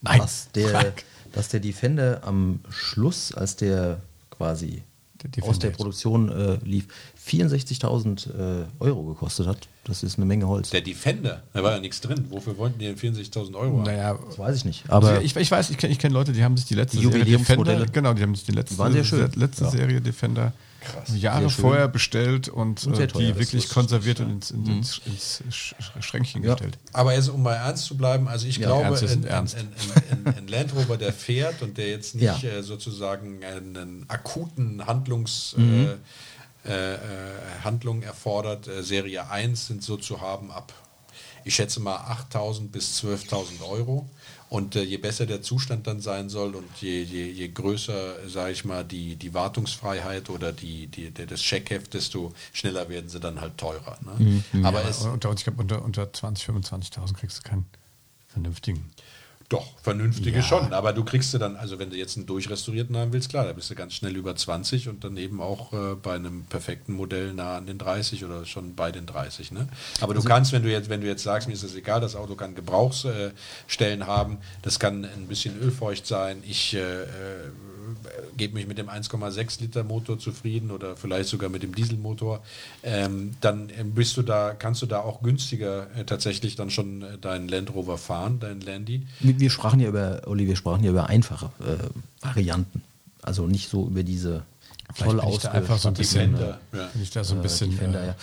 Nein, 0.00 0.18
dass, 0.20 0.48
der, 0.54 0.68
Frank. 0.68 1.04
dass 1.32 1.48
der 1.48 1.58
Defender 1.58 2.20
am 2.24 2.60
Schluss, 2.70 3.32
als 3.32 3.56
der 3.56 4.00
quasi 4.30 4.84
Defender 5.28 5.50
aus 5.50 5.58
der 5.58 5.70
jetzt. 5.70 5.76
Produktion 5.76 6.30
äh, 6.30 6.58
lief, 6.64 6.86
64.000 7.28 8.62
äh, 8.62 8.64
Euro 8.80 9.04
gekostet 9.04 9.46
hat? 9.46 9.68
Das 9.84 10.02
ist 10.02 10.16
eine 10.16 10.26
Menge 10.26 10.46
Holz. 10.48 10.70
Der 10.70 10.80
Defender, 10.80 11.42
da 11.52 11.62
war 11.62 11.72
ja 11.72 11.80
nichts 11.80 12.00
drin. 12.00 12.24
Wofür 12.30 12.56
wollten 12.58 12.78
die 12.78 12.86
denn 12.86 12.96
64.000 12.96 13.54
Euro 13.54 13.78
haben? 13.78 13.82
Naja, 13.84 14.18
das 14.26 14.38
weiß 14.38 14.56
ich 14.56 14.64
nicht. 14.64 14.84
Aber 14.88 15.08
also 15.08 15.20
ich, 15.20 15.36
ich 15.36 15.50
weiß, 15.50 15.70
ich 15.70 15.78
kenne 15.78 15.92
ich 15.92 15.98
kenn 15.98 16.12
Leute, 16.12 16.32
die 16.32 16.42
haben 16.42 16.56
sich 16.56 16.66
die 16.66 16.74
letzte 16.74 16.98
Die 16.98 17.06
Serie. 17.06 17.24
Defender, 17.24 17.86
genau, 17.86 18.14
die 18.14 18.22
haben 18.22 18.34
sich 18.34 18.44
die 18.46 18.52
letzte, 18.52 18.74
Die 18.74 18.78
waren 18.78 18.92
sehr 18.92 19.04
schön. 19.04 19.30
letzte 19.34 19.64
Ja. 19.64 19.70
Serie 19.70 20.00
Defender 20.00 20.52
Jahre 21.16 21.40
Sehr 21.42 21.50
schön. 21.50 21.62
vorher 21.62 21.88
bestellt 21.88 22.48
und, 22.48 22.86
Und 22.86 22.98
äh, 22.98 23.06
teuer, 23.06 23.22
die 23.32 23.38
wirklich 23.38 23.68
konserviert 23.68 24.20
und 24.20 24.30
ins, 24.30 24.50
in- 24.50 24.66
ins, 24.66 25.00
ins 25.06 25.42
Sch- 25.50 25.74
Schränchen 26.02 26.42
Ja. 26.42 26.52
gestellt. 26.54 26.78
Aber 26.92 27.14
jetzt, 27.14 27.28
um 27.28 27.42
mal 27.42 27.54
ernst 27.54 27.84
zu 27.86 27.96
bleiben, 27.96 28.28
also 28.28 28.46
ich 28.46 28.56
Ja, 28.58 28.66
glaube, 28.66 28.98
ein, 28.98 29.24
ernst. 29.24 29.56
ein, 29.56 29.68
ein, 29.68 30.26
ein, 30.26 30.36
ein 30.38 30.48
Land 30.48 30.74
Rover, 30.74 30.96
der 30.96 31.12
fährt 31.12 31.62
und 31.62 31.76
der 31.78 31.88
jetzt 31.90 32.14
nicht 32.14 32.24
Ja. 32.42 32.48
äh, 32.50 32.62
sozusagen 32.62 33.44
einen 33.44 34.04
akuten 34.08 34.86
Handlungs... 34.86 35.54
Mhm. 35.56 35.86
Äh, 35.86 35.94
äh, 36.66 36.94
äh, 36.94 36.98
Handlung 37.62 38.02
erfordert. 38.02 38.68
Äh, 38.68 38.82
Serie 38.82 39.28
1 39.30 39.66
sind 39.66 39.82
so 39.82 39.98
zu 39.98 40.22
haben 40.22 40.50
ab, 40.50 40.72
ich 41.44 41.54
schätze 41.54 41.78
mal, 41.78 41.96
8.000 42.32 42.68
bis 42.70 43.02
12.000 43.04 43.62
Euro. 43.68 44.08
Und 44.48 44.76
äh, 44.76 44.82
je 44.82 44.98
besser 44.98 45.26
der 45.26 45.42
Zustand 45.42 45.86
dann 45.86 46.00
sein 46.00 46.28
soll 46.28 46.54
und 46.54 46.68
je, 46.80 47.02
je, 47.02 47.30
je 47.30 47.48
größer, 47.48 48.28
sage 48.28 48.52
ich 48.52 48.64
mal, 48.64 48.84
die, 48.84 49.16
die 49.16 49.34
Wartungsfreiheit 49.34 50.30
oder 50.30 50.52
die, 50.52 50.86
die, 50.86 51.10
der, 51.10 51.26
das 51.26 51.40
Checkheft, 51.40 51.94
desto 51.94 52.32
schneller 52.52 52.88
werden 52.88 53.08
sie 53.08 53.20
dann 53.20 53.40
halt 53.40 53.58
teurer. 53.58 53.98
Ne? 54.02 54.42
Aber 54.62 54.84
es, 54.84 55.02
unter, 55.02 55.32
ich 55.32 55.44
glaube, 55.44 55.60
unter, 55.62 55.82
unter 55.82 56.04
20.000, 56.04 56.64
25.000 56.64 57.14
kriegst 57.14 57.38
du 57.38 57.48
keinen 57.48 57.66
vernünftigen. 58.28 58.90
Doch, 59.54 59.66
vernünftige 59.82 60.38
Ja. 60.38 60.42
schon. 60.42 60.72
Aber 60.72 60.92
du 60.92 61.04
kriegst 61.04 61.32
du 61.32 61.38
dann, 61.38 61.56
also 61.56 61.78
wenn 61.78 61.90
du 61.90 61.96
jetzt 61.96 62.16
einen 62.16 62.26
durchrestaurierten 62.26 62.96
haben 62.96 63.12
willst, 63.12 63.30
klar, 63.30 63.44
da 63.44 63.52
bist 63.52 63.70
du 63.70 63.74
ganz 63.74 63.94
schnell 63.94 64.16
über 64.16 64.34
20 64.34 64.88
und 64.88 65.04
dann 65.04 65.16
eben 65.16 65.40
auch 65.40 65.72
äh, 65.72 65.94
bei 65.94 66.14
einem 66.14 66.44
perfekten 66.44 66.92
Modell 66.92 67.32
nah 67.32 67.56
an 67.56 67.66
den 67.66 67.78
30 67.78 68.24
oder 68.24 68.44
schon 68.46 68.74
bei 68.74 68.90
den 68.90 69.06
30. 69.06 69.52
Ne? 69.52 69.68
Aber 70.00 70.12
du 70.14 70.22
kannst, 70.22 70.52
wenn 70.52 70.62
du 70.62 70.70
jetzt, 70.70 70.88
wenn 70.88 71.00
du 71.00 71.06
jetzt 71.06 71.22
sagst, 71.22 71.46
mir 71.46 71.54
ist 71.54 71.62
das 71.62 71.74
egal, 71.74 72.00
das 72.00 72.16
Auto 72.16 72.34
kann 72.34 72.54
Gebrauchsstellen 72.54 73.32
Stellen 73.66 74.06
haben, 74.06 74.38
das 74.62 74.78
kann 74.78 75.04
ein 75.04 75.28
bisschen 75.28 75.60
ölfeucht 75.60 76.06
sein, 76.06 76.42
ich 76.46 76.74
äh, 76.74 77.02
äh, 77.02 77.06
gebe 78.36 78.54
mich 78.54 78.66
mit 78.66 78.78
dem 78.78 78.88
1,6 78.88 79.60
Liter 79.60 79.84
Motor 79.84 80.18
zufrieden 80.18 80.70
oder 80.70 80.96
vielleicht 80.96 81.28
sogar 81.28 81.50
mit 81.50 81.62
dem 81.62 81.74
Dieselmotor, 81.74 82.42
ähm, 82.82 83.34
dann 83.40 83.70
äh, 83.70 83.84
bist 83.84 84.16
du 84.16 84.22
da, 84.22 84.54
kannst 84.54 84.82
du 84.82 84.86
da 84.86 85.00
auch 85.00 85.22
günstiger 85.22 85.86
äh, 85.96 86.04
tatsächlich 86.04 86.56
dann 86.56 86.70
schon 86.70 87.02
äh, 87.02 87.18
deinen 87.18 87.48
Land 87.48 87.74
Rover 87.74 87.98
fahren, 87.98 88.40
deinen 88.40 88.60
Landy. 88.60 89.06
wir, 89.20 89.38
wir 89.38 89.50
sprachen 89.50 89.80
ja 89.80 89.88
über, 89.88 90.22
Olli, 90.26 90.46
wir 90.46 90.56
sprachen 90.56 90.84
ja 90.84 90.90
über 90.90 91.08
einfache 91.08 91.50
äh, 91.60 92.24
Varianten. 92.26 92.82
Also 93.22 93.46
nicht 93.46 93.70
so 93.70 93.86
über 93.86 94.02
diese 94.02 94.42
voll 94.94 95.16
da 95.16 95.50
einfach 95.50 95.78
so 95.78 95.88
ein 95.88 95.94
bisschen, 95.94 96.32
Defender, 96.32 96.60
ja. 96.72 96.86
bin 96.92 97.02
ich 97.02 97.10
da 97.10 97.24
so 97.24 97.34
ein 97.34 97.42
bisschen. 97.42 97.70
Defender, 97.70 98.02
äh, 98.02 98.06
ja. 98.08 98.16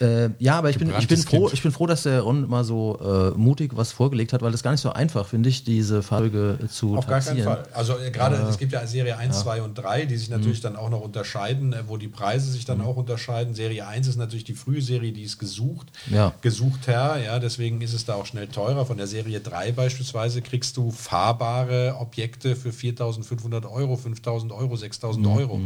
Äh, 0.00 0.30
ja, 0.38 0.56
aber 0.56 0.70
ich 0.70 0.78
bin, 0.78 0.90
ich, 0.98 1.08
bin 1.08 1.18
froh, 1.18 1.40
Kind. 1.42 1.52
ich 1.52 1.62
bin 1.62 1.72
froh, 1.72 1.86
dass 1.86 2.04
der 2.04 2.22
Ron 2.22 2.48
mal 2.48 2.64
so 2.64 2.98
äh, 3.34 3.38
mutig 3.38 3.72
was 3.76 3.92
vorgelegt 3.92 4.32
hat, 4.32 4.40
weil 4.40 4.50
das 4.50 4.62
gar 4.62 4.70
nicht 4.70 4.80
so 4.80 4.90
einfach, 4.92 5.26
finde 5.28 5.50
ich, 5.50 5.62
diese 5.64 6.02
Fahrzeuge 6.02 6.58
zu 6.70 6.96
Auf 6.96 7.06
gar 7.06 7.20
keinen 7.20 7.36
taxieren. 7.36 7.44
Fall. 7.64 7.66
Also 7.74 7.98
äh, 7.98 8.10
gerade, 8.10 8.36
es 8.48 8.56
gibt 8.56 8.72
ja 8.72 8.86
Serie 8.86 9.18
1, 9.18 9.40
2 9.40 9.60
und 9.62 9.74
3, 9.74 10.06
die 10.06 10.16
sich 10.16 10.30
Mhm. 10.30 10.36
natürlich 10.36 10.60
dann 10.62 10.76
auch 10.76 10.88
noch 10.88 11.02
unterscheiden, 11.02 11.74
äh, 11.74 11.82
wo 11.86 11.98
die 11.98 12.08
Preise 12.08 12.50
sich 12.50 12.64
dann 12.64 12.80
auch 12.80 12.96
unterscheiden. 12.96 13.54
Serie 13.54 13.86
1 13.86 14.06
ist 14.08 14.16
natürlich 14.16 14.44
die 14.44 14.54
frühe 14.54 14.80
Serie, 14.80 15.12
die 15.12 15.22
ist 15.22 15.38
gesucht, 15.38 15.88
Ja. 16.10 16.32
gesucht 16.40 16.86
her, 16.86 17.18
ja, 17.22 17.38
deswegen 17.38 17.82
ist 17.82 17.92
es 17.92 18.06
da 18.06 18.14
auch 18.14 18.24
schnell 18.26 18.46
teurer. 18.48 18.86
Von 18.86 18.96
der 18.96 19.06
Serie 19.06 19.40
3 19.40 19.72
beispielsweise 19.72 20.40
kriegst 20.40 20.78
du 20.78 20.90
fahrbare 20.90 21.96
Objekte 22.00 22.56
für 22.56 22.70
4.500 22.70 23.70
Euro, 23.70 23.96
5.000 23.96 24.50
Euro, 24.52 24.76
6.000 24.76 25.18
Mhm. 25.18 25.26
Euro, 25.26 25.60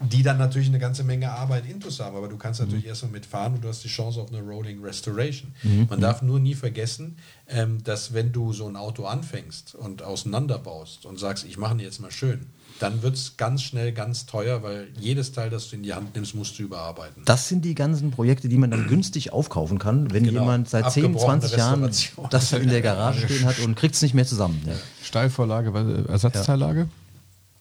die 0.00 0.22
dann 0.22 0.38
natürlich 0.38 0.68
eine 0.68 0.78
ganze 0.78 1.02
Menge 1.02 1.32
Arbeit 1.32 1.64
intus 1.68 1.98
haben, 1.98 2.16
aber 2.16 2.28
du 2.28 2.36
kannst 2.36 2.60
natürlich 2.60 2.86
erstmal 2.86 3.10
mitfahren 3.12 3.54
und 3.54 3.64
du 3.64 3.71
hast 3.72 3.84
die 3.84 3.88
Chance 3.88 4.20
auf 4.20 4.28
eine 4.32 4.40
Rolling 4.42 4.82
Restoration. 4.82 5.52
Man 5.88 6.00
darf 6.00 6.22
nur 6.22 6.38
nie 6.38 6.54
vergessen, 6.54 7.16
ähm, 7.48 7.82
dass 7.82 8.12
wenn 8.14 8.30
du 8.32 8.52
so 8.52 8.66
ein 8.68 8.76
Auto 8.76 9.04
anfängst 9.06 9.74
und 9.74 10.02
auseinanderbaust 10.02 11.06
und 11.06 11.18
sagst, 11.18 11.44
ich 11.44 11.56
mache 11.58 11.74
ihn 11.74 11.80
jetzt 11.80 12.00
mal 12.00 12.10
schön, 12.10 12.46
dann 12.80 13.02
wird 13.02 13.14
es 13.14 13.36
ganz 13.36 13.62
schnell 13.62 13.92
ganz 13.92 14.26
teuer, 14.26 14.62
weil 14.62 14.88
jedes 14.98 15.32
Teil, 15.32 15.50
das 15.50 15.68
du 15.70 15.76
in 15.76 15.82
die 15.82 15.94
Hand 15.94 16.14
nimmst, 16.14 16.34
musst 16.34 16.58
du 16.58 16.62
überarbeiten. 16.64 17.22
Das 17.24 17.48
sind 17.48 17.64
die 17.64 17.74
ganzen 17.74 18.10
Projekte, 18.10 18.48
die 18.48 18.56
man 18.58 18.70
dann 18.70 18.86
günstig 18.88 19.32
aufkaufen 19.32 19.78
kann, 19.78 20.10
wenn 20.12 20.24
Genau. 20.24 20.40
jemand 20.40 20.68
seit 20.68 20.90
10, 20.90 21.04
Abgebrochene 21.06 21.40
20 21.40 21.58
Jahren 21.58 21.90
das 22.30 22.52
in 22.52 22.68
der 22.68 22.82
Garage 22.82 23.20
stehen 23.28 23.44
hat 23.46 23.58
und 23.60 23.74
kriegt 23.76 23.94
es 23.94 24.02
nicht 24.02 24.14
mehr 24.14 24.26
zusammen. 24.26 24.60
Ja. 24.66 24.74
Steilvorlage, 25.02 25.72
weil- 25.74 26.06
Ersatzteillage. 26.06 26.88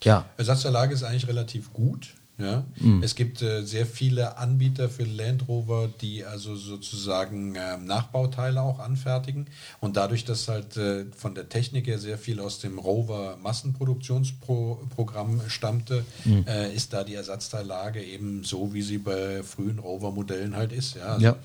ja. 0.03 0.25
Ersatzanlage 0.37 0.93
ist 0.93 1.03
eigentlich 1.03 1.27
relativ 1.27 1.71
gut. 1.73 2.09
Ja. 2.41 2.65
Es 3.01 3.15
gibt 3.15 3.41
äh, 3.41 3.63
sehr 3.63 3.85
viele 3.85 4.37
Anbieter 4.37 4.89
für 4.89 5.03
Land 5.03 5.47
Rover, 5.47 5.89
die 6.01 6.25
also 6.25 6.55
sozusagen 6.55 7.55
ähm, 7.55 7.85
Nachbauteile 7.85 8.61
auch 8.61 8.79
anfertigen. 8.79 9.45
Und 9.79 9.97
dadurch, 9.97 10.25
dass 10.25 10.47
halt 10.47 10.77
äh, 10.77 11.05
von 11.15 11.35
der 11.35 11.49
Technik 11.49 11.87
her 11.87 11.99
sehr 11.99 12.17
viel 12.17 12.39
aus 12.39 12.59
dem 12.59 12.79
Rover 12.79 13.37
Massenproduktionsprogramm 13.41 15.41
stammte, 15.47 16.05
äh, 16.47 16.73
ist 16.75 16.93
da 16.93 17.03
die 17.03 17.15
Ersatzteillage 17.15 18.03
eben 18.03 18.43
so, 18.43 18.73
wie 18.73 18.81
sie 18.81 18.97
bei 18.97 19.43
frühen 19.43 19.79
Rover-Modellen 19.79 20.55
halt 20.55 20.71
ist. 20.71 20.95
Ja. 20.95 21.13
Also 21.13 21.25
Ja. 21.25 21.35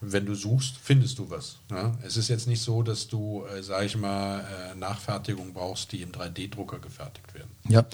Wenn 0.00 0.26
du 0.26 0.34
suchst, 0.34 0.76
findest 0.80 1.18
du 1.18 1.28
was. 1.28 1.56
Ja? 1.70 1.92
Es 2.06 2.16
ist 2.16 2.28
jetzt 2.28 2.46
nicht 2.46 2.62
so, 2.62 2.84
dass 2.84 3.08
du, 3.08 3.44
äh, 3.46 3.62
sag 3.62 3.84
ich 3.84 3.96
mal, 3.96 4.40
äh, 4.40 4.78
Nachfertigung 4.78 5.52
brauchst, 5.52 5.90
die 5.90 6.02
im 6.02 6.12
3D-Drucker 6.12 6.78
gefertigt 6.78 7.34
werden. 7.34 7.50
Ja, 7.68 7.84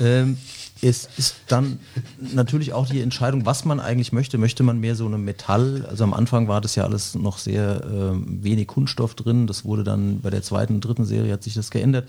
ähm, 0.00 0.36
es 0.82 1.08
ist 1.16 1.36
dann 1.46 1.78
natürlich 2.18 2.72
auch 2.72 2.88
die 2.88 3.00
Entscheidung, 3.00 3.46
was 3.46 3.64
man 3.64 3.78
eigentlich 3.78 4.12
möchte. 4.12 4.36
Möchte 4.36 4.64
man 4.64 4.80
mehr 4.80 4.96
so 4.96 5.06
eine 5.06 5.16
Metall, 5.16 5.86
also 5.88 6.02
am 6.02 6.12
Anfang 6.12 6.48
war 6.48 6.60
das 6.60 6.74
ja 6.74 6.82
alles 6.82 7.14
noch 7.14 7.38
sehr 7.38 7.84
ähm, 7.84 8.42
wenig 8.42 8.66
Kunststoff 8.66 9.14
drin. 9.14 9.46
Das 9.46 9.64
wurde 9.64 9.84
dann 9.84 10.22
bei 10.22 10.30
der 10.30 10.42
zweiten 10.42 10.74
und 10.74 10.80
dritten 10.80 11.04
Serie 11.04 11.32
hat 11.32 11.44
sich 11.44 11.54
das 11.54 11.70
geändert. 11.70 12.08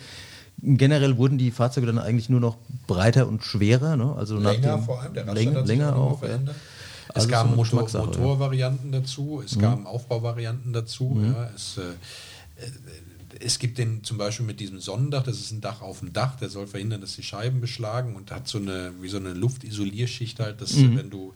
Generell 0.61 1.17
wurden 1.17 1.37
die 1.37 1.51
Fahrzeuge 1.51 1.85
dann 1.85 1.99
eigentlich 1.99 2.29
nur 2.29 2.39
noch 2.39 2.57
breiter 2.87 3.27
und 3.27 3.43
schwerer. 3.43 3.95
Ne? 3.95 4.15
Also 4.17 4.39
nach 4.39 4.53
länger 4.53 4.79
vor 4.79 5.01
allem, 5.01 5.13
der 5.13 5.27
Radstand 5.27 5.45
länger, 5.45 5.65
länger 5.65 5.95
auch. 5.95 6.23
Ja. 6.23 6.39
Es 7.15 7.23
Also 7.23 7.27
so 7.27 7.33
kamen 7.33 7.47
eine 7.49 7.55
Motor, 7.55 7.63
Geschmackssache, 7.83 8.03
ja. 8.03 8.17
Mhm. 8.17 8.23
Motorvarianten 8.23 8.91
dazu, 8.91 9.41
es 9.43 9.57
kamen 9.57 9.87
Aufbauvarianten 9.87 10.73
dazu. 10.73 11.19
Ja. 11.23 11.49
Es, 11.55 11.77
äh, 11.77 11.81
äh, 12.63 12.69
es 13.41 13.59
gibt 13.59 13.77
den 13.79 14.01
zum 14.03 14.17
Beispiel 14.17 14.45
mit 14.45 14.61
diesem 14.61 14.79
Sonnendach, 14.79 15.23
das 15.23 15.37
ist 15.39 15.51
ein 15.51 15.59
Dach 15.59 15.81
auf 15.81 15.99
dem 15.99 16.13
Dach, 16.13 16.37
der 16.37 16.47
soll 16.47 16.67
verhindern, 16.67 17.01
dass 17.01 17.15
die 17.17 17.23
Scheiben 17.23 17.59
beschlagen 17.59 18.15
und 18.15 18.31
hat 18.31 18.47
so 18.47 18.57
eine, 18.59 18.93
wie 19.01 19.09
so 19.09 19.17
eine 19.17 19.33
Luftisolierschicht 19.33 20.39
halt, 20.39 20.61
dass 20.61 20.73
Mhm. 20.75 20.97
wenn 20.97 21.09
du 21.09 21.33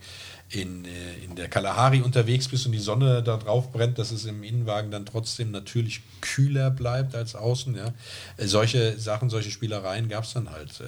in, 0.49 0.85
äh, 0.85 0.89
in 1.25 1.35
der 1.35 1.49
Kalahari 1.49 2.01
unterwegs 2.01 2.47
bist 2.47 2.65
und 2.65 2.71
die 2.71 2.79
Sonne 2.79 3.21
da 3.21 3.35
drauf 3.37 3.71
brennt, 3.73 3.99
dass 3.99 4.11
es 4.11 4.23
im 4.25 4.43
Innenwagen 4.43 4.91
dann 4.91 5.05
trotzdem 5.05 5.51
natürlich 5.51 6.01
kühler 6.21 6.71
bleibt 6.71 7.15
als 7.15 7.35
außen. 7.35 7.75
Ja. 7.75 7.93
Äh, 8.37 8.47
Solche 8.47 8.97
Sachen, 8.97 9.29
solche 9.29 9.51
Spielereien 9.51 10.07
gab 10.09 10.23
es 10.23 10.33
dann 10.33 10.49
halt 10.51 10.79
äh, 10.79 10.85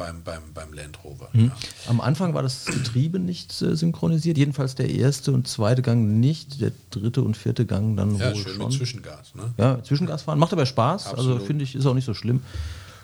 beim, 0.00 0.22
beim, 0.22 0.42
beim 0.54 0.72
Land 0.72 0.98
Rover. 1.04 1.28
Mhm. 1.34 1.46
Ja. 1.46 1.52
Am 1.88 2.00
Anfang 2.00 2.32
war 2.32 2.42
das 2.42 2.64
Getriebe 2.64 3.18
nicht 3.18 3.60
äh, 3.60 3.76
synchronisiert, 3.76 4.38
jedenfalls 4.38 4.74
der 4.74 4.88
erste 4.88 5.32
und 5.32 5.46
zweite 5.46 5.82
Gang 5.82 6.18
nicht, 6.20 6.60
der 6.60 6.72
dritte 6.90 7.22
und 7.22 7.36
vierte 7.36 7.66
Gang 7.66 7.96
dann 7.96 8.16
Ja, 8.16 8.34
wohl 8.34 8.36
schön 8.42 8.54
schon. 8.54 8.64
mit 8.68 8.72
Zwischengas. 8.72 9.34
Ne? 9.34 9.52
Ja, 9.58 9.82
Zwischengas 9.82 10.22
fahren. 10.22 10.38
Macht 10.38 10.52
aber 10.54 10.64
Spaß. 10.64 11.08
Also 11.08 11.16
Absolut. 11.32 11.42
finde 11.42 11.64
ich, 11.64 11.74
ist 11.74 11.84
auch 11.86 11.94
nicht 11.94 12.06
so 12.06 12.14
schlimm. 12.14 12.40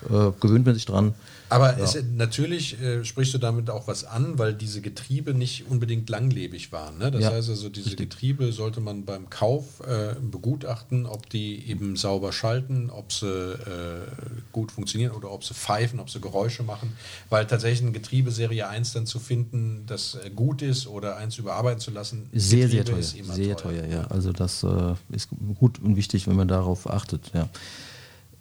Äh, 0.09 0.31
gewöhnt 0.41 0.67
man 0.67 0.75
sich 0.75 0.85
dran. 0.87 1.15
Aber 1.49 1.79
es, 1.79 1.97
natürlich 2.17 2.81
äh, 2.83 3.05
sprichst 3.05 3.33
du 3.33 3.39
damit 3.39 3.71
auch 3.71 3.87
was 3.87 4.03
an, 4.03 4.37
weil 4.37 4.53
diese 4.53 4.81
Getriebe 4.81 5.33
nicht 5.33 5.71
unbedingt 5.71 6.11
langlebig 6.11 6.73
waren. 6.73 6.99
Ne? 6.99 7.13
Das 7.13 7.23
Ja, 7.23 7.31
heißt 7.31 7.49
also, 7.51 7.69
diese 7.69 7.95
Getriebe 7.95 8.51
sollte 8.53 8.81
man 8.81 9.05
beim 9.05 9.31
Kauf 9.31 9.81
äh, 9.87 10.17
begutachten, 10.21 11.07
ob 11.07 11.31
die 11.31 11.69
eben 11.71 11.95
sauber 11.95 12.33
schalten, 12.33 12.91
ob 12.91 13.13
sie 13.13 13.29
äh, 13.29 14.07
gut 14.51 14.73
funktionieren 14.73 15.13
oder 15.13 15.31
ob 15.31 15.45
sie 15.45 15.55
pfeifen, 15.55 16.01
ob 16.01 16.11
sie 16.11 16.21
Geräusche 16.21 16.65
machen. 16.65 16.97
Weil 17.31 17.47
tatsächlich 17.47 17.83
ein 17.89 17.93
Getriebe 17.93 18.33
Serie 18.33 18.67
1 18.69 18.95
dann 18.95 19.07
zu 19.07 19.21
finden, 19.21 19.85
das 19.87 20.17
äh, 20.17 20.31
gut 20.31 20.63
ist 20.63 20.89
oder 20.89 21.17
eins 21.17 21.39
überarbeiten 21.39 21.79
zu 21.81 21.93
lassen, 21.93 22.29
Sehr, 22.33 22.69
sehr 22.69 22.85
teuer. 22.85 22.99
ist 22.99 23.17
immer 23.17 23.35
Sehr 23.35 23.57
teuer, 23.57 23.85
ja. 23.87 24.03
Also 24.09 24.33
das 24.33 24.65
äh, 24.65 24.95
ist 25.11 25.29
gut 25.61 25.79
und 25.81 25.95
wichtig, 25.95 26.27
wenn 26.27 26.35
man 26.35 26.49
darauf 26.49 26.91
achtet, 26.91 27.31
ja. 27.35 27.49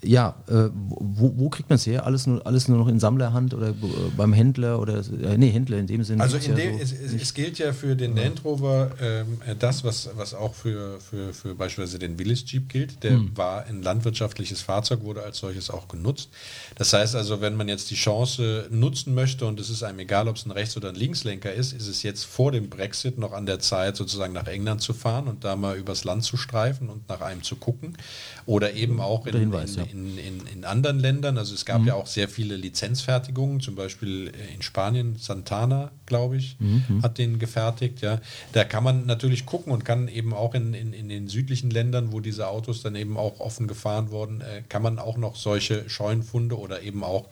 Ja, 0.06 0.36
äh, 0.48 0.70
wo, 0.74 1.34
wo 1.36 1.50
kriegt 1.50 1.70
man 1.70 1.76
es 1.76 1.86
her? 1.86 2.06
Alles 2.06 2.28
nur, 2.28 2.46
alles 2.46 2.68
nur 2.68 2.78
noch 2.78 2.88
in 2.88 3.00
Sammlerhand 3.00 3.54
oder 3.54 3.70
äh, 3.70 3.74
beim 4.16 4.34
Händler 4.34 4.80
oder 4.80 5.00
äh, 5.00 5.38
nee, 5.38 5.50
Händler 5.50 5.78
in 5.78 5.88
dem 5.88 6.04
Sinne. 6.04 6.22
Also 6.22 6.38
in 6.38 6.44
ja 6.44 6.56
dem, 6.56 6.78
so 6.78 6.84
es, 6.84 6.92
es, 6.92 7.34
gilt 7.34 7.58
ja 7.58 7.74
für 7.74 7.96
den 7.96 8.16
Land 8.16 8.44
Rover 8.44 8.92
ähm, 9.02 9.40
äh, 9.46 9.56
das, 9.58 9.84
was, 9.84 10.10
was 10.16 10.34
auch 10.34 10.54
für, 10.54 11.00
für, 11.00 11.34
für 11.34 11.56
beispielsweise 11.56 12.00
den 12.00 12.20
Willis 12.20 12.44
Jeep 12.50 12.70
gilt. 12.70 13.04
Der 13.04 13.12
Hm. 13.12 13.32
war 13.36 13.66
ein 13.66 13.82
landwirtschaftliches 13.82 14.62
Fahrzeug, 14.62 15.02
wurde 15.04 15.24
als 15.24 15.40
solches 15.40 15.70
auch 15.70 15.88
genutzt. 15.88 16.30
Das 16.76 16.94
heißt 16.94 17.16
also, 17.16 17.42
wenn 17.42 17.56
man 17.56 17.68
jetzt 17.68 17.90
die 17.92 17.96
Chance 17.96 18.68
nutzen 18.70 19.14
möchte 19.14 19.46
und 19.46 19.60
es 19.60 19.70
ist 19.70 19.84
einem 19.84 20.00
egal, 20.00 20.28
ob 20.28 20.36
es 20.36 20.46
ein 20.46 20.52
Rechts- 20.52 20.78
oder 20.78 20.90
ein 20.90 20.96
Linkslenker 20.96 21.54
ist, 21.54 21.74
ist 21.74 21.88
es 21.88 22.04
jetzt 22.04 22.26
vor 22.26 22.52
dem 22.52 22.70
Brexit 22.70 23.18
noch 23.18 23.34
an 23.34 23.46
der 23.46 23.60
Zeit, 23.60 23.96
sozusagen 23.96 24.34
nach 24.34 24.48
England 24.48 24.82
zu 24.82 24.94
fahren 24.94 25.28
und 25.28 25.44
da 25.44 25.56
mal 25.56 25.78
übers 25.78 26.04
Land 26.04 26.24
zu 26.24 26.38
streifen 26.38 26.90
und 26.90 27.08
nach 27.10 27.22
einem 27.22 27.44
zu 27.44 27.56
gucken. 27.56 27.98
Oder 28.46 28.74
eben 28.74 29.00
auch 29.00 29.26
in, 29.26 29.38
Hinweis, 29.38 29.76
in, 29.76 29.84
ja. 29.84 29.84
In, 29.96 30.18
in, 30.18 30.48
in 30.54 30.66
anderen 30.66 31.00
Ländern. 31.00 31.38
Also 31.38 31.54
es 31.56 31.66
gab 31.66 31.82
Mhm. 31.82 31.88
ja 31.88 31.94
auch 31.96 32.08
sehr 32.08 32.28
viele 32.30 32.56
Lizenzfertigungen, 32.56 33.60
zum 33.62 33.76
Beispiel 33.76 34.28
äh, 34.28 34.54
in 34.54 34.62
Spanien, 34.62 35.16
Santana, 35.18 35.92
glaube 36.06 36.38
ich, 36.38 36.58
Mhm. 36.60 37.02
hat 37.02 37.18
den 37.18 37.40
gefertigt. 37.40 38.02
Ja. 38.02 38.20
Da 38.54 38.64
kann 38.66 38.84
man 38.84 39.06
natürlich 39.06 39.46
gucken 39.46 39.72
und 39.74 39.86
kann 39.86 40.08
eben 40.08 40.34
auch 40.34 40.54
in, 40.54 40.74
in, 40.74 40.94
in 40.94 41.10
den 41.10 41.28
südlichen 41.28 41.70
Ländern, 41.70 42.12
wo 42.12 42.20
diese 42.20 42.48
Autos 42.48 42.82
dann 42.82 42.96
eben 42.96 43.18
auch 43.18 43.40
offen 43.40 43.68
gefahren 43.68 44.12
wurden, 44.12 44.42
äh, 44.42 44.64
kann 44.70 44.82
man 44.82 45.00
auch 45.00 45.18
noch 45.18 45.36
solche 45.36 45.90
Scheunenfunde 45.90 46.58
oder 46.60 46.82
eben 46.84 47.04
auch 47.04 47.28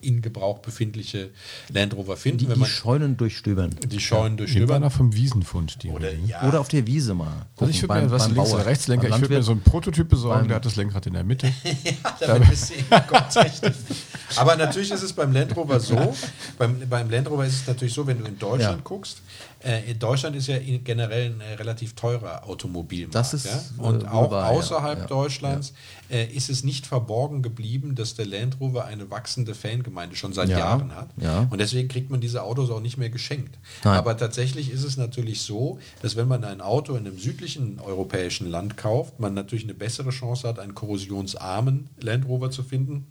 in 0.00 0.22
Gebrauch 0.22 0.58
befindliche 0.60 1.30
Land 1.68 1.94
Rover 1.94 2.16
finden, 2.16 2.38
die, 2.38 2.48
wenn 2.48 2.54
die 2.54 2.60
man 2.60 2.68
Scheunen 2.68 3.16
durchstöbern. 3.16 3.70
die 3.86 4.00
Scheunen 4.00 4.36
durchstöbern. 4.36 4.82
noch 4.82 4.92
vom 4.92 5.14
Wiesenfund, 5.14 5.82
die 5.82 5.90
Oder, 5.90 6.12
ja, 6.14 6.46
Oder 6.48 6.60
auf 6.60 6.68
der 6.68 6.86
Wiese 6.86 7.14
mal. 7.14 7.46
Also 7.56 7.70
ich 7.70 7.80
gucken, 7.82 7.96
würde 7.96 8.06
mir 8.06 8.10
was 8.12 8.28
links 8.30 8.52
oder 8.52 8.66
Rechtslenker, 8.66 9.08
ich 9.08 9.20
würde 9.20 9.34
mir 9.34 9.42
so 9.42 9.52
einen 9.52 9.60
Prototyp 9.62 10.08
besorgen, 10.08 10.48
der 10.48 10.56
hat 10.56 10.64
das 10.64 10.76
Lenkrad 10.76 11.06
in 11.06 11.12
der 11.14 11.24
Mitte. 11.24 11.52
damit 12.20 12.48
bist 12.50 12.70
du 12.70 13.40
richtig. 13.40 13.72
Aber 14.36 14.56
natürlich 14.56 14.90
ist 14.90 15.02
es 15.02 15.12
beim 15.12 15.32
Land 15.32 15.54
Rover 15.56 15.78
so, 15.78 16.14
beim, 16.58 16.88
beim 16.88 17.08
Land 17.10 17.30
Rover 17.30 17.46
ist 17.46 17.60
es 17.62 17.66
natürlich 17.66 17.94
so, 17.94 18.06
wenn 18.06 18.18
du 18.18 18.24
in 18.24 18.38
Deutschland 18.38 18.78
Ja. 18.78 18.82
guckst, 18.82 19.18
äh, 19.66 19.90
in 19.90 19.98
Deutschland 19.98 20.36
ist 20.36 20.46
ja 20.46 20.58
generell 20.58 21.32
ein 21.32 21.40
äh, 21.40 21.54
relativ 21.54 21.94
teurer 21.94 22.46
Automobilmarkt. 22.48 23.14
Das 23.14 23.34
ist, 23.34 23.46
ja? 23.46 23.52
äh, 23.56 23.80
Und 23.82 24.02
wohl 24.02 24.08
auch 24.08 24.30
wahr, 24.30 24.52
ja. 24.52 24.58
außerhalb 24.58 24.98
Ja. 25.00 25.06
Deutschlands 25.06 25.72
äh, 26.10 26.24
ist 26.26 26.48
es 26.50 26.62
nicht 26.62 26.86
verborgen 26.86 27.42
geblieben, 27.42 27.94
dass 27.94 28.14
der 28.14 28.26
Land 28.26 28.60
Rover 28.60 28.84
eine 28.84 29.10
wachsende 29.10 29.54
Fangemeinde 29.54 30.14
schon 30.16 30.32
seit 30.32 30.48
Ja. 30.48 30.58
Jahren 30.58 30.94
hat. 30.94 31.08
Ja. 31.20 31.46
Und 31.50 31.58
deswegen 31.58 31.88
kriegt 31.88 32.10
man 32.10 32.20
diese 32.20 32.42
Autos 32.42 32.70
auch 32.70 32.80
nicht 32.80 32.96
mehr 32.96 33.10
geschenkt. 33.10 33.58
Nein. 33.84 33.98
Aber 33.98 34.16
tatsächlich 34.16 34.70
ist 34.70 34.84
es 34.84 34.96
natürlich 34.96 35.42
so, 35.42 35.78
dass 36.02 36.14
wenn 36.16 36.28
man 36.28 36.44
ein 36.44 36.60
Auto 36.60 36.92
in 36.94 37.06
einem 37.06 37.18
südlichen 37.18 37.80
europäischen 37.80 38.48
Land 38.48 38.76
kauft, 38.76 39.18
man 39.20 39.34
natürlich 39.34 39.64
eine 39.64 39.74
bessere 39.74 40.10
Chance 40.10 40.46
hat, 40.46 40.58
einen 40.58 40.74
korrosionsarmen 40.74 41.88
Land 42.00 42.26
Rover 42.28 42.50
zu 42.50 42.62
finden, 42.62 43.06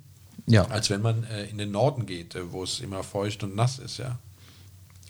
Ja. 0.47 0.65
als 0.67 0.89
wenn 0.89 1.01
man 1.01 1.23
äh, 1.25 1.45
in 1.45 1.57
den 1.57 1.71
Norden 1.71 2.05
geht, 2.05 2.35
äh, 2.35 2.51
wo 2.51 2.63
es 2.63 2.79
immer 2.79 3.03
feucht 3.03 3.43
und 3.43 3.55
nass 3.55 3.79
ist, 3.79 3.97
ja. 3.97 4.19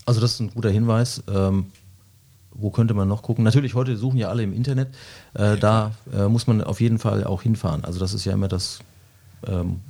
Also 0.06 0.22
das 0.22 0.34
ist 0.34 0.40
ein 0.40 0.52
guter 0.52 0.70
Hinweis. 0.70 1.24
Ähm, 1.28 1.72
wo 2.52 2.70
könnte 2.70 2.94
man 2.94 3.08
noch 3.08 3.22
gucken? 3.22 3.44
Natürlich, 3.44 3.74
heute 3.74 3.98
suchen 3.98 4.18
ja 4.18 4.30
alle 4.30 4.44
im 4.44 4.54
Internet. 4.54 4.90
Äh, 5.34 5.58
da 5.58 5.92
äh, 6.14 6.28
muss 6.28 6.48
man 6.48 6.62
auf 6.62 6.80
jeden 6.80 7.00
Fall 7.00 7.24
auch 7.26 7.42
hinfahren. 7.42 7.84
Also 7.84 8.00
das 8.00 8.14
ist 8.14 8.24
ja 8.26 8.34
immer 8.34 8.48
das. 8.48 8.80
Ähm, 9.46 9.82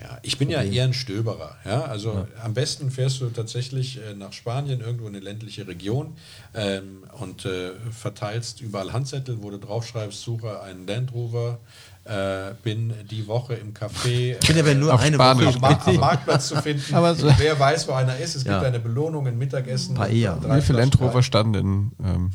Ja, 0.00 0.18
ich 0.22 0.38
bin 0.38 0.50
ja 0.50 0.62
eher 0.62 0.84
ein 0.84 0.92
Stöberer. 0.92 1.56
Ja? 1.64 1.82
Also 1.86 2.28
am 2.42 2.54
besten 2.54 2.90
fährst 2.90 3.20
du 3.20 3.30
tatsächlich 3.30 3.98
äh, 3.98 4.14
nach 4.14 4.32
Spanien, 4.32 4.80
irgendwo 4.80 5.08
in 5.08 5.16
eine 5.16 5.24
ländliche 5.24 5.66
Region 5.66 6.14
ähm, 6.54 7.04
und 7.18 7.46
äh, 7.46 7.72
verteilst 7.90 8.60
überall 8.60 8.92
Handzettel, 8.92 9.38
wo 9.40 9.50
du 9.50 9.58
draufschreibst, 9.58 10.20
suche 10.22 10.60
einen 10.62 10.86
Land 10.86 11.12
Rover, 11.14 11.58
äh, 12.04 12.52
bin 12.62 12.92
die 13.10 13.26
Woche 13.26 13.54
im 13.54 13.72
Café. 13.72 14.36
ich 14.40 14.46
bin 14.46 14.58
aber 14.58 14.74
nur 14.74 14.92
Auf 14.94 15.00
eine 15.00 15.14
Spanisch. 15.16 15.46
am, 15.56 15.62
Woche. 15.62 15.70
Ma 15.76 15.84
am 15.86 15.96
Marktplatz 15.96 16.48
zu 16.48 16.56
finden. 16.60 16.94
Aber 16.94 17.14
so- 17.14 17.28
Wer 17.38 17.58
weiß, 17.58 17.88
wo 17.88 17.92
einer 17.92 18.16
ist. 18.18 18.34
Es 18.36 18.44
gibt 18.44 18.54
Ja. 18.54 18.60
eine 18.62 18.78
Belohnung, 18.80 19.26
ein 19.26 19.38
Mittagessen. 19.38 19.94
Paella. 19.94 20.38
Wie 20.56 20.60
viele 20.60 20.78
Land 20.80 20.92
Flaschen 20.94 21.06
Rover 21.06 21.14
Wein. 21.14 21.22
standen 21.22 21.54
in, 21.54 21.92
ähm, 22.04 22.30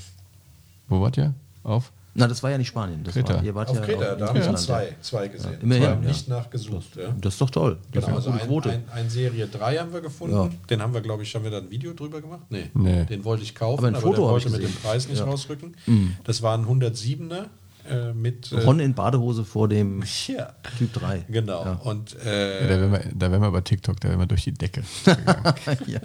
wo 0.87 1.01
wart 1.01 1.17
ihr? 1.17 1.33
Auf? 1.63 1.91
Na, 2.15 2.27
das 2.27 2.41
war 2.41 2.49
ja 2.49 2.57
nicht 2.57 2.67
Spanien. 2.69 3.03
Das 3.03 3.13
Kreta. 3.13 3.35
war, 3.35 3.43
ihr 3.43 3.53
wart 3.53 3.69
Auf 3.69 3.75
ja 3.77 3.81
Kreta, 3.83 4.15
da 4.15 4.27
haben 4.29 4.39
wir 4.43 4.55
zwei, 4.55 4.85
ja. 4.85 4.89
zwei 4.99 5.27
gesehen. 5.27 5.57
immerhin, 5.61 5.83
wir 5.83 5.89
haben 5.91 6.01
ja. 6.01 6.07
nicht 6.09 6.27
nachgesucht. 6.27 6.95
Ja. 6.97 7.13
Das 7.21 7.33
ist 7.33 7.41
doch 7.41 7.51
toll. 7.51 7.77
Das 7.93 8.03
Genau, 8.03 8.17
ist 8.17 8.25
also 8.25 8.31
eine 8.31 8.41
ein, 8.41 8.47
Quote. 8.47 8.69
ein, 8.71 8.83
ein 8.93 9.09
Serie 9.11 9.47
3 9.47 9.77
haben 9.77 9.93
wir 9.93 10.01
gefunden. 10.01 10.35
Ja. 10.35 10.49
Den 10.69 10.81
haben 10.81 10.93
wir, 10.95 11.01
glaube 11.01 11.21
ich, 11.23 11.33
haben 11.35 11.43
wir 11.43 11.51
da 11.51 11.59
ein 11.59 11.69
Video 11.69 11.93
drüber 11.93 12.19
gemacht? 12.19 12.41
Nee. 12.49 12.71
Nee. 12.73 13.03
Den 13.05 13.23
wollte 13.23 13.43
ich 13.43 13.53
kaufen, 13.53 13.77
Aber 13.79 13.87
ein 13.89 13.93
aber, 13.95 14.01
Foto 14.01 14.21
der 14.21 14.27
habe 14.29 14.39
ich 14.39 14.45
wollte 14.45 14.57
mit 14.57 14.67
dem. 14.67 14.75
Preis 14.81 15.07
nicht 15.07 15.19
Ja. 15.19 15.25
Mhm. 15.25 15.31
rausrücken. 15.31 15.75
Das 16.23 16.41
war 16.41 16.57
ein 16.57 16.65
107er 16.65 17.45
äh, 17.89 18.13
mit. 18.13 18.51
Äh, 18.51 18.59
Ron 18.61 18.79
in 18.79 18.93
Badehose 18.93 19.43
vor 19.45 19.67
dem 19.67 20.03
ja, 20.27 20.53
Typ 20.77 20.93
3. 20.93 21.25
genau. 21.29 21.65
Ja. 21.65 21.71
Und 21.83 22.13
Ja, 22.23 22.31
äh, 22.31 22.67
da 22.67 22.69
wären 22.69 22.91
wir, 22.91 23.03
da 23.13 23.31
wären 23.31 23.41
wir 23.41 23.51
bei 23.51 23.61
TikTok, 23.61 23.99
da 23.99 24.09
wären 24.09 24.19
wir 24.19 24.25
durch 24.27 24.43
die 24.43 24.53
Decke. 24.53 24.83
gegangen. 25.05 25.53
ja. 25.87 25.99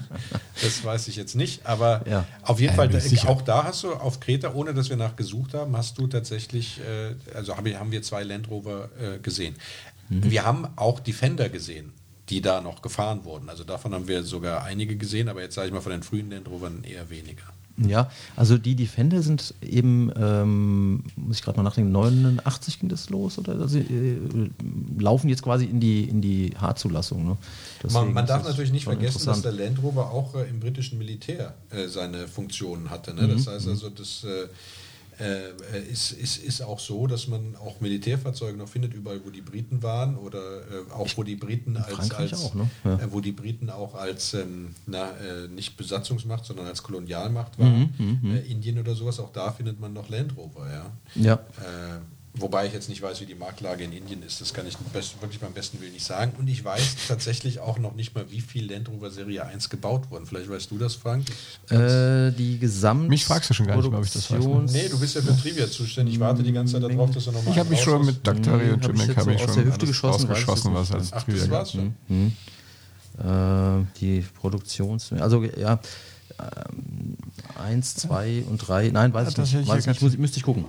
das 0.63 0.85
weiß 0.85 1.09
ich 1.09 1.17
jetzt 1.17 1.35
nicht. 1.37 1.67
Aber 1.67 2.03
Ja. 2.09 2.25
auf 2.43 2.61
jeden 2.61 2.75
Fall, 2.75 2.91
sicher. 3.01 3.29
auch 3.29 3.43
da 3.43 3.65
hast 3.65 3.85
du 3.85 3.93
auf 3.93 4.21
Kreta, 4.21 4.53
ohne 4.55 4.75
dass 4.75 4.89
wir 4.91 4.97
nachgesucht 4.97 5.55
haben, 5.55 5.77
hast 5.77 5.99
du 5.99 6.07
tatsächlich, 6.07 6.81
äh, 6.81 7.15
also 7.37 7.57
haben 7.57 7.65
wir, 7.67 7.79
haben 7.79 7.93
wir 7.93 8.03
zwei 8.03 8.23
Land 8.25 8.51
Rover 8.51 8.89
äh, 9.01 9.19
gesehen. 9.19 9.55
Mhm. 10.09 10.31
Wir 10.31 10.45
haben 10.45 10.67
auch 10.77 11.01
Defender 11.01 11.49
gesehen. 11.49 11.93
Die 12.31 12.41
da 12.41 12.63
noch 12.63 12.81
gefahren 12.81 13.25
wurden. 13.27 13.51
Also 13.51 13.65
davon 13.65 13.93
haben 13.93 14.09
wir 14.09 14.23
sogar 14.23 14.65
einige 14.65 14.97
gesehen, 14.97 15.29
aber 15.29 15.43
jetzt 15.43 15.57
sage 15.57 15.69
ich 15.69 15.75
mal 15.75 15.83
von 15.83 15.93
den 15.93 16.03
frühen 16.03 16.31
Land 16.31 16.49
Rovern 16.49 16.83
eher 16.83 17.11
weniger. 17.11 17.43
Ja, 17.77 18.09
also 18.37 18.57
die 18.57 18.77
Defender 18.77 19.21
sind 19.23 19.53
eben, 19.61 20.13
ähm, 20.17 21.03
muss 21.17 21.39
ich 21.39 21.43
gerade 21.43 21.57
mal 21.57 21.65
nachdenken, 21.65 21.91
89 21.91 22.79
ging 22.79 22.89
das 22.89 23.11
los 23.11 23.37
oder 23.37 23.59
also, 23.59 23.79
äh, 23.79 24.19
laufen 24.97 25.29
jetzt 25.29 25.43
quasi 25.43 25.65
in 25.65 25.81
die 25.81 26.05
in 26.05 26.21
die 26.21 26.53
H-Zulassung. 26.61 27.27
Ne? 27.27 27.37
Man, 27.91 28.13
man 28.13 28.27
darf 28.27 28.45
natürlich 28.45 28.71
nicht 28.71 28.85
vergessen, 28.85 29.27
dass 29.27 29.43
der 29.43 29.53
Land 29.53 29.83
Rover 29.83 30.13
auch 30.13 30.37
äh, 30.37 30.49
im 30.49 30.61
britischen 30.61 30.99
Militär 30.99 31.55
äh, 31.71 31.89
seine 31.89 32.29
Funktionen 32.29 32.91
hatte. 32.91 33.13
Ne? 33.13 33.23
Mhm. 33.23 33.33
Das 33.33 33.47
heißt 33.49 33.67
also, 33.67 33.91
das 33.91 34.25
äh, 35.21 35.49
äh, 35.77 35.83
ist, 35.91 36.13
ist, 36.13 36.39
ist 36.39 36.61
auch 36.63 36.79
so, 36.81 37.07
dass 37.07 37.29
man 37.29 37.57
auch 37.57 37.81
Militärfahrzeuge 37.81 38.59
noch 38.59 38.69
findet, 38.69 38.95
überall 38.95 39.21
wo 39.25 39.31
die 39.31 39.41
Briten 39.41 39.83
waren 39.83 40.17
oder 40.17 40.39
äh, 40.39 40.93
auch 40.93 41.09
wo 41.17 41.23
die 41.23 41.37
Briten 41.37 41.77
als, 41.77 42.11
als 42.13 42.45
auch, 42.45 42.55
ne? 42.55 42.69
Ja. 42.85 42.95
äh, 42.99 43.13
wo 43.13 43.21
die 43.21 43.33
Briten 43.33 43.71
auch 43.71 43.95
als 43.95 44.35
ähm, 44.35 44.75
na, 44.87 45.11
äh, 45.11 45.49
nicht 45.49 45.77
Besatzungsmacht, 45.77 46.45
sondern 46.45 46.67
als 46.67 46.83
Kolonialmacht 46.83 47.59
Mhm, 47.59 47.65
waren. 47.65 48.37
Äh, 48.37 48.41
Indien 48.41 48.79
oder 48.79 48.95
sowas, 48.95 49.21
auch 49.21 49.33
da 49.33 49.53
findet 49.53 49.81
man 49.81 49.93
noch 49.93 50.09
Land 50.09 50.37
Rover, 50.37 50.67
ja. 50.71 50.93
Ja. 51.15 51.41
Wobei 52.37 52.67
ich 52.67 52.73
jetzt 52.73 52.89
nicht 52.89 53.01
weiß, 53.01 53.21
wie 53.21 53.27
die 53.27 53.37
Marktlage 53.37 53.85
in 53.85 53.93
Indien 53.93 54.21
ist. 54.25 54.41
Das 54.41 54.53
kann 54.53 54.67
ich 54.67 54.77
best, 54.93 55.21
wirklich 55.23 55.41
beim 55.41 55.53
besten 55.53 55.81
Willen 55.81 55.93
nicht 55.93 56.05
sagen. 56.05 56.33
Und 56.37 56.49
ich 56.49 56.65
weiß 56.65 56.97
tatsächlich 57.09 57.61
auch 57.61 57.79
noch 57.79 57.95
nicht 57.95 58.13
mal, 58.17 58.29
wie 58.29 58.41
viel 58.41 58.69
Land 58.71 58.89
Rover 58.89 59.13
Serie 59.13 59.47
1 59.47 59.71
gebaut 59.71 60.11
wurden. 60.11 60.27
Vielleicht 60.27 60.51
weißt 60.51 60.69
du 60.73 60.79
das, 60.79 60.97
Frank? 60.97 61.25
Äh, 61.71 62.33
die 62.33 62.59
Gesamt 62.59 63.09
Mich 63.09 63.25
fragst 63.25 63.51
du 63.51 63.55
schon 63.55 63.69
gar 63.69 63.77
nicht 63.77 63.89
mehr, 63.89 64.01
ob 64.01 64.05
ich 64.05 64.13
das 64.13 64.33
weiß, 64.33 64.45
ne? 64.45 64.67
Nee, 64.73 64.89
du 64.89 64.99
bist 64.99 65.15
ja 65.15 65.23
für 65.23 65.37
Trivia 65.37 65.71
zuständig. 65.71 66.15
Ich 66.15 66.21
warte 66.21 66.43
die 66.43 66.53
ganze 66.53 66.73
Zeit 66.73 66.83
darauf, 66.83 67.13
dass 67.13 67.25
du 67.25 67.31
nochmal 67.31 67.53
Ich 67.53 67.59
habe 67.59 67.71
mich 67.71 67.81
schon 67.81 68.05
mit 68.05 68.27
Daktari 68.27 68.73
und 68.73 68.81
ich 68.81 68.89
Jim 68.89 69.17
habe 69.17 69.23
so 69.23 69.31
aus 69.31 69.41
schon 69.41 69.55
der 69.55 69.65
Hüfte 69.67 69.87
geschossen, 69.87 70.27
rausgeschossen, 70.27 70.75
was 70.75 70.91
als 70.91 71.13
Ach, 71.13 71.23
Trivia 71.23 71.41
das 71.41 71.51
war's 71.51 71.73
schon. 71.73 71.95
Äh, 73.17 73.85
die 74.01 74.25
Produktions... 74.41 75.13
Also 75.13 75.45
ja, 75.45 75.79
ähm, 76.41 77.17
eins, 77.63 77.95
zwei 77.95 78.43
und 78.49 78.59
drei. 78.59 78.91
Nein, 78.91 79.15
weiß 79.15 79.37
Ja, 79.37 79.45
ich 79.45 79.53
nicht. 79.53 79.63
ich 79.63 79.69
Weiß 79.69 79.87
ich 79.87 80.19
müsste 80.19 80.39
ich 80.39 80.43
gucken. 80.43 80.65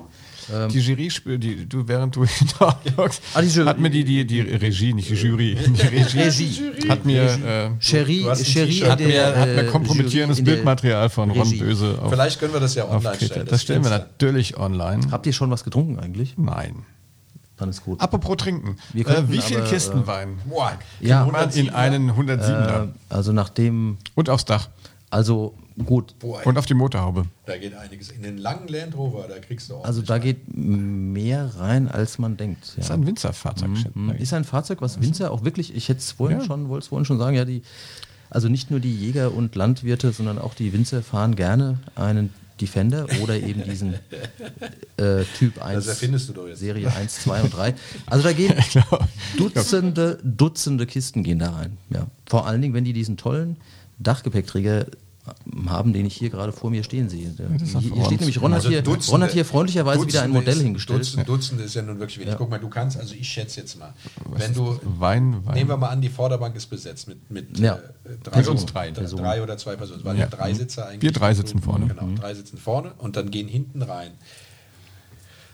Ähm, 0.54 0.70
Die 0.70 0.80
Jury, 0.80 1.10
die, 1.40 1.66
du, 1.68 1.88
während 1.88 2.16
du 2.16 2.26
hinausloggst, 2.26 3.22
Ah, 3.34 3.42
die 3.42 3.48
Jury. 3.48 3.68
hat 3.68 3.80
mir 3.80 3.90
die, 3.90 4.04
die, 4.04 4.26
die 4.26 4.42
Regie, 4.42 4.94
nicht 4.94 5.10
die 5.10 5.16
Jury, 5.16 5.56
die 5.56 5.82
Regie, 5.82 6.20
Regie. 6.20 6.90
hat 6.90 7.06
mir, 7.06 7.24
äh, 7.24 7.70
Cherie, 7.80 8.24
Cherie 8.44 8.84
hat 8.86 9.00
mir, 9.00 9.08
der, 9.08 9.40
hat 9.40 9.48
mir 9.50 9.62
äh, 9.64 9.66
kompromittierendes 9.66 10.44
Bildmaterial 10.44 11.10
von 11.10 11.32
Ron 11.32 11.42
Regie. 11.42 11.60
Böse 11.60 11.98
auf, 12.02 12.12
Vielleicht 12.12 12.40
können 12.40 12.54
wir 12.54 12.60
das 12.60 12.76
ja 12.76 12.88
online 12.90 13.16
stellen. 13.16 13.48
Das 13.48 13.62
stellen 13.62 13.84
wir 13.84 13.90
natürlich 13.92 14.58
online. 14.58 15.08
Habt 15.12 15.26
ihr 15.26 15.34
schon 15.34 15.50
was 15.52 15.64
getrunken 15.64 16.00
eigentlich? 16.00 16.36
Nein. 16.38 16.84
Dann 17.58 17.70
ist 17.70 17.84
gut. 17.86 18.02
Apropos 18.02 18.36
trinken. 18.36 18.76
Wir 18.92 19.08
Äh, 19.08 19.30
wie 19.30 19.40
viel 19.40 19.58
aber, 19.58 19.68
Kisten 19.70 20.04
äh, 20.04 20.08
Wein? 20.08 20.40
Boah, 20.44 20.74
Ja. 21.00 21.26
Man 21.26 21.50
in 21.52 21.70
einen 21.70 22.12
107er. 22.12 22.84
Äh, 22.84 22.88
also 23.08 23.32
nachdem 23.32 23.98
Und 24.14 24.30
aufs 24.30 24.44
Dach. 24.44 24.68
Also 25.10 25.56
gut, 25.84 26.18
Boah, 26.20 26.46
Und 26.46 26.58
auf 26.58 26.66
die 26.66 26.74
Motorhaube. 26.74 27.26
da 27.46 27.58
geht 27.58 27.74
einiges. 27.76 28.10
In 28.12 28.24
den 28.24 28.38
langen 28.38 28.68
Land 28.68 28.96
Rover, 28.96 29.26
da 29.28 29.40
kriegst 29.40 29.70
du 29.70 29.76
auch. 29.76 29.84
also 29.86 30.02
da 30.02 30.18
geht 30.20 30.56
mehr 30.56 31.56
rein, 31.58 31.88
als 31.90 32.18
man 32.18 32.38
denkt. 32.38 32.64
Das 32.64 32.78
ist 32.86 32.90
Ja. 32.90 32.96
ein 32.96 33.06
Winzerfahrzeug. 33.06 33.70
Mhm. 33.94 34.12
Ist 34.12 34.34
ein 34.34 34.44
Fahrzeug, 34.46 34.82
was 34.82 35.02
Winzer 35.02 35.32
auch 35.32 35.44
wirklich, 35.44 35.76
ich 35.76 35.90
hätte 35.90 36.00
es 36.00 36.12
vorhin 36.14 36.40
Ja. 36.40 36.46
schon, 36.46 36.70
wollte 36.70 36.84
es 36.84 36.88
vorhin 36.90 37.06
schon 37.06 37.18
sagen, 37.18 37.36
ja, 37.36 37.44
die, 37.46 37.62
also 38.30 38.48
nicht 38.48 38.72
nur 38.72 38.80
die 38.80 38.96
Jäger 38.96 39.34
und 39.34 39.56
Landwirte, 39.56 40.12
sondern 40.12 40.40
auch 40.40 40.54
die 40.54 40.72
Winzer 40.74 41.02
fahren 41.04 41.36
gerne 41.36 41.80
einen 41.96 42.32
Defender 42.62 43.06
oder 43.22 43.36
eben 43.38 43.64
diesen 43.66 43.96
äh, 44.98 45.26
Typ 45.38 45.62
1, 45.62 45.88
erfindest 45.88 46.30
du 46.30 46.34
doch 46.34 46.48
jetzt. 46.48 46.60
Serie 46.60 46.90
1, 46.94 47.20
2 47.24 47.42
und 47.42 47.54
3. 47.54 47.76
Also 48.06 48.24
da 48.24 48.32
gehen 48.32 48.54
Dutzende, 49.38 50.20
Dutzende 50.24 50.86
Kisten 50.86 51.24
gehen 51.24 51.40
da 51.40 51.52
rein. 51.52 51.78
Ja. 51.90 52.08
Vor 52.26 52.48
allen 52.48 52.62
Dingen, 52.62 52.74
wenn 52.74 52.86
die 52.86 52.94
diesen 52.94 53.18
tollen 53.18 53.58
Dachgepäckträger 54.00 54.86
haben, 55.68 55.94
den 55.94 56.06
ich 56.06 56.16
hier 56.16 56.30
gerade 56.30 56.52
vor 56.52 56.70
mir 56.70 56.84
stehen 56.84 57.10
sehe. 57.10 57.30
Ist 57.62 57.78
hier, 57.78 58.06
steht 58.06 58.20
nämlich, 58.20 58.42
Ron 58.42 58.52
hat, 58.52 58.58
Also 58.58 58.70
hier, 58.70 58.82
Dutzende- 58.82 59.12
Ron 59.12 59.24
hat 59.24 59.32
hier 59.32 59.46
freundlicherweise 59.46 60.06
wieder 60.06 60.22
ein 60.22 60.32
Dutzende 60.32 60.40
Modell 60.40 60.58
ist, 60.58 60.64
hingestellt. 60.64 61.00
Dutzende, 61.00 61.26
Dutzende 61.26 61.64
ist 61.64 61.74
ja 61.76 61.82
nun 61.82 62.00
wirklich 62.00 62.18
wenig. 62.20 62.32
Ja. 62.34 62.36
Guck 62.38 62.50
mal, 62.50 62.60
du 62.60 62.70
kannst, 62.70 62.98
also 62.98 63.16
ich 63.16 63.28
schätze 63.28 63.60
jetzt 63.62 63.78
mal, 63.80 63.94
wenn 64.32 64.54
du, 64.54 64.80
Wein, 64.84 65.46
Wein. 65.46 65.54
nehmen 65.56 65.70
wir 65.70 65.78
mal 65.78 65.90
an, 65.90 66.02
die 66.02 66.10
Vorderbank 66.10 66.56
ist 66.56 66.68
besetzt 66.68 67.08
mit, 67.08 67.30
mit 67.32 67.58
Ja. 67.60 67.76
äh, 67.76 67.80
drei, 68.24 68.32
Personen. 68.32 68.66
drei, 68.68 68.92
Drei 68.92 69.04
drei 69.06 69.42
oder 69.44 69.58
zwei 69.58 69.76
Personen. 69.76 70.00
Es 70.00 70.06
waren 70.06 70.18
Ja. 70.18 70.24
ja 70.26 70.30
drei 70.30 70.54
Sitze 70.54 70.86
eigentlich. 70.86 71.02
Wir 71.02 71.12
drei 71.12 71.34
sitzen 71.34 71.62
vorne. 71.62 71.88
Genau, 71.88 72.08
drei 72.20 72.34
sitzen 72.34 72.58
vorne 72.58 72.92
und 72.98 73.16
dann 73.16 73.32
gehen 73.32 73.48
hinten 73.48 73.82
rein. 73.82 74.12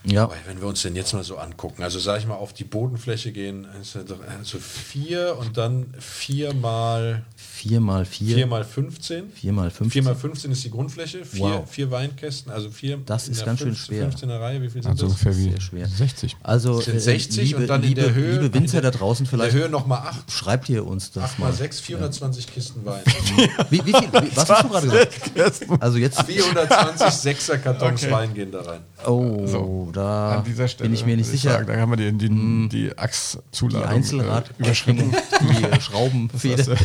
Ja. 0.04 0.24
Aber 0.24 0.34
wenn 0.46 0.60
wir 0.60 0.66
uns 0.66 0.82
den 0.82 0.96
jetzt 0.96 1.12
mal 1.12 1.22
so 1.22 1.36
angucken, 1.36 1.82
also 1.82 1.98
sage 1.98 2.20
ich 2.20 2.26
mal 2.26 2.34
auf 2.34 2.52
die 2.52 2.64
Bodenfläche 2.64 3.30
gehen, 3.32 3.66
ja 3.94 4.00
also 4.38 4.58
vier 4.58 5.36
und 5.38 5.56
dann 5.56 5.94
vier 5.98 6.54
mal, 6.54 7.22
4 7.36 7.80
mal 7.80 8.04
4. 8.04 8.34
vier 8.36 8.46
mal 8.46 8.64
15. 8.64 9.30
4 9.32 9.52
mal 9.52 9.70
15. 9.70 9.90
4 9.90 10.02
mal 10.02 10.14
15 10.16 10.50
ist 10.52 10.64
die 10.64 10.70
Grundfläche, 10.70 11.24
vier, 11.24 11.40
Wow. 11.42 11.70
vier 11.70 11.90
Weinkästen, 11.92 12.50
also 12.50 12.70
vier 12.70 12.98
Das 13.06 13.26
in 13.28 13.34
ist 13.34 13.44
ganz 13.44 13.60
schön 13.60 13.74
15, 13.76 13.96
schwer. 13.96 14.10
15er 14.36 14.40
Reihe, 14.40 14.60
wie 14.62 14.70
viel 14.70 14.82
sind 14.82 14.90
Also 14.90 15.04
das? 15.06 15.12
ungefähr 15.12 15.36
wie 15.36 15.50
Sehr 15.50 15.60
schwer. 15.60 15.86
60. 15.88 16.36
Also 16.42 16.76
Das 16.76 16.84
sind 16.86 16.96
äh, 16.96 17.00
60 17.00 17.44
liebe, 17.44 17.60
und 17.60 17.66
dann 17.68 17.82
in 17.82 17.88
liebe, 17.90 18.00
der 18.00 18.14
Höhe. 18.14 18.32
liebe 18.40 18.54
Winzer 18.54 18.80
da 18.80 18.90
draußen 18.90 19.24
in 19.26 19.30
der 19.30 19.38
vielleicht, 19.50 19.56
Höhe 19.56 19.68
nochmal 19.68 20.00
8. 20.00 20.30
schreibt 20.32 20.68
ihr 20.68 20.84
uns 20.84 21.12
das 21.12 21.22
8 21.24 21.38
mal. 21.38 21.46
mal 21.46 21.52
6, 21.52 21.80
420 21.80 22.46
Kisten 22.48 22.84
Wein. 22.84 23.02
Wie, 23.70 23.78
wie 23.86 23.92
viel, 23.92 24.08
wie, 24.12 24.36
was 24.36 24.50
hast 24.50 24.64
du 24.64 24.68
gerade 24.68 24.86
gesagt? 24.88 25.66
Also 25.80 25.98
jetzt, 25.98 26.22
420 26.22 27.06
6er 27.06 27.58
Kartons 27.58 28.10
Wein 28.10 28.34
gehen 28.34 28.50
da 28.50 28.62
rein. 28.62 28.80
oh, 29.06 29.46
So, 29.46 29.88
da 29.92 30.38
An 30.38 30.44
dieser 30.44 30.68
Stelle 30.68 30.88
bin 30.88 30.94
ich 30.94 31.06
mir 31.06 31.16
nicht 31.16 31.28
sicher. 31.30 31.52
Sagen, 31.52 31.66
da 31.66 31.76
haben 31.76 31.90
wir 31.92 31.96
die, 31.96 32.12
die, 32.12 32.28
die 32.68 32.68
die 32.68 32.98
Achszuladung 32.98 34.02
äh, 34.02 34.42
die 34.60 35.64
äh, 35.64 35.80
Schraubenfeder 35.80 36.76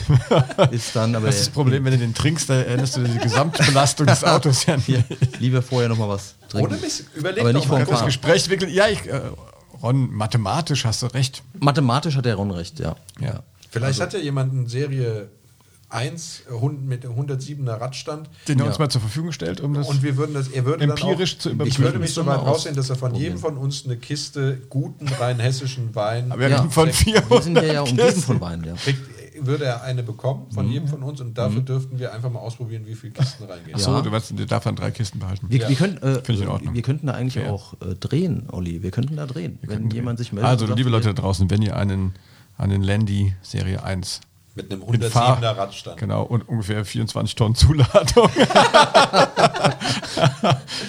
ist 0.72 0.96
dann, 0.96 1.16
aber 1.16 1.28
Das 1.28 1.36
ist 1.36 1.48
das 1.48 1.54
Problem, 1.54 1.86
wenn 1.86 1.94
du 1.94 1.98
den 2.00 2.14
trinkst, 2.14 2.50
da 2.50 2.56
erinnerst 2.56 2.98
du 2.98 3.04
dir 3.04 3.14
die 3.14 3.20
Gesamtbelastung 3.20 4.06
des 4.08 4.24
Autos 4.24 4.66
ja 4.66 4.76
hier, 4.78 5.04
nicht. 5.10 5.40
lieber 5.40 5.62
vorher 5.62 5.90
noch 5.90 5.98
mal 5.98 6.10
was 6.10 6.36
trinken. 6.50 6.74
Ohne 6.74 6.82
Mist, 6.82 7.06
überleg 7.16 7.42
aber 7.42 7.54
nicht 7.54 7.70
mal. 7.70 7.86
vom 7.86 7.96
Das. 7.96 8.06
Gespräch 8.06 8.50
wirklich, 8.50 8.74
ja, 8.74 8.88
ich, 8.88 9.06
äh, 9.08 9.22
Ron, 9.82 10.12
mathematisch 10.12 10.86
hast 10.86 11.04
du 11.04 11.08
recht. 11.08 11.44
Mathematisch 11.60 12.16
hat 12.16 12.26
der 12.26 12.36
Ron 12.36 12.52
recht, 12.52 12.80
ja. 12.80 12.96
Ja. 13.20 13.44
Vielleicht 13.70 14.00
hat 14.02 14.14
ja 14.14 14.20
jemand 14.20 14.54
eine 14.54 14.70
Serie 14.70 15.30
1 15.90 16.44
Hund 16.52 16.86
mit 16.86 17.06
107er 17.06 17.80
Radstand. 17.80 18.30
Den 18.48 18.60
er 18.60 18.66
Ja. 18.66 18.70
uns 18.70 18.80
mal 18.80 18.90
zur 18.90 19.00
Verfügung 19.02 19.32
stellt, 19.32 19.62
um 19.62 19.74
das. 19.74 19.88
Und 19.88 20.04
wir 20.04 20.18
würden 20.18 20.34
das, 20.34 20.50
er 20.50 20.66
würde 20.66 20.84
Empirisch 20.84 21.36
dann 21.36 21.40
zu 21.42 21.50
auch, 21.50 21.54
überprüfen. 21.54 21.80
Ich 21.82 21.86
würde 21.86 22.00
mich 22.00 22.14
so 22.14 22.24
wir 22.26 22.32
weit 22.34 22.44
mal 22.44 22.50
raussehen, 22.50 22.76
dass 22.76 22.90
er 22.90 22.98
von 22.98 23.16
jedem 23.16 23.38
von 23.38 23.58
uns 23.58 23.86
eine 23.86 23.96
Kiste 23.98 24.62
guten 24.70 25.08
rein 25.08 25.40
hessischen 25.40 25.96
Wein 25.96 26.32
Aber 26.32 26.42
wir 26.42 26.50
Ja. 26.50 26.58
reden 26.58 26.72
von 26.72 26.92
vier. 26.92 27.24
Wir 27.30 27.42
sind 27.42 27.58
ja 27.62 27.82
umgeben 27.82 28.22
von 28.22 28.42
Wein, 28.42 28.64
ja. 28.66 28.74
kriegt, 28.74 29.00
würde 29.40 29.66
er 29.66 29.84
eine 29.84 30.02
bekommen 30.04 30.48
Mhm. 30.50 30.54
von 30.54 30.70
jedem 30.72 30.88
von 30.90 31.04
uns 31.04 31.22
und 31.22 31.38
dafür 31.38 31.62
dürften 31.62 32.00
wir 32.00 32.12
einfach 32.14 32.32
mal 32.32 32.40
ausprobieren, 32.40 32.84
wie 32.86 32.96
viele 32.96 33.14
Kisten 33.14 33.46
reingehen. 33.46 33.76
Achso, 33.76 33.92
Ja. 33.92 34.02
du 34.02 34.12
weißt, 34.12 34.38
der 34.38 34.46
darf 34.48 34.64
dann 34.66 34.76
drei 34.76 34.92
Kisten 34.92 35.20
behalten. 35.20 35.46
Wir, 35.50 35.60
Ja. 35.60 35.70
wir, 35.70 35.76
können, 35.76 35.98
äh, 36.00 36.16
Finde 36.16 36.34
ich 36.34 36.42
in 36.42 36.48
Ordnung. 36.48 36.74
wir 36.74 36.82
könnten 36.82 37.08
da 37.08 37.14
eigentlich 37.14 37.36
Fair. 37.44 37.54
auch 37.54 37.76
äh, 37.82 37.94
drehen, 37.96 38.48
Olli. 38.52 38.82
Wir 38.84 38.92
könnten 38.92 39.16
da 39.16 39.26
drehen. 39.28 39.60
wenn 39.62 39.90
jemand 39.92 40.18
sich 40.20 40.34
meldet. 40.34 40.50
Also, 40.50 40.74
liebe 40.74 40.90
Leute 40.90 41.06
wir- 41.06 41.14
da 41.14 41.22
draußen, 41.22 41.50
wenn 41.52 41.62
ihr 41.62 41.78
einen, 41.78 42.14
einen 42.58 42.82
Landy 42.82 43.36
Serie 43.44 43.84
1 43.84 44.22
Mit 44.58 44.72
einem 44.72 44.82
mit 44.90 45.02
107er 45.04 45.10
Fahr- 45.12 45.42
Radstand. 45.42 45.98
Genau, 45.98 46.24
und 46.24 46.50
ungefähr 46.50 46.84
24 46.84 47.36
Tonnen 47.36 47.56
Zuladung. 47.56 48.30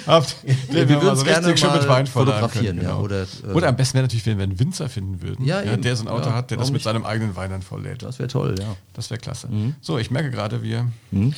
Habt, 0.06 0.36
wir 0.70 0.88
würden 0.88 1.02
so 1.02 1.12
es 1.12 1.24
gerne 1.24 1.46
richtig 1.48 1.60
schön 1.60 1.72
mit 1.78 1.86
Wein 1.88 2.06
fotografieren, 2.06 2.76
können, 2.78 2.82
ja, 2.82 2.88
genau. 2.94 3.02
oder, 3.02 3.26
Oder, 3.54 3.66
äh, 3.66 3.68
am 3.68 3.76
besten 3.76 3.94
wäre 3.94 4.04
natürlich, 4.04 4.24
wenn 4.26 4.38
wir 4.38 4.44
einen 4.44 4.58
Winzer 4.58 4.88
finden 4.88 5.20
würden, 5.22 5.44
Ja, 5.44 5.62
eben. 5.62 5.82
der 5.82 5.96
so 5.96 6.04
ein 6.04 6.08
Auto 6.08 6.30
Ja, 6.30 6.34
hat, 6.34 6.50
der 6.50 6.56
das 6.58 6.68
mit 6.68 6.74
nicht? 6.74 6.84
seinem 6.84 7.04
eigenen 7.04 7.36
Wein 7.36 7.50
dann 7.50 7.60
vollädt. 7.62 8.02
Das 8.02 8.18
wäre 8.18 8.28
toll, 8.28 8.54
ja. 8.58 8.74
Das 8.94 9.10
wäre 9.10 9.20
klasse. 9.20 9.48
Mhm. 9.48 9.74
So, 9.80 9.98
ich 9.98 10.10
merke 10.10 10.30
gerade, 10.30 10.62
wir. 10.62 10.86
Können 11.10 11.34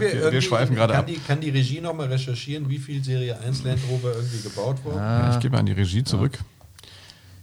wir, 0.00 0.12
Wir- 0.12 0.32
wir 0.32 0.40
schweifen 0.42 0.74
gerade 0.74 0.94
kann 0.94 1.00
ab. 1.02 1.06
Die, 1.06 1.18
kann 1.18 1.40
die 1.40 1.50
Regie 1.50 1.80
nochmal 1.82 2.06
recherchieren, 2.06 2.68
wie 2.70 2.78
viel 2.78 3.04
Serie 3.04 3.38
1 3.40 3.62
Land 3.64 3.80
Rover 3.90 4.14
irgendwie 4.14 4.40
gebaut 4.42 4.78
wurde? 4.84 4.96
Ja, 4.96 5.34
ich 5.34 5.40
gebe 5.40 5.58
an 5.58 5.66
die 5.66 5.72
Regie 5.72 6.02
zurück. 6.02 6.38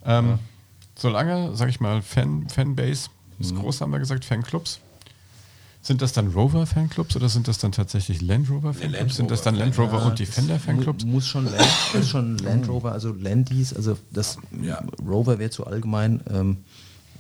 Ähm, 0.06 0.40
Solange, 0.98 1.56
sag 1.56 1.70
ich 1.70 1.80
mal, 1.80 2.02
Fan, 2.02 2.48
Fanbase 2.50 3.10
ist 3.42 3.54
Mhm. 3.54 3.60
groß, 3.60 3.82
haben 3.82 3.92
wir 3.92 4.00
gesagt, 4.00 4.26
Fanclubs. 4.26 4.80
Sind 5.84 6.04
das 6.04 6.14
dann 6.14 6.28
Rover-Fanclubs 6.28 7.16
oder 7.16 7.28
sind 7.28 7.48
das 7.48 7.58
dann 7.58 7.72
tatsächlich 7.72 8.22
Land 8.22 8.50
Rover-Fanclubs? 8.52 9.16
Sind 9.16 9.32
das 9.32 9.40
Rover 9.40 9.46
dann 9.52 9.56
Land 9.56 9.80
Rover 9.80 9.98
Ja, 10.00 10.06
und 10.10 10.20
Defender-Fanclubs? 10.20 11.06
Mu 11.06 11.14
muss 11.14 11.26
schon 11.28 11.46
Land, 11.46 11.68
ist 11.96 12.10
schon 12.10 12.38
Land 12.38 12.68
Rover, 12.70 12.92
also 12.92 13.14
Landies, 13.14 13.74
also 13.74 13.98
das 14.12 14.38
Ja. 14.62 14.84
Rover 15.04 15.40
wäre 15.40 15.50
zu 15.50 15.66
allgemein. 15.66 16.22
Ähm, 16.32 16.58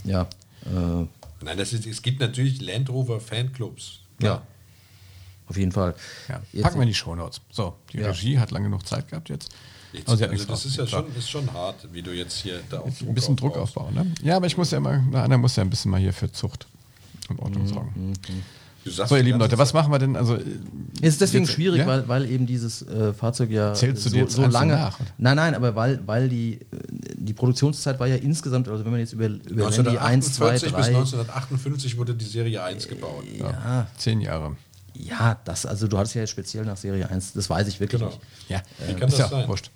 ja, 0.03 0.23
äh, 0.65 1.05
Nein, 1.43 1.57
das 1.57 1.73
ist, 1.73 1.87
es 1.87 2.03
gibt 2.03 2.19
natürlich 2.19 2.61
Land 2.61 2.89
Rover 2.91 3.19
Fanclubs. 3.19 4.01
ja, 4.21 4.43
auf 5.47 5.57
jeden 5.57 5.71
Fall. 5.71 5.95
Ja. 6.29 6.39
Jetzt- 6.53 6.61
Packen 6.63 6.75
wir 6.77 6.83
in 6.83 6.87
die 6.89 6.93
Shownotes. 6.93 7.41
So, 7.51 7.75
die 7.91 7.97
Ja. 7.97 8.07
Regie 8.11 8.37
hat 8.37 8.51
lange 8.51 8.65
genug 8.65 8.85
Zeit 8.87 9.07
gehabt 9.09 9.29
jetzt. 9.29 9.49
Jetzt, 9.93 10.07
hat 10.07 10.21
also 10.21 10.27
nichts 10.31 10.47
das 10.47 10.65
ist 10.65 10.77
ja 10.77 10.87
schon, 10.87 11.05
ist 11.17 11.29
schon 11.29 11.51
hart, 11.53 11.75
wie 11.91 12.01
du 12.01 12.11
jetzt 12.11 12.37
hier 12.37 12.59
da 12.69 12.79
auf 12.79 13.01
ein 13.01 13.13
bisschen 13.13 13.35
Druck 13.35 13.57
aufbauen. 13.57 13.93
Ne? 13.93 14.05
Ja, 14.23 14.37
aber 14.37 14.45
ich 14.47 14.57
muss 14.57 14.71
ja 14.71 14.77
immer, 14.77 15.03
na, 15.11 15.23
einer 15.23 15.37
muss 15.37 15.55
ja 15.57 15.63
ein 15.63 15.69
bisschen 15.69 15.91
mal 15.91 15.99
hier 15.99 16.13
für 16.13 16.31
Zucht 16.31 16.67
und 17.29 17.37
Mhm, 17.37 17.43
Ordnung 17.43 17.67
sorgen. 17.67 18.13
Du 18.83 18.89
sagst 18.89 19.09
So, 19.09 19.15
ihr 19.15 19.21
lieben 19.21 19.37
Leute, 19.37 19.57
was 19.59 19.73
machen 19.73 19.91
wir 19.91 19.99
denn? 19.99 20.15
Also, 20.15 20.37
Es 21.01 21.09
ist 21.09 21.21
deswegen 21.21 21.43
jetzt- 21.43 21.53
schwierig, 21.53 21.79
ja? 21.81 21.87
weil, 21.87 22.07
weil 22.07 22.25
eben 22.31 22.47
dieses 22.47 22.81
äh, 22.81 23.13
Fahrzeug 23.13 23.51
ja 23.51 23.73
Zählst 23.75 24.05
du 24.05 24.09
so, 24.09 24.15
dir 24.15 24.21
jetzt 24.23 24.33
so 24.33 24.45
lange. 24.47 24.73
nach, 24.73 24.99
oder? 24.99 25.09
nein, 25.19 25.35
nein, 25.35 25.55
aber 25.55 25.75
weil, 25.75 26.01
weil 26.07 26.29
die, 26.29 26.53
äh, 26.55 26.65
die 27.15 27.33
Produktionszeit 27.33 27.99
war 27.99 28.07
ja 28.07 28.15
insgesamt, 28.15 28.67
also 28.69 28.83
wenn 28.83 28.91
man 28.91 28.99
jetzt 29.01 29.13
über, 29.13 29.27
über 29.27 29.69
Landy 29.69 29.97
1, 29.97 30.33
2, 30.33 30.45
1948 30.51 30.63
bis 30.75 30.85
3. 30.85 30.95
1958 30.95 31.97
wurde 31.97 32.15
die 32.15 32.25
Serie 32.25 32.63
1 32.63 32.87
gebaut. 32.87 33.23
Ja, 33.37 33.87
zehn 33.97 34.19
Jahre. 34.19 34.55
ja, 34.95 35.37
das, 35.45 35.67
also 35.67 35.87
du 35.87 35.97
hattest 35.99 36.15
ja 36.15 36.21
jetzt 36.21 36.31
speziell 36.31 36.65
nach 36.65 36.77
Serie 36.77 37.07
1, 37.07 37.33
das 37.33 37.49
weiß 37.51 37.67
ich 37.67 37.79
wirklich 37.79 37.99
Genau. 38.01 38.11
nicht. 38.11 38.21
Ja, 38.49 38.61
Wie 38.87 38.93
kann 38.95 39.09
ist 39.09 39.19
das 39.19 39.29
ja 39.29 39.37
sein? 39.37 39.47
wurscht. 39.47 39.69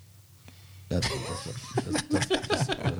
Ja, 0.90 1.00
das, 1.00 1.10
das, 1.10 1.84
das, 2.10 2.28
das, 2.28 2.48
das, 2.48 2.68
äh, 2.68 2.92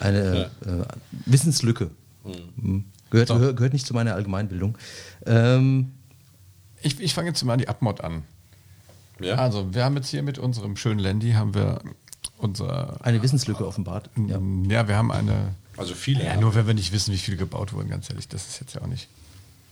eine 0.00 0.50
äh, 0.66 0.84
Wissenslücke. 1.26 1.90
Mhm. 2.24 2.84
Gehört, 3.10 3.28
So. 3.28 3.38
gehört, 3.38 3.72
nicht 3.72 3.86
zu 3.86 3.94
meiner 3.94 4.14
Allgemeinbildung. 4.14 4.76
Ähm, 5.26 5.92
Ich, 6.82 6.98
ich 7.00 7.14
fange 7.14 7.28
jetzt 7.28 7.42
mal 7.44 7.56
die 7.56 7.68
Abmod 7.68 8.00
an. 8.02 8.24
Ja? 9.20 9.36
Also, 9.36 9.72
wir 9.72 9.84
haben 9.84 9.94
jetzt 9.96 10.08
hier 10.08 10.22
mit 10.22 10.38
unserem 10.38 10.76
schönen 10.76 10.98
Landy 10.98 11.32
haben 11.32 11.54
wir 11.54 11.80
unser. 12.38 12.98
eine 13.04 13.22
Wissenslücke 13.22 13.64
offenbart. 13.66 14.10
Ja. 14.26 14.40
Ja, 14.68 14.88
wir 14.88 14.96
haben 14.96 15.12
eine. 15.12 15.54
also 15.76 15.94
viele. 15.94 16.24
Ja, 16.24 16.36
nur 16.36 16.54
wenn 16.54 16.66
wir 16.66 16.74
nicht 16.74 16.92
wissen, 16.92 17.12
wie 17.14 17.18
viele 17.18 17.36
gebaut 17.36 17.72
wurden, 17.72 17.88
ganz 17.88 18.10
ehrlich, 18.10 18.26
das 18.28 18.48
ist 18.48 18.60
jetzt 18.60 18.74
ja 18.74 18.82
auch 18.82 18.86
nicht. 18.88 19.08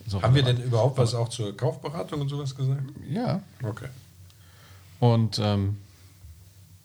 So 0.07 0.23
Haben 0.23 0.35
wir 0.35 0.43
denn 0.43 0.61
überhaupt 0.63 0.99
was 0.99 1.15
auch 1.15 1.29
zur 1.29 1.57
Kaufberatung 1.57 2.21
und 2.21 2.29
sowas 2.29 2.55
gesagt? 2.57 2.83
Ja. 3.09 3.41
Okay. 3.63 3.89
Und 5.01 5.41
ähm, 5.43 5.77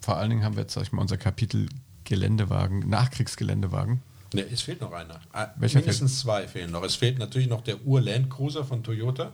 vor 0.08 0.16
allen 0.16 0.30
Dingen 0.30 0.46
haben 0.46 0.56
wir 0.56 0.62
jetzt, 0.62 0.74
sag 0.74 0.84
ich 0.84 0.94
mal, 0.94 1.02
unser 1.02 1.18
Kapitel 1.18 1.68
Geländewagen, 2.06 2.88
Nachkriegsgeländewagen. 2.88 4.02
Ne, 4.34 4.46
es 4.50 4.62
fehlt 4.62 4.80
noch 4.80 4.94
einer. 4.94 5.20
Ah, 5.34 5.48
Welcher 5.58 5.80
Mindestens 5.80 6.22
zwei 6.22 6.48
fehlen 6.48 6.72
noch. 6.72 6.82
Es 6.84 6.96
fehlt 6.96 7.20
natürlich 7.20 7.50
noch 7.50 7.60
der 7.60 7.86
Ur-Land 7.86 8.30
Cruiser 8.30 8.64
von 8.64 8.84
Toyota. 8.86 9.34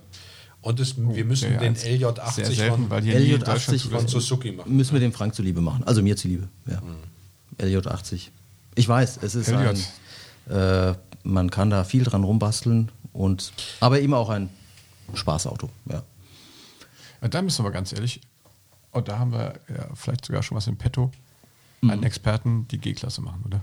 Und 0.62 0.80
es, 0.80 0.96
wir 0.98 1.26
müssen 1.26 1.52
den 1.60 1.60
Oh, 1.60 1.64
jetzt 1.64 1.86
LJ80 1.86 2.32
Sehr 2.34 2.46
selten, 2.48 2.76
von, 2.76 2.90
weil 2.90 3.04
hier 3.04 3.20
nie 3.20 3.34
in 3.34 3.42
LJ80 3.44 3.46
Deutschland 3.46 3.80
zu 3.82 3.90
von. 3.90 4.08
Suzuki 4.08 4.52
machen. 4.52 4.76
Müssen 4.76 4.94
wir 4.94 5.00
dem 5.00 5.14
Frank 5.14 5.36
zuliebe 5.36 5.62
machen. 5.62 5.84
Also 5.84 6.02
mir 6.02 6.18
zuliebe. 6.18 6.50
Ja. 6.66 6.82
LJ80. 7.60 8.30
Ich 8.74 8.90
weiß, 8.90 9.20
es 9.22 9.36
ist 9.36 9.50
LJ. 9.50 9.76
ein. 10.50 10.58
Äh, 10.90 10.96
man 11.22 11.52
kann 11.52 11.70
da 11.70 11.84
viel 11.84 12.04
dran 12.04 12.24
rumbasteln. 12.24 12.92
Und, 13.12 13.54
aber 13.80 14.02
eben 14.02 14.16
auch 14.16 14.30
ein 14.30 14.50
Spaßauto. 15.14 15.70
Ja. 15.88 16.02
Ja, 17.22 17.28
Da 17.28 17.44
müssen 17.44 17.64
wir 17.64 17.70
ganz 17.70 17.94
ehrlich, 17.94 18.22
und 18.94 19.08
da 19.08 19.20
haben 19.20 19.32
wir 19.32 19.54
ja 19.70 19.86
vielleicht 19.96 20.26
sogar 20.26 20.44
schon 20.44 20.56
was 20.58 20.68
im 20.68 20.78
Petto, 20.78 21.12
Mhm. 21.82 21.90
einen 21.90 22.04
Experten 22.04 22.68
die 22.70 22.78
G-Klasse 22.78 23.22
machen, 23.22 23.44
oder? 23.46 23.62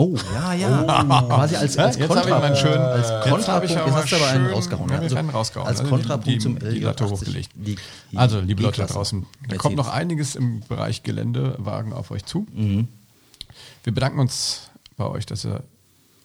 Oh, 0.00 0.16
ja, 0.32 0.52
ja. 0.52 0.82
Quasi 0.84 1.56
als, 1.56 1.76
als 1.76 1.96
jetzt 1.96 2.08
habe 2.08 2.20
ich 2.20 2.26
Kontra, 2.26 2.38
meinen 2.38 2.54
schönen, 2.54 2.78
als 2.78 3.08
jetzt 3.08 3.10
habe 3.18 3.30
Kontrapunkt. 3.30 3.64
ich 3.64 3.70
Jetzt 3.72 3.80
aber 3.82 3.94
hast 3.96 4.12
du 4.12 4.16
aber 4.16 4.26
einen 4.28 4.46
rausgehauen. 4.46 4.90
Also 4.92 5.16
werden 5.16 5.30
rausgehauen. 5.30 5.66
Als 5.68 5.80
Also 5.80 5.90
Kontrapunkt 5.90 6.28
die, 6.28 6.38
zum 6.38 6.56
die 6.60 6.66
LJ80. 6.66 6.80
Latte 6.84 7.10
hochgelegt. 7.10 7.50
Die- 7.54 7.76
die 8.12 8.16
also, 8.16 8.38
liebe 8.38 8.62
Leute 8.62 8.80
da 8.82 8.86
draußen, 8.86 9.26
da 9.48 9.56
kommt 9.56 9.74
noch 9.74 9.88
einiges 9.88 10.36
im 10.36 10.60
Bereich 10.68 11.02
Geländewagen 11.02 11.92
auf 11.92 12.12
euch 12.12 12.24
zu. 12.24 12.46
Mhm. 12.54 12.86
Wir 13.82 13.92
bedanken 13.92 14.20
uns 14.20 14.70
bei 14.96 15.04
euch, 15.06 15.26
dass 15.26 15.44
ihr 15.44 15.64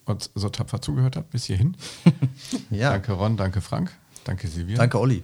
uns 0.05 0.29
so 0.35 0.49
tapfer 0.49 0.79
zugehört 0.79 1.15
habt 1.15 1.31
bis 1.31 1.45
hierhin. 1.45 1.75
Ja. 2.69 2.91
Danke 2.91 3.13
Ron, 3.13 3.37
danke 3.37 3.61
Frank. 3.61 3.91
Danke, 4.23 4.47
Silvia. 4.47 4.77
Danke, 4.77 4.99
Olli. 4.99 5.23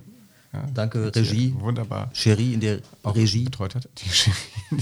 Ja, 0.53 0.65
Danke, 0.73 1.13
Regie. 1.15 1.53
Wunderbar. 1.59 2.09
Cherie 2.13 2.53
in 2.53 2.59
der 2.59 2.79
auch 3.03 3.15
Regie. 3.15 3.45
betreut 3.45 3.75
hat. 3.75 3.87
Die 3.97 4.09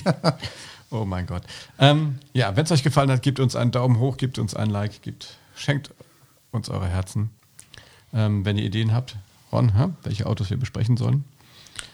oh 0.92 1.04
mein 1.04 1.26
Gott. 1.26 1.44
Ähm, 1.78 2.20
ja, 2.34 2.56
wenn 2.56 2.64
es 2.64 2.72
euch 2.72 2.84
gefallen 2.84 3.12
hat, 3.12 3.22
gebt 3.22 3.40
uns 3.40 3.56
einen 3.56 3.72
Daumen 3.72 4.00
hoch, 4.00 4.18
gebt 4.18 4.40
uns 4.40 4.56
ein 4.56 4.70
Like, 4.70 5.02
gebt, 5.02 5.38
schenkt 5.56 5.92
uns 6.52 6.70
eure 6.70 6.88
Herzen. 6.88 7.32
Ähm, 8.14 8.46
wenn 8.46 8.58
ihr 8.58 8.64
Ideen 8.64 8.94
habt, 8.94 9.18
Ron, 9.52 9.78
hä, 9.78 9.90
welche 10.04 10.26
Autos 10.26 10.50
wir 10.50 10.58
besprechen 10.58 10.96
sollen, 10.96 11.26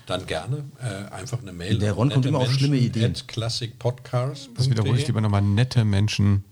Dann 0.06 0.28
gerne 0.28 0.64
äh, 0.80 1.12
einfach 1.12 1.42
eine 1.42 1.54
Mail. 1.54 1.80
Der 1.80 1.94
Ron 1.94 2.10
kommt 2.12 2.26
immer 2.26 2.40
auf 2.40 2.52
schlimme 2.52 2.78
Ideen. 2.78 3.14
Das 3.14 4.70
wiederhole 4.70 5.00
ich 5.00 5.08
lieber 5.08 5.22
nochmal, 5.22 5.42
nette 5.42 5.84
Menschen 5.84 6.44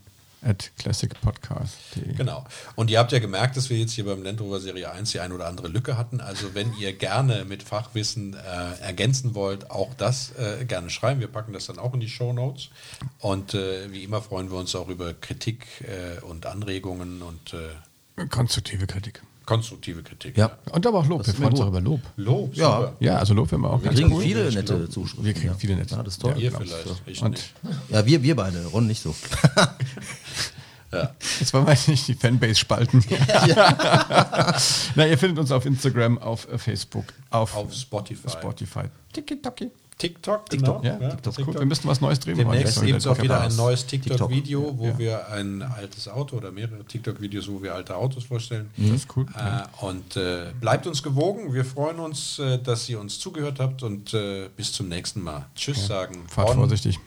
at 0.41 0.71
classicpodcast.de. 0.77 2.13
Genau. 2.15 2.45
Und 2.75 2.89
ihr 2.89 2.99
habt 2.99 3.11
ja 3.11 3.19
gemerkt, 3.19 3.57
dass 3.57 3.69
wir 3.69 3.77
jetzt 3.77 3.93
hier 3.93 4.05
beim 4.05 4.23
Land 4.23 4.41
Rover 4.41 4.59
Serie 4.59 4.91
1 4.91 5.11
die 5.11 5.19
ein 5.19 5.31
oder 5.31 5.47
andere 5.47 5.67
Lücke 5.67 5.97
hatten. 5.97 6.19
Also 6.19 6.55
wenn 6.55 6.73
ihr 6.79 6.93
gerne 6.93 7.45
mit 7.45 7.63
Fachwissen 7.63 8.33
äh, 8.33 8.81
ergänzen 8.81 9.35
wollt, 9.35 9.69
auch 9.69 9.93
das 9.93 10.33
äh, 10.37 10.65
gerne 10.65 10.89
schreiben. 10.89 11.19
Wir 11.19 11.27
packen 11.27 11.53
das 11.53 11.67
dann 11.67 11.77
auch 11.77 11.93
in 11.93 11.99
die 11.99 12.09
Show 12.09 12.33
Notes. 12.33 12.69
Und 13.19 13.53
äh, 13.53 13.91
wie 13.91 14.03
immer 14.03 14.21
freuen 14.21 14.49
wir 14.49 14.57
uns 14.57 14.75
auch 14.75 14.89
über 14.89 15.13
Kritik 15.13 15.67
äh, 15.81 16.19
und 16.21 16.45
Anregungen 16.45 17.21
und 17.21 17.53
äh, 17.53 18.25
Konstruktive 18.29 18.87
Kritik. 18.87 19.21
Konstruktive 19.45 20.03
Kritik. 20.03 20.37
Ja. 20.37 20.57
Und 20.71 20.85
aber 20.85 20.99
auch 20.99 21.07
Lob. 21.07 21.19
Das 21.19 21.27
Wir 21.27 21.33
freuen 21.35 21.51
uns 21.51 21.61
auch 21.61 21.67
über 21.67 21.81
Lob. 21.81 22.01
Lob, 22.17 22.55
Ja. 22.55 22.77
super. 22.77 22.95
Ja, 22.99 23.17
also 23.17 23.33
Lob 23.33 23.51
werden 23.51 23.61
wir 23.63 23.69
auch 23.71 23.79
Wir 23.81 23.85
ganz 23.89 23.99
kriegen 23.99 24.13
cool. 24.13 24.23
viele 24.23 24.51
nette 24.51 24.89
Zuschriften. 24.89 25.25
Wir 25.25 25.33
kriegen 25.33 25.47
ja. 25.47 25.53
viele 25.55 25.75
nette. 25.75 25.95
Ja, 25.95 26.03
das 26.03 26.13
ist 26.13 26.21
toll. 26.21 26.33
Ihr 26.37 26.51
genau. 26.51 26.61
vielleicht, 26.61 27.01
ich 27.05 27.21
Und 27.21 27.31
nicht. 27.31 27.53
Ja, 27.89 28.05
wir, 28.05 28.23
wir 28.23 28.35
beide, 28.35 28.65
Ron 28.67 28.87
nicht 28.87 29.01
so. 29.01 29.15
Ja. 30.93 31.15
Jetzt 31.39 31.53
wollen 31.53 31.65
wir 31.65 31.77
nicht 31.87 32.05
die 32.09 32.15
Fanbase 32.15 32.55
spalten. 32.55 33.01
Na, 34.95 35.07
ihr 35.07 35.17
findet 35.17 35.39
uns 35.39 35.49
auf 35.51 35.65
Instagram, 35.65 36.17
auf 36.17 36.51
äh, 36.51 36.57
Facebook, 36.57 37.05
auf, 37.29 37.55
Auf 37.55 37.73
Spotify. 37.73 38.29
Spotify. 38.29 38.83
Tiki-Taki. 39.13 39.71
TikTok, 40.01 40.49
genau. 40.49 40.81
Ja, 40.83 40.97
TikTok. 40.97 41.47
Cool. 41.47 41.53
Wir 41.59 41.65
müssten 41.65 41.87
was 41.87 42.01
Neues 42.01 42.19
drehen. 42.19 42.37
Demnächst 42.37 42.81
es 42.81 43.07
auch 43.07 43.21
wieder 43.21 43.41
ein 43.41 43.55
neues 43.55 43.85
TikTok. 43.85 44.17
TikTok-Video, 44.17 44.73
wo 44.77 44.85
Ja. 44.87 44.97
wir 44.97 45.27
ein 45.29 45.61
altes 45.61 46.07
Auto 46.07 46.37
oder 46.37 46.51
mehrere 46.51 46.83
TikTok-Videos, 46.83 47.47
wo 47.49 47.61
wir 47.61 47.75
alte 47.75 47.95
Autos 47.95 48.23
vorstellen. 48.23 48.71
Das 48.77 48.89
ist 48.89 49.15
cool. 49.15 49.27
Ja. 49.35 49.69
Äh, 49.81 49.85
und 49.85 50.15
äh, 50.17 50.51
bleibt 50.59 50.87
uns 50.87 51.03
gewogen. 51.03 51.53
Wir 51.53 51.65
freuen 51.65 51.99
uns, 51.99 52.39
äh, 52.39 52.57
dass 52.57 52.89
ihr 52.89 52.99
uns 52.99 53.19
zugehört 53.19 53.59
habt 53.59 53.83
und 53.83 54.13
äh, 54.13 54.49
bis 54.55 54.73
zum 54.73 54.87
nächsten 54.89 55.21
Mal. 55.21 55.45
Tschüss 55.55 55.85
sagen. 55.85 56.23
Fahrt 56.27 56.55
vorsichtig. 56.55 56.99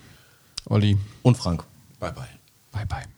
Olli, 0.67 0.97
Und 1.23 1.37
Frank. 1.37 1.65
Bye 1.99 2.13
bye. 2.13 2.25
bye 2.73 2.87
bye. 2.87 3.14